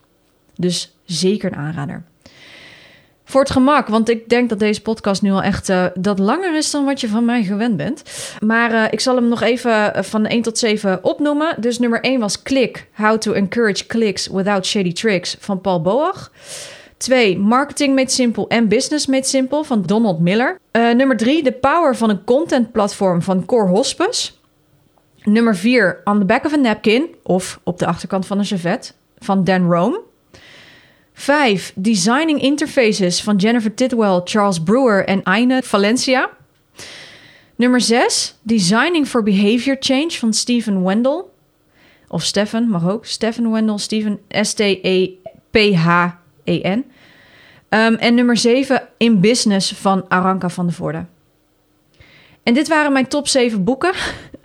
Dus 0.56 0.96
zeker 1.04 1.52
een 1.52 1.58
aanrader. 1.58 2.04
Voor 3.28 3.42
het 3.42 3.52
gemak, 3.52 3.88
want 3.88 4.10
ik 4.10 4.30
denk 4.30 4.50
dat 4.50 4.60
deze 4.60 4.82
podcast 4.82 5.22
nu 5.22 5.32
al 5.32 5.42
echt 5.42 5.70
uh, 5.70 5.86
dat 5.94 6.20
langer 6.20 6.56
is 6.56 6.72
dan 6.72 6.86
wat 6.86 7.02
je 7.02 7.08
van 7.08 7.26
mij 7.26 7.44
gewend 7.44 7.78
bent. 7.78 8.04
Maar 8.40 8.72
uh, 8.72 8.84
ik 8.90 9.00
zal 9.00 9.16
hem 9.16 9.28
nog 9.28 9.42
even 9.42 9.94
eh, 9.94 10.04
van 10.04 10.26
1 10.26 10.42
tot 10.42 10.58
7 10.58 11.04
opnoemen. 11.04 11.56
Dus 11.60 11.80
nummer 11.80 12.02
1 12.02 12.20
was 12.20 12.42
Click, 12.42 12.88
How 12.94 13.18
to 13.18 13.32
Encourage 13.32 13.86
Clicks 13.86 14.28
Without 14.28 14.66
Shady 14.66 14.94
Tricks 14.94 15.38
van 15.40 15.62
Paul 15.62 15.82
Boach. 15.82 16.32
2. 16.98 17.38
Marketing 17.38 17.96
Made 17.96 18.12
Simple 18.12 18.48
en 18.48 18.68
Business 18.68 19.06
Made 19.06 19.26
Simple 19.26 19.64
van 19.64 19.82
Donald 19.82 20.20
Miller. 20.20 20.60
Nummer 20.72 21.18
3. 21.18 21.44
The 21.44 21.52
Power 21.52 21.96
van 21.96 22.10
een 22.10 22.24
Content 22.24 22.72
Platform 22.72 23.22
van 23.22 23.46
Core 23.46 23.68
Hospes. 23.68 24.40
Nummer 25.24 25.56
4. 25.56 26.02
On 26.04 26.20
the 26.20 26.26
Back 26.26 26.46
of 26.46 26.54
a 26.54 26.58
Napkin 26.58 27.16
of 27.24 27.60
op 27.64 27.80
de 27.80 27.86
achterkant 27.86 28.26
van 28.26 28.38
een 28.38 28.46
servet 28.46 28.94
van 29.18 29.44
Dan 29.44 29.72
Rome. 29.72 30.02
5. 31.16 31.72
Designing 31.76 32.41
Interfaces 32.41 33.22
van 33.22 33.36
Jennifer 33.36 33.74
Tidwell, 33.74 34.22
Charles 34.24 34.59
Brewer 34.59 35.05
en 35.05 35.24
Aine 35.24 35.61
Valencia. 35.63 36.30
Nummer 37.55 37.82
6. 37.82 38.36
Designing 38.41 39.07
for 39.07 39.24
Behavior 39.24 39.78
Change 39.80 40.11
van 40.20 40.34
Stephen 40.34 40.84
Wendell. 40.84 41.24
Of 42.07 42.24
Stephen, 42.24 42.70
mag 42.70 42.89
ook. 42.89 43.05
Stephen 43.05 43.51
Wendell, 43.51 43.78
Stephen 43.78 44.20
S-T-E-P-H-E-N. 44.30 45.26
Um, 47.70 47.95
en 47.95 48.16
nummer 48.16 48.38
7. 48.38 48.89
in 48.97 49.20
Business 49.20 49.72
van 49.72 50.05
Aranka 50.07 50.49
van 50.49 50.66
der 50.66 50.76
Voorde. 50.76 51.05
En 52.43 52.53
dit 52.53 52.68
waren 52.68 52.93
mijn 52.93 53.07
top 53.07 53.28
7 53.28 53.63
boeken. 53.63 53.93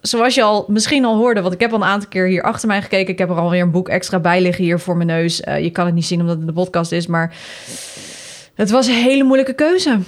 Zoals 0.00 0.34
je 0.34 0.42
al 0.42 0.64
misschien 0.68 1.04
al 1.04 1.16
hoorde, 1.16 1.40
want 1.40 1.54
ik 1.54 1.60
heb 1.60 1.72
al 1.72 1.76
een 1.76 1.84
aantal 1.84 2.08
keer 2.08 2.26
hier 2.26 2.42
achter 2.42 2.68
mij 2.68 2.82
gekeken. 2.82 3.12
Ik 3.12 3.18
heb 3.18 3.30
er 3.30 3.36
alweer 3.36 3.62
een 3.62 3.70
boek 3.70 3.88
extra 3.88 4.18
bij 4.18 4.40
liggen 4.40 4.64
hier 4.64 4.78
voor 4.78 4.96
mijn 4.96 5.08
neus. 5.08 5.40
Uh, 5.40 5.62
je 5.62 5.70
kan 5.70 5.86
het 5.86 5.94
niet 5.94 6.04
zien 6.04 6.20
omdat 6.20 6.36
het 6.36 6.46
de 6.46 6.52
podcast 6.52 6.92
is, 6.92 7.06
maar 7.06 7.34
het 8.54 8.70
was 8.70 8.86
een 8.86 8.94
hele 8.94 9.24
moeilijke 9.24 9.54
keuze. 9.54 9.98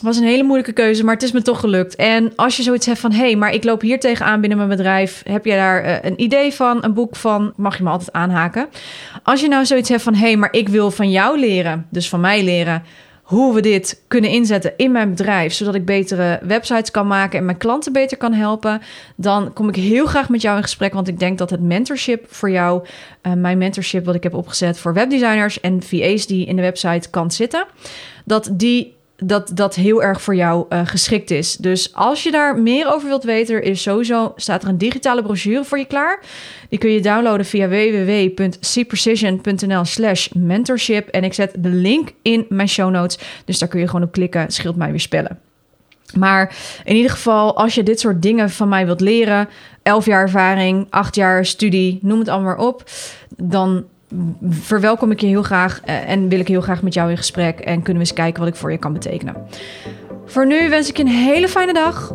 Was 0.00 0.16
een 0.16 0.24
hele 0.24 0.42
moeilijke 0.42 0.72
keuze, 0.72 1.04
maar 1.04 1.14
het 1.14 1.22
is 1.22 1.32
me 1.32 1.42
toch 1.42 1.60
gelukt. 1.60 1.96
En 1.96 2.32
als 2.36 2.56
je 2.56 2.62
zoiets 2.62 2.86
hebt 2.86 2.98
van, 2.98 3.12
hé, 3.12 3.18
hey, 3.18 3.36
maar 3.36 3.52
ik 3.52 3.64
loop 3.64 3.80
hier 3.80 4.00
tegenaan 4.00 4.40
binnen 4.40 4.58
mijn 4.58 4.70
bedrijf. 4.70 5.22
Heb 5.28 5.44
je 5.44 5.52
daar 5.52 5.84
uh, 5.84 5.94
een 6.02 6.20
idee 6.20 6.52
van, 6.52 6.84
een 6.84 6.94
boek 6.94 7.16
van, 7.16 7.52
mag 7.56 7.76
je 7.76 7.82
me 7.82 7.90
altijd 7.90 8.12
aanhaken. 8.12 8.68
Als 9.22 9.40
je 9.40 9.48
nou 9.48 9.66
zoiets 9.66 9.88
hebt 9.88 10.02
van, 10.02 10.14
hé, 10.14 10.26
hey, 10.26 10.36
maar 10.36 10.52
ik 10.52 10.68
wil 10.68 10.90
van 10.90 11.10
jou 11.10 11.38
leren, 11.38 11.86
dus 11.90 12.08
van 12.08 12.20
mij 12.20 12.44
leren 12.44 12.82
hoe 13.30 13.54
we 13.54 13.60
dit 13.60 14.02
kunnen 14.08 14.30
inzetten 14.30 14.72
in 14.76 14.92
mijn 14.92 15.10
bedrijf, 15.10 15.52
zodat 15.52 15.74
ik 15.74 15.84
betere 15.84 16.38
websites 16.42 16.90
kan 16.90 17.06
maken 17.06 17.38
en 17.38 17.44
mijn 17.44 17.56
klanten 17.56 17.92
beter 17.92 18.16
kan 18.16 18.32
helpen, 18.32 18.80
dan 19.16 19.52
kom 19.52 19.68
ik 19.68 19.76
heel 19.76 20.06
graag 20.06 20.28
met 20.28 20.42
jou 20.42 20.56
in 20.56 20.62
gesprek, 20.62 20.92
want 20.92 21.08
ik 21.08 21.18
denk 21.18 21.38
dat 21.38 21.50
het 21.50 21.60
mentorship 21.60 22.24
voor 22.28 22.50
jou, 22.50 22.84
uh, 23.22 23.32
mijn 23.32 23.58
mentorship 23.58 24.04
wat 24.04 24.14
ik 24.14 24.22
heb 24.22 24.34
opgezet 24.34 24.78
voor 24.78 24.94
webdesigners 24.94 25.60
en 25.60 25.82
VA's 25.82 26.26
die 26.26 26.46
in 26.46 26.56
de 26.56 26.62
website 26.62 27.10
kan 27.10 27.30
zitten, 27.30 27.66
dat 28.24 28.50
die 28.52 28.96
dat 29.22 29.50
dat 29.54 29.74
heel 29.74 30.02
erg 30.02 30.22
voor 30.22 30.34
jou 30.34 30.66
uh, 30.68 30.80
geschikt 30.84 31.30
is. 31.30 31.56
Dus 31.56 31.94
als 31.94 32.22
je 32.22 32.30
daar 32.30 32.58
meer 32.58 32.94
over 32.94 33.08
wilt 33.08 33.24
weten, 33.24 33.62
is 33.62 33.82
sowieso 33.82 34.32
staat 34.36 34.62
er 34.62 34.68
een 34.68 34.78
digitale 34.78 35.22
brochure 35.22 35.64
voor 35.64 35.78
je 35.78 35.84
klaar. 35.84 36.20
Die 36.68 36.78
kun 36.78 36.90
je 36.90 37.00
downloaden 37.00 37.46
via 37.46 37.68
www.cprecision.nl/slash 37.68 40.28
mentorship. 40.28 41.08
En 41.08 41.24
ik 41.24 41.34
zet 41.34 41.54
de 41.58 41.68
link 41.68 42.12
in 42.22 42.46
mijn 42.48 42.68
show 42.68 42.90
notes. 42.90 43.18
Dus 43.44 43.58
daar 43.58 43.68
kun 43.68 43.80
je 43.80 43.86
gewoon 43.86 44.02
op 44.02 44.12
klikken. 44.12 44.50
Scheelt 44.50 44.76
mij 44.76 44.90
weer 44.90 45.00
spellen. 45.00 45.38
Maar 46.14 46.56
in 46.84 46.96
ieder 46.96 47.10
geval, 47.10 47.56
als 47.56 47.74
je 47.74 47.82
dit 47.82 48.00
soort 48.00 48.22
dingen 48.22 48.50
van 48.50 48.68
mij 48.68 48.86
wilt 48.86 49.00
leren, 49.00 49.48
11 49.82 50.06
jaar 50.06 50.22
ervaring, 50.22 50.86
8 50.90 51.14
jaar 51.14 51.46
studie, 51.46 51.98
noem 52.02 52.18
het 52.18 52.28
allemaal 52.28 52.56
maar 52.56 52.66
op, 52.66 52.84
dan 53.36 53.84
verwelkom 54.50 55.10
ik 55.10 55.20
je 55.20 55.26
heel 55.26 55.42
graag 55.42 55.80
eh, 55.84 56.10
en 56.10 56.28
wil 56.28 56.40
ik 56.40 56.48
heel 56.48 56.60
graag 56.60 56.82
met 56.82 56.94
jou 56.94 57.10
in 57.10 57.16
gesprek 57.16 57.60
en 57.60 57.82
kunnen 57.82 58.02
we 58.02 58.08
eens 58.08 58.12
kijken 58.12 58.40
wat 58.40 58.48
ik 58.48 58.56
voor 58.56 58.72
je 58.72 58.78
kan 58.78 58.92
betekenen. 58.92 59.36
Voor 60.26 60.46
nu 60.46 60.68
wens 60.68 60.88
ik 60.88 60.96
je 60.96 61.02
een 61.02 61.08
hele 61.08 61.48
fijne 61.48 61.72
dag. 61.72 62.14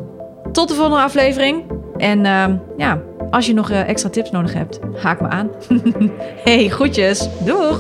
Tot 0.51 0.67
de 0.67 0.73
volgende 0.73 1.01
aflevering. 1.01 1.63
En 1.97 2.19
uh, 2.19 2.45
ja, 2.77 3.01
als 3.31 3.45
je 3.45 3.53
nog 3.53 3.71
uh, 3.71 3.89
extra 3.89 4.09
tips 4.09 4.31
nodig 4.31 4.53
hebt, 4.53 4.79
haak 5.01 5.21
me 5.21 5.27
aan. 5.27 5.49
hey, 6.45 6.67
groetjes. 6.67 7.29
Doeg! 7.45 7.79